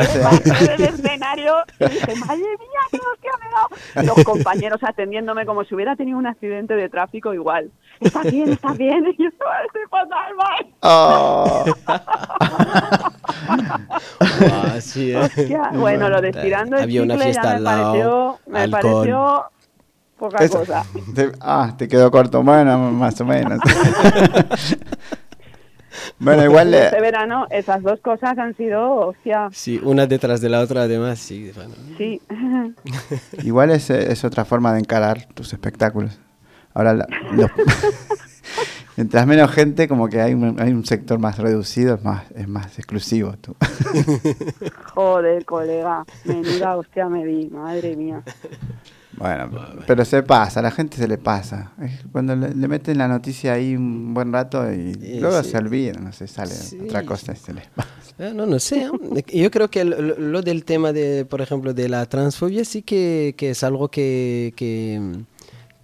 y 1.40 1.84
dije, 1.88 2.14
madre 2.16 2.36
mía, 2.38 2.82
qué 2.90 2.98
hostia 2.98 3.32
me 3.40 4.02
dado. 4.02 4.14
Los 4.16 4.24
compañeros 4.24 4.80
atendiéndome 4.82 5.44
como 5.46 5.64
si 5.64 5.74
hubiera 5.74 5.94
tenido 5.96 6.18
un 6.18 6.26
accidente 6.26 6.74
de 6.74 6.88
tráfico 6.88 7.32
igual. 7.34 7.70
¿Estás 8.00 8.30
bien? 8.30 8.50
¿Estás 8.52 8.76
bien? 8.76 9.04
Y 9.18 9.22
yo, 9.22 9.28
estoy 9.66 9.82
fatal, 9.90 10.34
mal. 10.36 10.66
Oh, 10.82 11.64
Wow, 14.40 14.80
sí, 14.80 15.12
¿eh? 15.12 15.16
Hostia. 15.18 15.70
Bueno, 15.74 16.08
lo 16.08 16.20
de 16.20 16.30
estirando 16.30 16.76
el 16.76 16.82
Había 16.84 17.02
una 17.02 17.14
chicle 17.14 17.24
fiesta 17.32 17.42
ya 17.42 17.48
me 17.50 17.56
al 17.56 17.64
lado, 17.64 17.84
pareció, 17.92 18.38
me 18.46 18.58
alcohol. 18.60 18.82
pareció 18.92 19.44
poca 20.18 20.44
eso- 20.44 20.58
cosa. 20.58 20.84
te- 21.14 21.32
ah, 21.40 21.74
te 21.76 21.88
quedó 21.88 22.10
corto. 22.10 22.42
Bueno, 22.42 22.78
más 22.92 23.20
o 23.20 23.24
menos. 23.24 23.60
bueno, 26.18 26.44
igual 26.44 26.70
le- 26.70 26.84
Este 26.86 27.00
verano 27.00 27.46
esas 27.50 27.82
dos 27.82 28.00
cosas 28.00 28.38
han 28.38 28.56
sido, 28.56 28.92
hostia, 29.08 29.48
Sí, 29.52 29.80
una 29.82 30.06
detrás 30.06 30.40
de 30.40 30.48
la 30.48 30.60
otra, 30.60 30.82
además, 30.82 31.18
sí. 31.18 31.50
bueno. 31.54 31.74
sí. 31.98 32.20
Igual 33.44 33.70
es, 33.70 33.90
es 33.90 34.24
otra 34.24 34.44
forma 34.44 34.72
de 34.72 34.80
encarar 34.80 35.26
tus 35.34 35.52
espectáculos. 35.52 36.18
Ahora, 36.74 36.94
la- 36.94 37.08
los- 37.32 37.50
mientras 38.96 39.26
menos 39.26 39.50
gente, 39.50 39.88
como 39.88 40.08
que 40.08 40.20
hay 40.20 40.34
un, 40.34 40.60
hay 40.60 40.72
un 40.72 40.84
sector 40.84 41.18
más 41.18 41.38
reducido, 41.38 41.94
es 41.96 42.04
más, 42.04 42.24
es 42.34 42.48
más 42.48 42.78
exclusivo. 42.78 43.34
Tú. 43.40 43.54
Joder, 44.94 45.44
colega, 45.44 46.04
menuda 46.24 46.76
hostia 46.76 47.08
me 47.08 47.24
di, 47.24 47.48
madre 47.48 47.96
mía. 47.96 48.22
Bueno, 49.18 49.50
pero 49.86 50.04
se 50.04 50.22
pasa, 50.22 50.60
a 50.60 50.62
la 50.62 50.70
gente 50.70 50.96
se 50.98 51.08
le 51.08 51.16
pasa. 51.18 51.72
Cuando 52.12 52.36
le, 52.36 52.54
le 52.54 52.68
meten 52.68 52.98
la 52.98 53.08
noticia 53.08 53.54
ahí 53.54 53.74
un 53.74 54.12
buen 54.14 54.32
rato 54.32 54.70
y 54.72 54.92
Eh, 55.00 55.18
luego 55.20 55.42
sí. 55.42 55.50
se 55.50 55.58
olvidan, 55.58 56.04
no 56.04 56.12
sé, 56.12 56.26
sale 56.26 56.50
Sí. 56.54 56.78
otra 56.84 57.04
cosa 57.04 57.32
y 57.32 57.36
se 57.36 57.52
les 57.54 57.66
pasa. 57.68 57.88
Eh, 58.18 58.32
No, 58.34 58.46
no 58.46 58.58
sé. 58.58 58.88
¿eh? 59.14 59.24
Yo 59.42 59.50
creo 59.50 59.68
que 59.70 59.84
lo, 59.84 60.00
lo- 60.00 60.18
lo 60.18 60.42
del 60.42 60.64
tema 60.64 60.92
de, 60.92 61.24
por 61.24 61.40
ejemplo, 61.40 61.72
de 61.74 61.88
la 61.88 62.06
transfobia 62.06 62.64
sí 62.64 62.82
que, 62.82 63.34
que 63.36 63.50
es 63.50 63.62
algo 63.64 63.88
que, 63.90 64.52
que, 64.56 65.00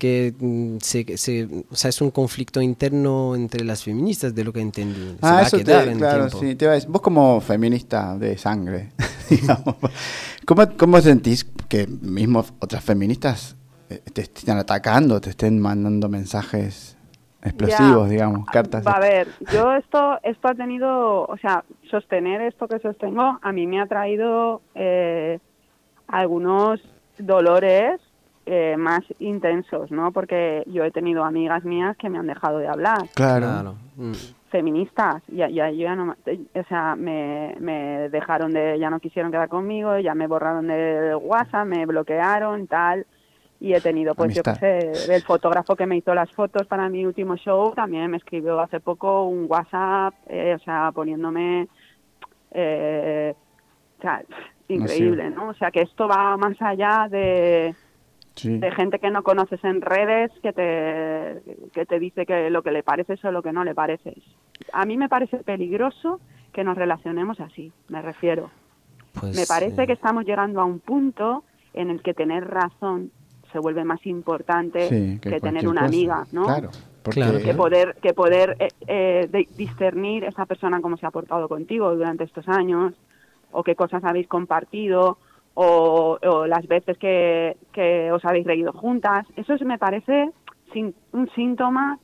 que, 0.03 0.35
mm, 0.37 0.79
se, 0.81 1.17
se- 1.17 1.49
o 1.71 1.77
sea, 1.77 1.91
es 1.91 2.01
un 2.01 2.11
conflicto 2.11 2.61
interno 2.61 3.37
entre 3.37 3.65
las 3.65 3.85
feministas, 3.85 4.35
de 4.35 4.43
lo 4.43 4.53
que 4.53 4.61
entendí. 4.61 5.01
Se 5.21 5.21
va 5.23 5.31
Ah, 5.35 5.39
a 5.39 5.43
eso 5.43 5.59
quedar 5.59 5.85
te, 5.85 5.93
en 5.93 5.99
claro, 5.99 6.27
tiempo. 6.29 6.41
sí, 6.41 6.57
te 6.57 6.65
iba 6.65 6.73
a 6.73 6.75
decir, 6.75 6.91
vos 6.91 7.01
como 7.03 7.41
feminista 7.41 8.19
de 8.19 8.37
sangre, 8.37 8.89
digamos, 9.31 9.77
¿cómo, 10.45 10.63
cómo 10.77 11.01
sentís 11.01 11.45
que 11.69 11.87
mismo 11.87 12.45
otras 12.59 12.83
feministas 12.83 13.55
eh, 13.91 14.01
te 14.13 14.23
estén 14.23 14.57
atacando, 14.59 15.21
te 15.21 15.31
estén 15.31 15.61
mandando 15.61 16.09
mensajes 16.09 16.97
explosivos, 17.45 18.07
Ya. 18.07 18.11
digamos, 18.11 18.45
cartas. 18.51 18.85
Va 18.85 18.97
a 18.97 19.01
ver, 19.01 19.29
yo 19.53 19.73
esto, 19.77 20.19
esto 20.25 20.49
ha 20.49 20.55
tenido, 20.57 21.27
o 21.27 21.37
sea, 21.41 21.65
sostener 21.93 22.41
esto 22.41 22.67
que 22.67 22.81
sostengo 22.81 23.39
a 23.41 23.53
mí 23.53 23.69
me 23.69 23.81
ha 23.81 23.87
traído 23.87 24.63
eh, 24.75 25.39
algunos 26.09 26.81
dolores 27.19 28.01
eh, 28.47 28.76
más 28.76 29.01
intensos, 29.20 29.90
¿no? 29.90 30.11
Porque 30.12 30.64
yo 30.66 30.84
he 30.84 30.90
tenido 30.90 31.24
amigas 31.24 31.64
mías 31.64 31.97
que 31.97 32.09
me 32.11 32.18
han 32.18 32.26
dejado 32.26 32.59
de 32.59 32.68
hablar, 32.68 32.99
Claro. 33.14 33.47
Claro. 33.47 33.74
Mm. 33.97 34.12
feministas, 34.51 35.22
ya, 35.28 35.49
ya, 35.49 35.70
yo 35.70 35.78
ya 35.84 35.95
no, 35.95 36.07
ma- 36.07 36.16
o 36.55 36.64
sea, 36.64 36.95
me, 36.97 37.55
me 37.61 38.09
dejaron 38.11 38.53
de, 38.53 38.78
ya 38.78 38.90
no 38.90 39.01
quisieron 39.01 39.30
quedar 39.32 39.49
conmigo, 39.49 39.99
ya 39.99 40.14
me 40.14 40.26
borraron 40.26 40.66
del 40.66 41.14
WhatsApp, 41.16 41.66
me 41.66 41.86
bloquearon, 41.86 42.66
tal, 42.66 43.07
y 43.61 43.72
he 43.74 43.80
tenido, 43.80 44.14
pues 44.14 44.34
yo 44.34 44.43
Amistad. 44.45 44.59
qué 44.61 44.93
sé, 45.07 45.14
el 45.14 45.22
fotógrafo 45.22 45.74
que 45.76 45.86
me 45.86 45.97
hizo 45.97 46.12
las 46.14 46.30
fotos 46.32 46.66
para 46.66 46.88
mi 46.88 47.07
último 47.07 47.36
show 47.36 47.72
también 47.74 48.11
me 48.11 48.16
escribió 48.16 48.59
hace 48.61 48.80
poco 48.80 49.24
un 49.24 49.47
WhatsApp, 49.49 50.14
eh, 50.26 50.55
o 50.55 50.59
sea, 50.64 50.90
poniéndome, 50.93 51.68
eh, 52.51 53.34
o 53.99 54.03
sea, 54.03 54.22
increíble, 54.68 55.30
¿no? 55.30 55.49
O 55.51 55.55
sea, 55.55 55.70
que 55.70 55.82
esto 55.82 56.09
va 56.09 56.36
más 56.36 56.61
allá 56.61 57.07
de, 57.11 57.74
Sí. 58.35 58.59
de 58.59 58.70
gente 58.72 58.99
que 58.99 59.11
no 59.11 59.22
conoces 59.22 59.62
en 59.64 59.80
redes 59.83 60.30
que 60.43 60.53
te, 60.53 61.43
que 61.72 61.85
te 61.87 61.99
dice 61.99 62.24
que 62.24 62.49
lo 62.51 62.62
que 62.62 62.70
le 62.70 62.83
pareces 62.83 63.22
o 63.24 63.30
lo 63.30 63.43
que 63.43 63.53
no 63.53 63.62
le 63.64 63.74
pareces. 63.74 64.16
A 64.72 64.87
mí 64.87 64.97
me 64.97 65.09
parece 65.09 65.39
peligroso 65.39 66.20
que 66.53 66.64
nos 66.64 66.76
relacionemos 66.76 67.41
así, 67.41 67.72
me 67.89 68.01
refiero. 68.03 68.51
Pues, 69.12 69.37
me 69.37 69.45
parece 69.47 69.83
eh, 69.83 69.87
que 69.87 69.93
estamos 69.93 70.24
llegando 70.24 70.61
a 70.61 70.64
un 70.64 70.78
punto 70.80 71.45
en 71.74 71.91
el 71.91 72.03
que 72.03 72.14
tener 72.14 72.49
razón 72.49 73.11
se 73.53 73.59
vuelve 73.59 73.85
más 73.85 74.05
importante 74.07 74.89
Sí, 74.89 75.18
que, 75.20 75.30
que 75.30 75.41
tener 75.41 75.68
una 75.68 75.83
cosa. 75.83 75.89
amiga, 75.95 76.24
¿no? 76.33 76.45
Claro. 76.45 76.70
Porque 77.03 77.20
Claro, 77.20 77.39
que 77.39 77.53
poder 77.55 77.97
que 78.01 78.14
poder 78.14 78.57
eh, 78.61 78.68
eh, 78.87 79.28
de- 79.30 79.49
discernir 79.57 80.24
esa 80.24 80.47
persona 80.47 80.80
cómo 80.80 80.97
se 80.97 81.05
ha 81.05 81.11
portado 81.11 81.49
contigo 81.49 81.95
durante 81.95 82.24
estos 82.24 82.49
años 82.49 82.95
o 83.51 83.62
qué 83.62 83.74
cosas 83.74 84.05
habéis 84.05 84.28
compartido 84.28 85.18
o, 85.55 86.19
o 86.23 86.47
las 86.47 86.67
veces 86.67 86.97
que, 86.99 87.57
que 87.73 88.11
os 88.13 88.25
habéis 88.25 88.47
reído 88.47 88.73
juntas 88.73 89.27
eso 89.37 89.55
es- 89.55 89.63
me 89.63 89.79
parece 89.79 90.31
sin- 90.73 90.95
un 91.13 91.29
síntoma 91.31 91.99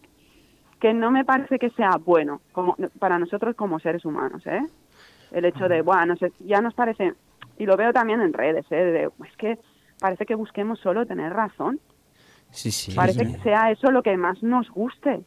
que 0.80 0.92
no 0.94 1.10
me 1.10 1.24
parece 1.24 1.58
que 1.58 1.70
sea 1.70 1.90
bueno 2.04 2.40
como 2.52 2.76
para 2.98 3.18
nosotros 3.18 3.56
como 3.56 3.78
seres 3.80 4.04
humanos 4.04 4.46
¿eh? 4.46 4.60
el 5.32 5.44
hecho 5.44 5.68
de 5.68 5.82
bueno 5.82 6.14
ya 6.40 6.60
nos 6.60 6.74
parece 6.74 7.14
y 7.58 7.66
lo 7.66 7.76
veo 7.76 7.92
también 7.92 8.20
en 8.20 8.32
redes 8.32 8.66
¿eh? 8.70 8.76
de, 8.76 9.02
es 9.26 9.36
que 9.38 9.58
parece 9.98 10.26
que 10.26 10.34
busquemos 10.34 10.78
solo 10.80 11.06
tener 11.06 11.32
razón 11.32 11.80
Sí, 12.50 12.70
sí. 12.70 12.94
Parece 12.96 13.24
sí. 13.26 13.32
que 13.36 13.42
sea 13.42 13.70
eso 13.70 13.90
lo 13.90 14.02
que 14.02 14.16
más 14.16 14.42
nos 14.42 14.68
guste. 14.70 15.20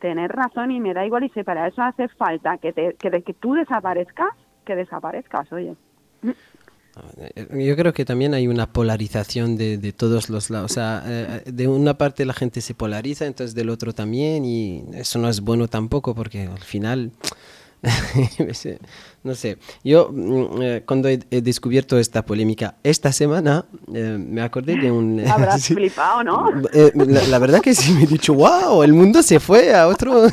Tener 0.00 0.30
razón 0.30 0.70
y 0.70 0.80
me 0.80 0.92
da 0.94 1.04
igual 1.06 1.24
y 1.24 1.30
si 1.30 1.42
para 1.42 1.66
eso 1.66 1.80
hace 1.82 2.08
falta 2.08 2.58
que, 2.58 2.72
te, 2.74 2.94
que, 3.00 3.08
de 3.10 3.22
que 3.22 3.32
tú 3.32 3.54
desaparezcas, 3.54 4.28
que 4.66 4.76
desaparezcas, 4.76 5.50
oye. 5.52 5.74
Eh, 7.18 7.64
Yo 7.66 7.76
creo 7.76 7.92
que 7.92 8.04
también 8.04 8.34
hay 8.34 8.46
una 8.48 8.72
polarización 8.72 9.56
de, 9.56 9.78
de 9.78 9.92
todos 9.92 10.28
los 10.30 10.50
lados. 10.50 10.70
O 10.70 10.74
sea, 10.74 11.02
eh, 11.06 11.42
de 11.46 11.68
una 11.68 11.96
parte 11.96 12.24
la 12.24 12.34
gente 12.34 12.60
se 12.60 12.74
polariza, 12.74 13.26
entonces 13.26 13.54
del 13.54 13.70
otro 13.70 13.92
también, 13.92 14.44
y 14.44 14.84
eso 14.94 15.18
no 15.18 15.28
es 15.28 15.40
bueno 15.40 15.68
tampoco 15.68 16.14
porque 16.14 16.42
al 16.42 16.58
final, 16.62 17.12
no 19.24 19.34
sé, 19.34 19.58
yo 19.82 20.10
mm, 20.12 20.62
eh, 20.62 20.82
cuando 20.86 21.08
he, 21.08 21.18
he 21.30 21.40
descubierto 21.42 21.98
esta 21.98 22.24
polémica 22.24 22.76
esta 22.84 23.12
semana, 23.12 23.64
eh, 23.92 24.16
me 24.18 24.40
acordé 24.40 24.76
de 24.76 24.90
un... 24.90 25.20
Habrás 25.28 25.62
sí. 25.62 25.74
flipado, 25.74 26.22
¿no? 26.22 26.48
Eh, 26.72 26.92
la, 26.94 27.22
la 27.26 27.38
verdad 27.38 27.60
que 27.60 27.74
sí 27.74 27.92
me 27.92 28.04
he 28.04 28.06
dicho, 28.06 28.34
wow, 28.34 28.82
el 28.82 28.92
mundo 28.92 29.22
se 29.22 29.40
fue 29.40 29.74
a 29.74 29.88
otro... 29.88 30.26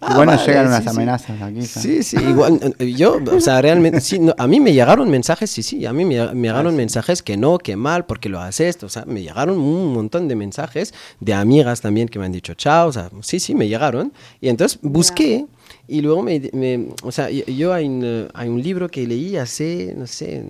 Ah, 0.00 0.12
Igual 0.12 0.26
nos 0.26 0.36
vale, 0.36 0.46
llegan 0.46 0.66
sí, 0.66 0.68
unas 0.68 0.82
sí. 0.84 0.88
amenazas 0.90 1.42
aquí. 1.42 1.62
¿sabes? 1.66 1.82
Sí, 1.82 2.02
sí, 2.02 2.16
igual. 2.24 2.74
eh, 2.78 2.92
Yo, 2.92 3.18
o 3.32 3.40
sea, 3.40 3.60
realmente, 3.62 4.00
sí, 4.00 4.18
no, 4.18 4.34
a 4.36 4.46
mí 4.46 4.60
me 4.60 4.72
llegaron 4.72 5.08
mensajes, 5.08 5.50
sí, 5.50 5.62
sí, 5.62 5.86
a 5.86 5.92
mí 5.92 6.04
me, 6.04 6.32
me 6.34 6.48
llegaron 6.48 6.74
mensajes 6.76 7.22
que 7.22 7.36
no, 7.36 7.58
que 7.58 7.76
mal, 7.76 8.06
porque 8.06 8.28
lo 8.28 8.40
haces 8.40 8.68
esto, 8.68 8.86
o 8.86 8.88
sea, 8.88 9.04
me 9.04 9.22
llegaron 9.22 9.58
un 9.58 9.92
montón 9.92 10.26
de 10.28 10.34
mensajes 10.36 10.94
de 11.20 11.34
amigas 11.34 11.80
también 11.80 12.08
que 12.08 12.18
me 12.18 12.26
han 12.26 12.32
dicho 12.32 12.54
chao, 12.54 12.88
o 12.88 12.92
sea, 12.92 13.10
sí, 13.22 13.38
sí, 13.40 13.54
me 13.54 13.68
llegaron. 13.68 14.12
Y 14.40 14.48
entonces 14.48 14.78
busqué 14.82 15.46
y 15.88 16.00
luego 16.00 16.22
me, 16.22 16.40
me- 16.52 16.88
o 17.02 17.12
sea, 17.12 17.30
yo- 17.30 17.44
yo 17.46 17.72
hay 17.72 17.86
un, 17.86 18.28
hay 18.34 18.48
un 18.48 18.62
libro 18.62 18.88
que 18.88 19.06
leí 19.06 19.36
hace, 19.36 19.94
no 19.96 20.06
sé, 20.06 20.44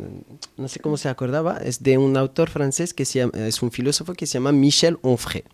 no 0.56 0.68
sé 0.68 0.80
cómo 0.80 0.96
se 0.96 1.08
acordaba, 1.08 1.58
es 1.58 1.82
de 1.82 1.98
un 1.98 2.16
autor 2.16 2.48
francés 2.50 2.92
que 2.94 3.04
se 3.04 3.20
llama, 3.20 3.32
es 3.46 3.62
un 3.62 3.70
filósofo 3.70 4.12
que 4.14 4.26
se 4.26 4.34
llama 4.34 4.52
Michel 4.52 4.98
Onfray. 5.02 5.44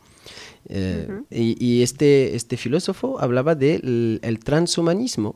Eh, 0.68 1.08
y, 1.30 1.56
y 1.64 1.82
este, 1.82 2.36
este 2.36 2.56
filósofo 2.56 3.18
hablaba 3.20 3.54
del 3.56 4.20
el 4.22 4.38
transhumanismo 4.38 5.34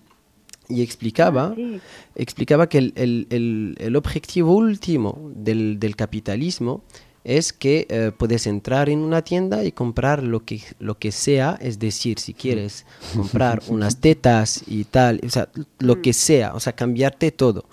y 0.68 0.83
explicaba, 0.83 1.47
Ah, 1.49 1.55
sí. 1.57 1.81
explicaba 2.14 2.68
que 2.68 2.79
el, 2.79 2.93
el- 2.97 3.27
el- 3.31 3.74
el 3.79 3.97
objetivo 3.97 4.55
último 4.55 5.33
del, 5.35 5.79
del 5.81 5.97
capitalismo 5.97 6.85
es 7.27 7.53
que 7.53 7.87
eh, 7.91 8.12
puedes 8.16 8.47
entrar 8.47 8.89
en 8.89 9.01
una 9.01 9.20
tienda 9.22 9.64
y 9.64 9.72
comprar 9.72 10.22
lo 10.22 10.45
que, 10.45 10.61
lo 10.79 10.97
que 10.97 11.11
sea, 11.11 11.59
es 11.61 11.79
decir, 11.81 12.20
si 12.20 12.33
quieres 12.35 12.87
comprar 13.16 13.61
unas 13.66 14.01
tetas 14.01 14.62
y 14.68 14.85
tal, 14.85 15.20
o 15.27 15.29
sea, 15.29 15.49
lo 15.81 16.01
que 16.01 16.12
sea, 16.12 16.55
o 16.55 16.61
sea, 16.61 16.72
cambiarte 16.74 17.33
todo. 17.33 17.64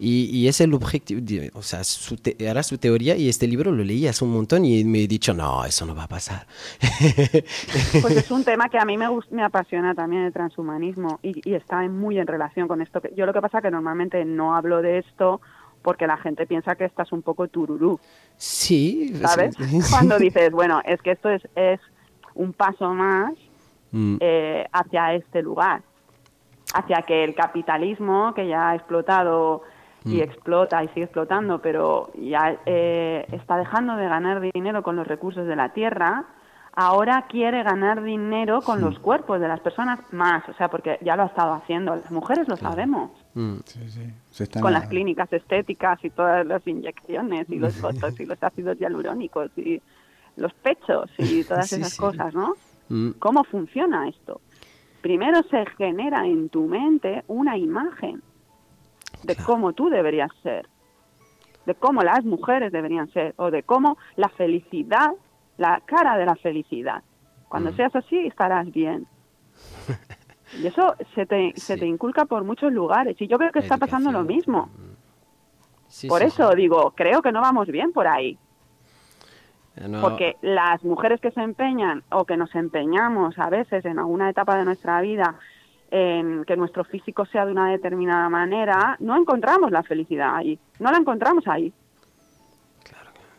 Y, 0.00 0.26
y 0.26 0.46
es 0.46 0.60
el 0.60 0.74
objetivo, 0.74 1.20
o 1.54 1.62
sea, 1.62 1.82
su 1.82 2.16
te- 2.16 2.36
era 2.38 2.62
su 2.62 2.78
teoría 2.78 3.16
y 3.16 3.28
este 3.28 3.48
libro 3.48 3.72
lo 3.72 3.82
leí 3.82 4.06
hace 4.06 4.24
un 4.24 4.30
montón 4.32 4.64
y 4.64 4.84
me 4.84 5.02
he 5.02 5.08
dicho, 5.08 5.34
no, 5.34 5.64
eso 5.64 5.86
no 5.86 5.94
va 5.96 6.04
a 6.04 6.08
pasar. 6.08 6.46
Pues 8.02 8.16
es 8.16 8.30
un 8.30 8.44
tema 8.44 8.68
que 8.68 8.78
a 8.78 8.84
mí 8.84 8.96
me, 8.96 9.06
me 9.30 9.42
apasiona 9.42 9.94
también 9.94 10.22
el 10.22 10.32
transhumanismo 10.32 11.18
y, 11.22 11.40
y 11.48 11.54
está 11.54 11.82
muy 11.88 12.18
en 12.18 12.26
relación 12.26 12.68
con 12.68 12.80
esto. 12.80 13.00
que 13.00 13.12
Yo 13.16 13.26
lo 13.26 13.32
que 13.32 13.40
pasa 13.40 13.60
que 13.60 13.70
normalmente 13.70 14.24
no 14.24 14.54
hablo 14.54 14.82
de 14.82 14.98
esto 14.98 15.40
porque 15.88 16.06
la 16.06 16.18
gente 16.18 16.46
piensa 16.46 16.74
que 16.76 16.84
estás 16.84 17.10
un 17.12 17.22
poco 17.22 17.48
tururú, 17.48 17.98
sí, 18.36 19.14
¿sabes? 19.24 19.54
sí. 19.56 19.80
Cuando 19.90 20.18
dices, 20.26 20.50
bueno, 20.52 20.82
es 20.84 21.00
que 21.00 21.12
esto 21.12 21.30
es, 21.30 21.42
es 21.56 21.80
un 22.34 22.52
paso 22.52 22.92
más 22.92 23.32
Mm. 23.90 24.16
eh, 24.20 24.66
hacia 24.70 25.14
este 25.14 25.40
lugar, 25.40 25.80
hacia 26.74 27.00
que 27.06 27.24
el 27.24 27.34
capitalismo, 27.34 28.34
que 28.34 28.46
ya 28.46 28.68
ha 28.68 28.74
explotado 28.74 29.62
y 30.04 30.16
Mm. 30.18 30.20
explota 30.24 30.84
y 30.84 30.88
sigue 30.88 31.04
explotando, 31.04 31.62
pero 31.62 32.10
ya 32.14 32.58
eh, 32.66 33.24
está 33.32 33.56
dejando 33.56 33.96
de 33.96 34.06
ganar 34.06 34.42
dinero 34.42 34.82
con 34.82 34.94
los 34.94 35.06
recursos 35.08 35.46
de 35.46 35.56
la 35.56 35.70
tierra, 35.70 36.24
ahora 36.74 37.24
quiere 37.30 37.62
ganar 37.62 38.02
dinero 38.02 38.60
con 38.60 38.82
los 38.82 38.98
cuerpos 38.98 39.40
de 39.40 39.48
las 39.48 39.60
personas 39.60 40.00
más, 40.12 40.46
o 40.50 40.52
sea, 40.52 40.68
porque 40.68 40.98
ya 41.00 41.16
lo 41.16 41.22
ha 41.22 41.26
estado 41.32 41.54
haciendo, 41.54 41.96
las 41.96 42.10
mujeres 42.10 42.46
lo 42.46 42.58
sabemos, 42.58 43.10
Mm. 43.40 43.58
Sí, 43.64 43.88
sí. 43.90 44.02
Se 44.32 44.44
están 44.44 44.62
con 44.62 44.74
a- 44.74 44.80
las 44.80 44.88
clínicas 44.88 45.32
estéticas 45.32 46.02
y 46.04 46.10
todas 46.10 46.44
las 46.46 46.66
inyecciones 46.66 47.48
y 47.48 47.56
los 47.58 47.80
botox 47.80 48.18
y 48.20 48.26
los 48.26 48.42
ácidos 48.42 48.78
hialurónicos 48.78 49.50
y 49.56 49.80
los 50.36 50.52
pechos 50.54 51.08
y 51.18 51.44
todas 51.44 51.72
esas 51.72 51.92
sí. 51.92 51.98
cosas, 51.98 52.34
¿no? 52.34 52.54
Mm. 52.88 53.10
¿Cómo 53.18 53.44
funciona 53.44 54.08
esto? 54.08 54.40
Primero 55.02 55.42
se 55.44 55.64
genera 55.76 56.26
en 56.26 56.48
tu 56.48 56.66
mente 56.66 57.22
una 57.28 57.56
imagen 57.56 58.22
de 59.22 59.34
Claro. 59.36 59.46
cómo 59.46 59.72
tú 59.72 59.88
deberías 59.88 60.30
ser, 60.42 60.66
de 61.66 61.74
cómo 61.76 62.02
las 62.02 62.24
mujeres 62.24 62.72
deberían 62.72 63.08
ser, 63.12 63.34
o 63.36 63.50
de 63.52 63.62
cómo 63.62 63.98
la 64.16 64.28
felicidad, 64.30 65.10
la 65.58 65.80
cara 65.86 66.16
de 66.16 66.26
la 66.26 66.34
felicidad. 66.36 67.02
Mm. 67.04 67.48
Cuando 67.48 67.72
seas 67.74 67.94
así, 67.94 68.16
estarás 68.26 68.70
bien. 68.72 69.06
Y 70.56 70.66
eso 70.66 70.94
se 71.14 71.26
te, 71.26 71.52
se 71.56 71.76
te 71.76 71.86
inculca 71.86 72.24
por 72.24 72.44
muchos 72.44 72.72
lugares. 72.72 73.16
Y 73.20 73.26
yo 73.26 73.36
creo 73.38 73.52
que 73.52 73.58
está 73.60 73.76
pasando 73.76 74.10
lo 74.12 74.22
mismo. 74.24 74.70
Sí, 75.88 76.08
Por 76.08 76.20
sí, 76.20 76.26
eso 76.28 76.50
digo, 76.54 76.92
creo 76.96 77.22
que 77.22 77.32
no 77.32 77.40
vamos 77.40 77.66
bien 77.68 77.92
por 77.92 78.06
ahí. 78.06 78.38
Eh, 79.76 79.88
no, 79.88 80.00
Porque 80.00 80.36
las 80.42 80.82
mujeres 80.84 81.20
que 81.20 81.30
se 81.30 81.40
empeñan 81.40 82.02
o 82.10 82.24
que 82.24 82.36
nos 82.36 82.54
empeñamos 82.54 83.38
a 83.38 83.48
veces 83.50 83.84
en 83.84 83.98
alguna 83.98 84.28
etapa 84.30 84.56
de 84.56 84.64
nuestra 84.64 85.00
vida 85.00 85.38
en 85.90 86.44
que 86.44 86.56
nuestro 86.56 86.84
físico 86.84 87.24
sea 87.26 87.46
de 87.46 87.52
una 87.52 87.70
determinada 87.70 88.28
manera, 88.28 88.96
no 89.00 89.16
encontramos 89.16 89.70
la 89.70 89.82
felicidad 89.82 90.36
ahí. 90.36 90.58
No 90.78 90.90
la 90.90 90.98
encontramos 90.98 91.46
ahí. 91.48 91.72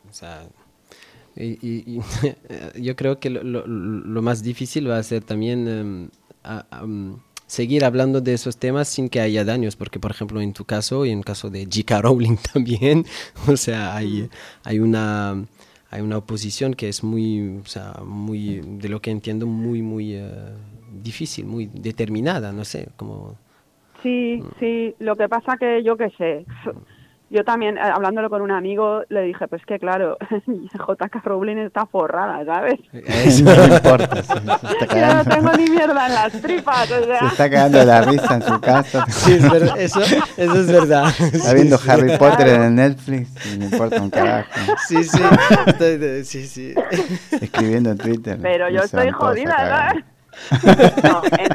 O 0.09 0.13
sea, 0.13 0.41
y, 1.35 1.45
y- 1.61 1.97
y 1.97 2.81
yo 2.81 2.95
creo 2.95 3.19
que 3.19 3.29
lo, 3.29 3.43
lo- 3.43 3.67
lo 3.67 4.21
más 4.23 4.41
difícil 4.41 4.89
va 4.89 4.97
a 4.97 5.03
ser 5.03 5.23
también 5.23 6.09
a- 6.43 6.65
am, 6.71 7.19
seguir 7.47 7.83
hablando 7.85 8.21
de 8.21 8.33
esos 8.33 8.57
temas 8.57 8.87
sin 8.87 9.09
que 9.09 9.21
haya 9.21 9.43
daños, 9.45 9.75
porque 9.75 9.99
por 9.99 10.11
ejemplo 10.11 10.41
en 10.41 10.53
tu 10.53 10.65
caso 10.65 11.05
y 11.05 11.11
en 11.11 11.19
el 11.19 11.25
caso 11.25 11.49
de 11.49 11.65
J.K. 11.65 12.01
Rowling 12.01 12.37
también, 12.53 13.05
o 13.47 13.57
sea, 13.57 13.95
hay, 13.95 14.29
hay 14.63 14.79
una 14.79 15.45
hay 15.91 16.01
una 16.01 16.17
oposición 16.17 16.75
que 16.75 16.87
es 16.87 17.03
muy, 17.03 17.57
o 17.57 17.65
sea, 17.65 17.93
muy, 18.05 18.61
de 18.63 18.89
lo 18.89 19.01
que 19.01 19.09
entiendo, 19.09 19.47
muy, 19.47 19.81
muy 19.81 20.13
eh, 20.13 20.31
difícil, 21.01 21.45
muy 21.47 21.65
determinada, 21.65 22.51
no 22.51 22.63
sé, 22.63 22.89
como... 22.95 23.35
Sí, 24.03 24.41
sí. 24.59 24.95
Lo 24.99 25.15
que 25.15 25.27
pasa 25.27 25.57
que 25.57 25.83
yo 25.83 25.97
qué 25.97 26.09
sé. 26.11 26.45
Yo 27.29 27.43
también, 27.43 27.77
eh, 27.77 27.81
hablándolo 27.81 28.29
con 28.29 28.41
un 28.41 28.51
amigo, 28.51 29.03
le 29.09 29.21
dije, 29.23 29.47
pues 29.47 29.63
que 29.65 29.79
claro, 29.79 30.17
JK 30.47 31.23
Rowling 31.23 31.57
está 31.57 31.85
forrada, 31.85 32.43
¿sabes? 32.45 32.79
Eso 32.93 33.43
no 33.43 33.65
importa. 33.75 34.23
Se, 34.23 34.33
se 34.33 34.37
está 34.85 34.99
Yo 34.99 35.13
no 35.15 35.25
tengo 35.25 35.51
ni 35.53 35.69
mierda 35.69 36.07
en 36.07 36.13
las 36.15 36.31
tripas, 36.41 36.91
o 36.91 37.03
sea. 37.05 37.19
se 37.19 37.25
está 37.27 37.49
cagando 37.49 37.83
la 37.85 38.01
risa 38.01 38.35
en 38.35 38.41
su 38.43 38.59
casa. 38.59 39.05
Sí, 39.09 39.33
es 39.33 39.51
verdad, 39.51 39.79
eso, 39.79 40.01
eso 40.01 40.25
es 40.37 40.67
verdad. 40.67 41.05
Está 41.19 41.53
viendo 41.53 41.77
Sí, 41.77 41.89
Harry 41.89 42.09
sí. 42.11 42.17
Potter 42.17 42.47
en 42.47 42.61
el 42.63 42.75
Netflix 42.75 43.57
me 43.57 43.65
importa 43.65 44.01
un 44.01 44.09
carajo. 44.09 44.49
Sí, 44.87 45.03
sí, 45.03 45.21
estoy 45.67 45.97
de- 45.97 46.23
sí, 46.25 46.45
sí. 46.47 46.73
Escribiendo 47.39 47.91
en 47.91 47.97
Twitter. 47.97 48.37
Pero 48.41 48.69
yo 48.69 48.81
estoy 48.81 49.11
jodida. 49.11 49.91
¿sabes? 49.91 50.03
No, 51.03 51.21
en, 51.37 51.49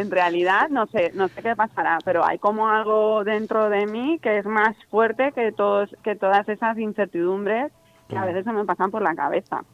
en 0.00 0.10
realidad 0.10 0.68
no 0.70 0.86
sé, 0.86 1.12
no 1.14 1.28
sé 1.28 1.42
qué 1.42 1.56
pasará, 1.56 1.98
pero 2.04 2.24
hay 2.24 2.38
como 2.38 2.68
algo 2.68 3.24
dentro 3.24 3.68
de 3.68 3.86
mí 3.86 4.18
que 4.20 4.38
es 4.38 4.46
más 4.46 4.76
fuerte 4.90 5.32
que 5.32 5.52
todos, 5.52 5.94
que 6.02 6.16
todas 6.16 6.48
esas 6.48 6.78
incertidumbres 6.78 7.72
que 8.08 8.16
a 8.16 8.24
veces 8.24 8.44
se 8.44 8.52
me 8.52 8.64
pasan 8.64 8.90
por 8.90 9.02
la 9.02 9.14
cabeza. 9.14 9.64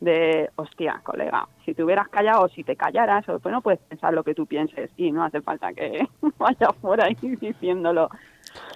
De, 0.00 0.48
hostia, 0.56 0.98
colega, 1.04 1.46
si 1.66 1.74
te 1.74 1.84
hubieras 1.84 2.08
callado 2.08 2.44
o 2.44 2.48
si 2.48 2.64
te 2.64 2.74
callaras, 2.74 3.28
o 3.28 3.38
bueno, 3.40 3.60
puedes 3.60 3.80
pensar 3.80 4.14
lo 4.14 4.24
que 4.24 4.34
tú 4.34 4.46
pienses 4.46 4.90
y 4.96 5.12
no 5.12 5.22
hace 5.22 5.42
falta 5.42 5.74
que 5.74 6.08
vaya 6.38 6.72
fuera 6.80 7.04
ahí 7.04 7.16
diciéndolo. 7.40 8.08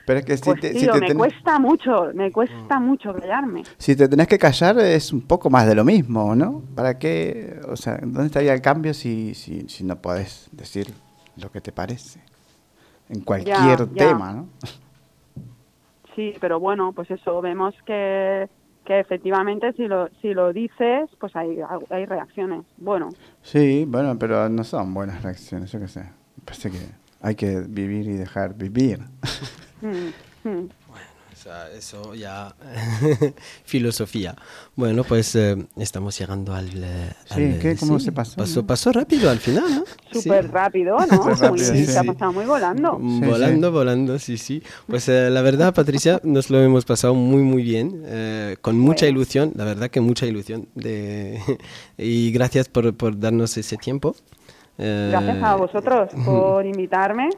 Pero 0.05 0.19
es 0.21 0.25
que 0.27 0.37
si 0.37 0.43
Pues 0.45 0.61
te, 0.61 0.73
si 0.73 0.81
tío, 0.81 0.93
te 0.93 1.01
me 1.01 1.09
ten- 1.09 1.17
cuesta 1.19 1.59
mucho, 1.59 2.11
me 2.15 2.31
cuesta 2.31 2.79
mucho 2.79 3.13
callarme. 3.15 3.63
si 3.79 3.97
te 3.97 4.09
tenés 4.09 4.27
que 4.29 4.39
callar 4.39 4.79
es 4.79 5.13
un 5.13 5.23
poco 5.23 5.49
más 5.51 5.67
de 5.67 5.75
lo 5.75 5.85
mismo, 5.85 6.35
¿no? 6.35 6.63
¿Para 6.75 6.99
qué? 6.99 7.59
O 7.69 7.77
sea, 7.77 7.99
¿dónde 8.03 8.27
estaría 8.27 8.53
el 8.53 8.61
cambio 8.61 8.93
si, 8.95 9.35
si, 9.35 9.69
si 9.69 9.85
no 9.85 9.97
podés 9.97 10.49
decir 10.53 10.93
lo 11.37 11.51
que 11.51 11.61
te 11.61 11.73
parece? 11.73 12.21
En 13.09 13.21
cualquier 13.21 13.87
ya. 13.87 13.99
tema, 13.99 14.33
¿no? 14.33 14.49
Sí, 16.15 16.35
pero 16.41 16.61
bueno, 16.61 16.93
pues 16.93 17.11
eso, 17.11 17.41
vemos 17.41 17.75
que, 17.85 18.49
que 18.85 19.01
efectivamente 19.01 19.73
si 19.73 19.89
lo, 19.89 20.09
si 20.23 20.33
lo 20.33 20.53
dices, 20.53 21.11
pues 21.19 21.35
hay, 21.35 21.59
hay 21.91 22.07
reacciones. 22.07 22.65
Bueno, 22.77 23.09
Sí, 23.43 23.85
bueno, 23.87 24.19
pero 24.19 24.49
no 24.49 24.65
son 24.65 24.95
buenas 24.95 25.23
reacciones, 25.23 25.71
yo 25.73 25.81
qué 25.81 25.89
sé. 25.89 26.05
Parece 26.45 26.71
que 26.71 26.79
hay 27.25 27.35
que 27.35 27.61
vivir 27.61 28.07
y 28.07 28.13
dejar 28.13 28.55
vivir. 28.55 29.01
mm, 29.83 30.49
mm. 30.49 30.69
O 31.33 31.37
sea, 31.47 31.71
eso 31.73 32.15
ya 32.15 32.55
filosofía. 33.65 34.35
Bueno, 34.77 35.05
pues 35.05 35.35
eh, 35.37 35.57
estamos 35.77 36.19
llegando 36.19 36.55
al... 36.55 36.71
eh, 36.83 37.11
Sí, 37.27 37.35
al, 37.35 37.59
¿qué? 37.59 37.71
eh, 37.73 37.77
¿Cómo 37.79 38.01
se 38.01 38.13
pasó, 38.13 38.37
Pasó, 38.37 38.61
no? 38.63 38.67
pasó 38.67 38.93
rápido 38.93 39.29
al 39.29 39.41
final, 39.41 39.65
¿no? 39.75 39.85
súper 40.13 40.45
Sí. 40.47 40.51
rápido, 40.51 40.97
¿no? 40.99 41.07
Súper 41.07 41.37
rápido, 41.37 41.51
Muy- 41.51 41.59
sí, 41.79 41.85
se 41.87 41.99
ha 41.99 42.03
sí. 42.03 42.07
pasado 42.09 42.33
muy 42.33 42.47
volando. 42.47 42.99
Sí, 42.99 43.21
volando, 43.27 43.73
volando, 43.73 44.19
sí, 44.19 44.39
sí. 44.39 44.63
Pues 44.87 45.07
eh, 45.11 45.29
la 45.31 45.43
verdad, 45.43 45.75
Patricia, 45.75 46.19
nos 46.25 46.49
lo 46.49 46.63
hemos 46.63 46.87
pasado 46.87 47.13
muy, 47.15 47.43
muy 47.43 47.63
bien, 47.63 48.03
eh, 48.07 48.57
con 48.63 48.79
mucha 48.79 49.05
Bueno. 49.07 49.19
ilusión, 49.19 49.53
la 49.55 49.65
verdad 49.65 49.91
que 49.91 50.01
mucha 50.01 50.25
ilusión. 50.27 50.69
De... 50.75 51.41
y 51.99 52.33
gracias 52.33 52.69
por, 52.71 52.95
por 52.97 53.19
darnos 53.19 53.57
ese 53.59 53.77
tiempo. 53.77 54.17
Eh, 54.79 55.09
Gracias 55.11 55.43
a 55.43 55.57
vosotros 55.57 56.11
por 56.25 56.65
invitarme. 56.67 57.29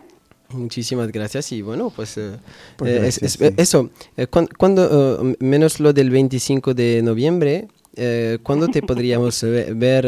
Muchísimas 0.50 1.08
gracias 1.10 1.50
y 1.52 1.60
bueno, 1.62 1.90
pues, 1.94 2.16
eh, 2.18 2.36
Pues 2.76 2.90
eh, 2.92 2.98
gracias, 3.00 3.22
es- 3.22 3.32
sí. 3.32 3.44
es- 3.46 3.54
eso, 3.58 3.90
eh, 4.16 4.26
cuan- 4.28 4.48
cuando, 4.56 5.20
menos 5.40 5.80
lo 5.80 5.92
del 5.92 6.08
25 6.10 6.72
de 6.72 7.02
noviembre, 7.02 7.66
eh, 7.96 8.38
¿cuándo 8.44 8.68
te 8.68 8.80
podríamos 8.86 9.42
ve- 9.42 9.72
ver? 9.74 10.06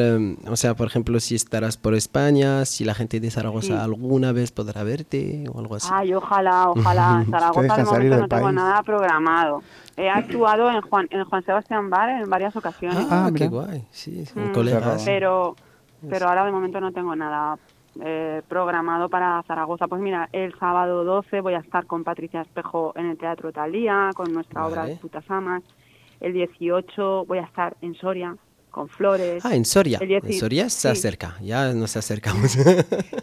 o 0.49 0.57
sea, 0.57 0.75
por 0.75 0.87
ejemplo, 0.87 1.19
si 1.19 1.35
estarás 1.35 1.77
por 1.77 1.95
España, 1.95 2.65
si 2.67 2.85
la 2.85 2.95
gente 2.95 3.19
de 3.19 3.31
Zaragoza 3.33 3.67
Sí. 3.67 3.73
alguna 3.73 4.31
vez 4.31 4.53
podrá 4.53 4.85
verte 4.85 5.45
o 5.53 5.59
algo 5.59 5.75
así. 5.75 5.89
Ay, 5.93 6.15
ojalá, 6.15 6.71
ojalá. 6.71 7.23
En 7.27 7.31
Zaragoza 7.33 7.77
de 7.77 7.85
momento 7.85 8.17
no 8.21 8.29
tengo 8.29 8.43
país. 8.45 8.55
nada 8.55 8.83
programado. 8.85 9.63
He 9.97 10.09
actuado 10.09 10.71
en 10.71 10.81
Juan, 10.83 11.09
en 11.11 11.25
Juan 11.25 11.45
Sebastián 11.45 11.91
Bar 11.91 12.11
en 12.23 12.31
varias 12.31 12.55
ocasiones. 12.55 13.05
Ah, 13.11 13.27
Ah, 13.27 13.31
qué 13.35 13.49
guay, 13.49 13.85
sí, 13.91 14.25
son 14.27 14.51
Mm, 14.51 14.53
colegas. 14.53 15.03
pero 15.05 15.57
pero 16.09 16.29
ahora 16.29 16.45
de 16.45 16.53
momento 16.53 16.81
no 16.81 16.93
tengo 16.93 17.15
nada 17.17 17.59
eh, 18.01 18.43
programado 18.49 19.09
para 19.09 19.43
Zaragoza. 19.45 19.89
Pues 19.89 20.01
mira, 20.01 20.29
el 20.33 20.57
sábado 20.59 21.05
12 21.05 21.41
voy 21.41 21.55
a 21.55 21.59
estar 21.59 21.87
con 21.87 22.05
Patricia 22.05 22.43
Espejo 22.43 22.93
en 22.97 23.07
el 23.07 23.19
Teatro 23.19 23.53
Talía, 23.53 24.11
con 24.15 24.33
nuestra 24.33 24.67
obra 24.67 24.83
Vale. 24.83 24.97
Putas 24.97 25.25
Amas. 25.31 25.63
El 26.21 26.33
18 26.33 27.25
voy 27.27 27.39
a 27.39 27.43
estar 27.43 27.77
en 27.81 27.95
Soria 27.95 28.37
con 28.71 28.89
Flores. 28.89 29.45
Ah, 29.45 29.55
en 29.55 29.65
Soria. 29.65 29.99
El 30.01 30.13
En 30.13 30.33
Soria 30.33 30.69
se 30.69 30.83
sí. 30.83 30.89
acerca, 30.89 31.37
ya 31.41 31.73
nos 31.73 31.97
acercamos. 31.97 32.57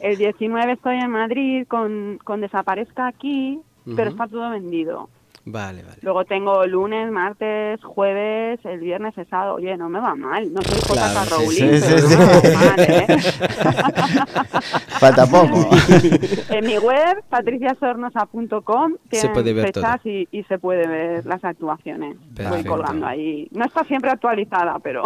El 0.01 0.17
19 0.17 0.73
estoy 0.73 0.97
en 0.97 1.11
Madrid 1.11 1.65
con, 1.67 2.19
con 2.23 2.41
Desaparezca 2.41 3.07
aquí, 3.07 3.59
pero 3.95 4.09
está 4.09 4.28
todo 4.28 4.49
vendido. 4.49 5.09
Vale, 5.46 5.84
vale. 5.84 5.98
Luego 6.02 6.26
tengo 6.26 6.66
lunes, 6.66 7.12
martes, 7.12 7.84
jueves, 7.84 8.60
el 8.66 8.80
viernes, 8.80 9.18
el 9.18 9.28
sábado. 9.30 9.56
Oye, 9.56 9.76
no 9.78 9.89
me 9.89 10.00
va 10.00 10.16
mal. 10.16 10.52
No 10.54 10.62
soy 10.62 10.80
Claro, 10.82 11.20
J.K. 11.22 11.26
sí, 11.26 11.62
Rowling, 11.62 11.80
sí, 11.80 11.86
pero 11.88 12.08
sí, 12.08 12.14
no 12.14 12.20
me 12.20 12.26
va 12.26 12.60
mal, 12.60 12.80
¿eh? 12.80 13.08
Falta 15.00 15.26
poco. 15.28 15.70
En 16.50 16.66
mi 16.66 16.78
web, 16.78 17.24
patriciasornosa.com, 17.30 18.93
Se 19.12 19.30
puede 19.30 19.54
ver 19.54 19.66
fechas 19.68 20.06
y, 20.06 20.28
y 20.32 20.43
se 20.43 20.58
puede 20.60 20.88
ver 20.88 21.26
las 21.26 21.43
actuaciones. 21.43 22.18
Voy 22.18 22.36
Perfecto. 22.36 22.70
colgando 22.72 23.06
ahí. 23.08 23.48
No 23.52 23.66
está 23.66 23.84
siempre 23.84 24.12
actualizada, 24.12 24.80
pero 24.80 25.04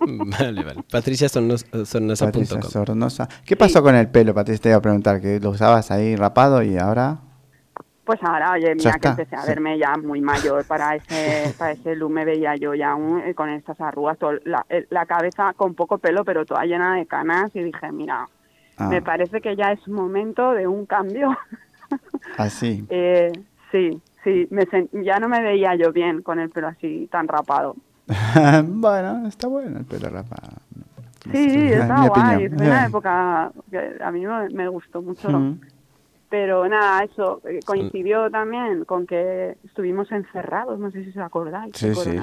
vale, 0.00 0.64
vale. 0.64 0.82
patriciasornosa.com. 0.90 2.18
Patricia 2.18 2.62
Sornosa. 2.62 3.28
¿Qué 3.44 3.56
pasó 3.56 3.82
con 3.82 3.94
el 3.94 4.08
pelo, 4.08 4.32
Patricia? 4.34 4.62
Te 4.62 4.68
iba 4.70 4.78
a 4.78 4.82
preguntar, 4.82 5.20
que 5.20 5.38
lo 5.40 5.50
usabas 5.50 5.90
ahí 5.90 6.16
rapado 6.16 6.62
y 6.62 6.78
ahora... 6.78 7.18
pues 8.10 8.24
ahora, 8.24 8.50
oye, 8.54 8.74
mira 8.74 8.98
que 8.98 9.06
empecé 9.06 9.36
a 9.36 9.42
sí. 9.42 9.48
verme 9.50 9.78
ya 9.78 9.96
muy 9.96 10.20
mayor 10.20 10.64
para 10.64 10.96
ese 10.96 11.54
para 11.58 11.70
ese 11.70 11.94
look 11.94 12.10
me 12.10 12.24
veía 12.24 12.56
yo 12.56 12.74
ya 12.74 12.96
un- 12.96 13.20
eh, 13.20 13.34
con 13.36 13.48
estas 13.50 13.80
arrugas, 13.80 14.18
todo- 14.18 14.40
la, 14.44 15.06
cabeza 15.06 15.52
con 15.56 15.74
poco 15.74 15.98
pelo, 15.98 16.24
pero 16.24 16.44
toda 16.44 16.64
llena 16.64 16.96
de 16.96 17.06
canas 17.06 17.54
y 17.54 17.62
dije, 17.62 17.92
mira, 17.92 18.26
Ah, 18.78 18.88
me 18.88 19.00
parece 19.00 19.40
que 19.40 19.54
ya 19.54 19.70
es 19.70 19.86
momento 19.86 20.54
de 20.54 20.66
un 20.66 20.86
cambio. 20.86 21.36
así. 22.36 22.84
Eh, 22.90 23.30
sí, 23.70 24.00
sí, 24.24 24.48
me 24.50 24.66
ya 25.04 25.20
no 25.20 25.28
me 25.28 25.40
veía 25.40 25.76
yo 25.76 25.92
bien 25.92 26.22
con 26.22 26.40
el 26.40 26.50
pelo 26.50 26.66
así 26.66 27.06
tan 27.12 27.28
rapado. 27.28 27.76
bueno, 28.66 29.28
está 29.28 29.46
bueno 29.46 29.78
el 29.78 29.84
pelo 29.84 30.08
rapado. 30.08 30.56
Sí, 31.30 31.68
es 31.68 31.80
está 31.82 32.08
guay. 32.08 32.48
Fue 32.48 32.66
una 32.66 32.86
época 32.86 33.52
que 33.70 33.96
a 34.02 34.10
mí 34.10 34.26
me, 34.26 34.48
me 34.48 34.66
gustó 34.68 35.00
mucho. 35.00 35.30
Mm. 35.30 35.60
Pero 36.30 36.68
nada, 36.68 37.02
eso 37.02 37.42
eh, 37.44 37.58
coincidió 37.66 38.30
también 38.30 38.84
con 38.84 39.04
que 39.04 39.56
estuvimos 39.64 40.12
encerrados, 40.12 40.78
no 40.78 40.92
sé 40.92 41.02
si 41.02 41.10
os 41.10 41.16
acordáis. 41.16 41.72
Sí, 41.76 41.92
sí. 42.04 42.16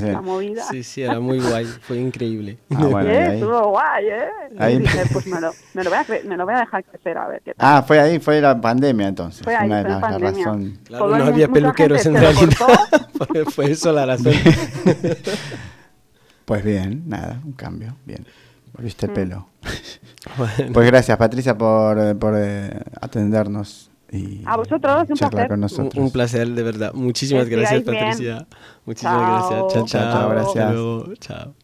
La 0.00 0.22
movida. 0.22 0.62
Sí, 0.70 0.82
sí, 0.82 1.02
era 1.02 1.20
muy 1.20 1.38
guay, 1.38 1.66
fue 1.66 1.98
increíble. 1.98 2.56
Ah, 2.74 2.86
bueno, 2.86 3.10
Eh, 3.10 3.34
estuvo 3.34 3.68
guay, 3.72 4.06
¿eh? 4.06 4.28
Ahí- 4.58 4.76
Y 4.76 4.78
dije, 4.78 5.02
pues 5.12 5.26
me 5.26 5.38
lo, 5.38 5.50
me, 5.74 5.84
lo 5.84 5.90
voy 5.90 5.98
a 5.98 6.06
cre- 6.06 6.24
me 6.24 6.36
lo 6.38 6.46
voy 6.46 6.54
a 6.54 6.60
dejar 6.60 6.82
crecer 6.82 7.18
a 7.18 7.28
ver 7.28 7.42
qué 7.44 7.52
tal. 7.52 7.66
Ah, 7.76 7.82
fue 7.82 8.00
ahí, 8.00 8.18
fue 8.20 8.40
la 8.40 8.58
pandemia 8.58 9.08
entonces. 9.08 9.42
Fue 9.42 9.54
ahí, 9.54 9.66
una 9.66 9.82
fue 9.82 9.90
la 9.90 10.00
pandemia. 10.00 10.30
razón. 10.46 10.78
Claro, 10.84 11.08
no 11.18 11.24
había 11.24 11.48
peluqueros 11.48 12.06
en 12.06 12.14
realidad. 12.14 12.56
Fue 13.54 13.70
eso 13.70 13.92
la 13.92 14.06
razón. 14.06 14.32
Pues 16.46 16.64
bien, 16.64 17.02
nada, 17.06 17.38
un 17.44 17.52
cambio, 17.52 17.94
bien. 18.06 18.24
Volviste 18.80 19.06
Mm. 19.06 19.10
el 19.10 19.14
pelo. 19.14 19.46
Bueno, 20.36 20.72
Pues 20.74 20.86
gracias 20.86 21.16
Patricia 21.16 21.56
por, 21.56 22.18
por 22.18 22.34
eh, 22.36 22.78
atendernos 23.00 23.90
y 24.12 24.42
A 24.46 24.56
vosotros, 24.56 25.06
un 25.08 25.16
charlar 25.16 25.30
placer. 25.30 25.48
con 25.48 25.54
un, 25.54 25.60
nosotros. 25.60 25.94
un 26.04 26.10
placer, 26.10 26.48
de 26.48 26.62
verdad. 26.62 26.92
Muchísimas 26.94 27.44
Que 27.46 27.56
gracias, 27.56 27.80
sigáis 27.84 28.18
bien. 28.18 28.36
Patricia. 28.38 28.46
Muchísimas 28.84 29.14
Chao. 29.18 29.30
gracias. 29.32 29.60
Chao, 29.60 29.68
Chao, 29.70 29.86
chao. 29.86 30.12
chao, 30.12 30.20
Hasta 30.30 30.34
gracias. 30.34 30.72
luego. 30.72 31.14
Chao. 31.20 31.54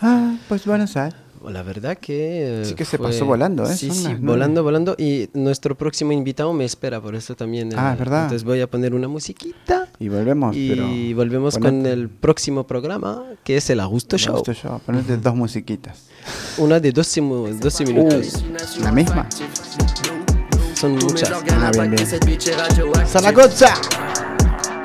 Ah, 0.00 0.34
pues 0.48 0.66
Buenos 0.66 0.96
Aires. 0.96 1.21
La 1.50 1.62
verdad 1.62 1.98
que... 1.98 2.62
eh, 2.62 2.64
Sí 2.64 2.74
que 2.74 2.84
se 2.84 2.98
pasó 2.98 3.24
volando, 3.26 3.64
¿eh? 3.64 3.74
Sí, 3.76 3.88
Son 3.88 3.96
sí, 3.96 4.02
las 4.04 4.20
volando, 4.20 4.62
volando. 4.62 4.94
Y 4.98 5.28
nuestro 5.34 5.76
próximo 5.76 6.12
invitado 6.12 6.52
me 6.52 6.64
espera, 6.64 7.00
por 7.00 7.14
eso 7.14 7.34
también... 7.34 7.70
Ah, 7.76 7.90
eh, 7.90 7.92
es 7.94 7.98
verdad. 7.98 8.22
Entonces 8.24 8.44
voy 8.44 8.60
a 8.60 8.70
poner 8.70 8.94
una 8.94 9.08
musiquita 9.08 9.88
Y 9.98 10.08
volvemos, 10.08 10.54
y 10.56 10.68
pero 10.68 10.86
volvemos 11.16 11.54
ponete- 11.56 11.60
con 11.82 11.86
el 11.86 12.08
próximo 12.08 12.66
programa, 12.66 13.24
que 13.44 13.56
es 13.56 13.68
el 13.70 13.80
Augusto 13.80 14.16
Show. 14.18 14.34
gustó 14.36 14.52
yo, 14.52 14.80
ponete 14.86 15.16
dos 15.16 15.34
musiquitas. 15.34 16.04
Una 16.58 16.78
de 16.80 16.92
12, 16.92 17.20
mu- 17.20 17.48
12 17.48 17.84
minutos. 17.86 18.44
¿La 18.82 18.92
misma? 18.92 19.26
Son 20.74 20.92
muchas. 20.96 21.30
Ah, 21.30 21.70
bien, 21.72 21.90
bien. 21.90 22.06
Zaragoza 22.06 23.06
¡Zaragoza! 23.06 23.74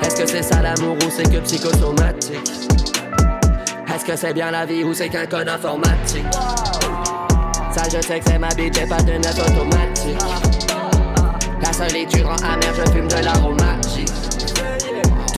Est-ce 0.02 0.16
que 0.22 0.26
c'est 0.28 0.42
ça 0.42 0.62
l'amour 0.62 0.96
ou 0.96 1.10
c'est 1.10 1.28
que 1.30 1.38
psychosomatique 1.40 2.36
Est-ce 2.36 2.67
que 4.08 4.16
c'est 4.16 4.32
bien 4.32 4.50
la 4.50 4.64
vie 4.64 4.82
ou 4.84 4.94
c'est 4.94 5.10
qu'un 5.10 5.26
code 5.26 5.50
informatique. 5.50 6.24
Ça 7.70 7.82
je 7.92 8.00
sais 8.00 8.20
que 8.20 8.24
c'est 8.26 8.38
ma 8.38 8.48
bite, 8.48 8.78
j'ai 8.78 8.86
pas 8.86 9.02
de 9.02 9.12
neuf 9.12 9.38
automatique. 9.38 10.18
La 11.60 11.72
solitude 11.74 12.24
rend 12.24 12.36
amère, 12.36 12.74
je 12.74 12.90
fume 12.90 13.06
de 13.06 13.22
l'aromatique 13.22 13.77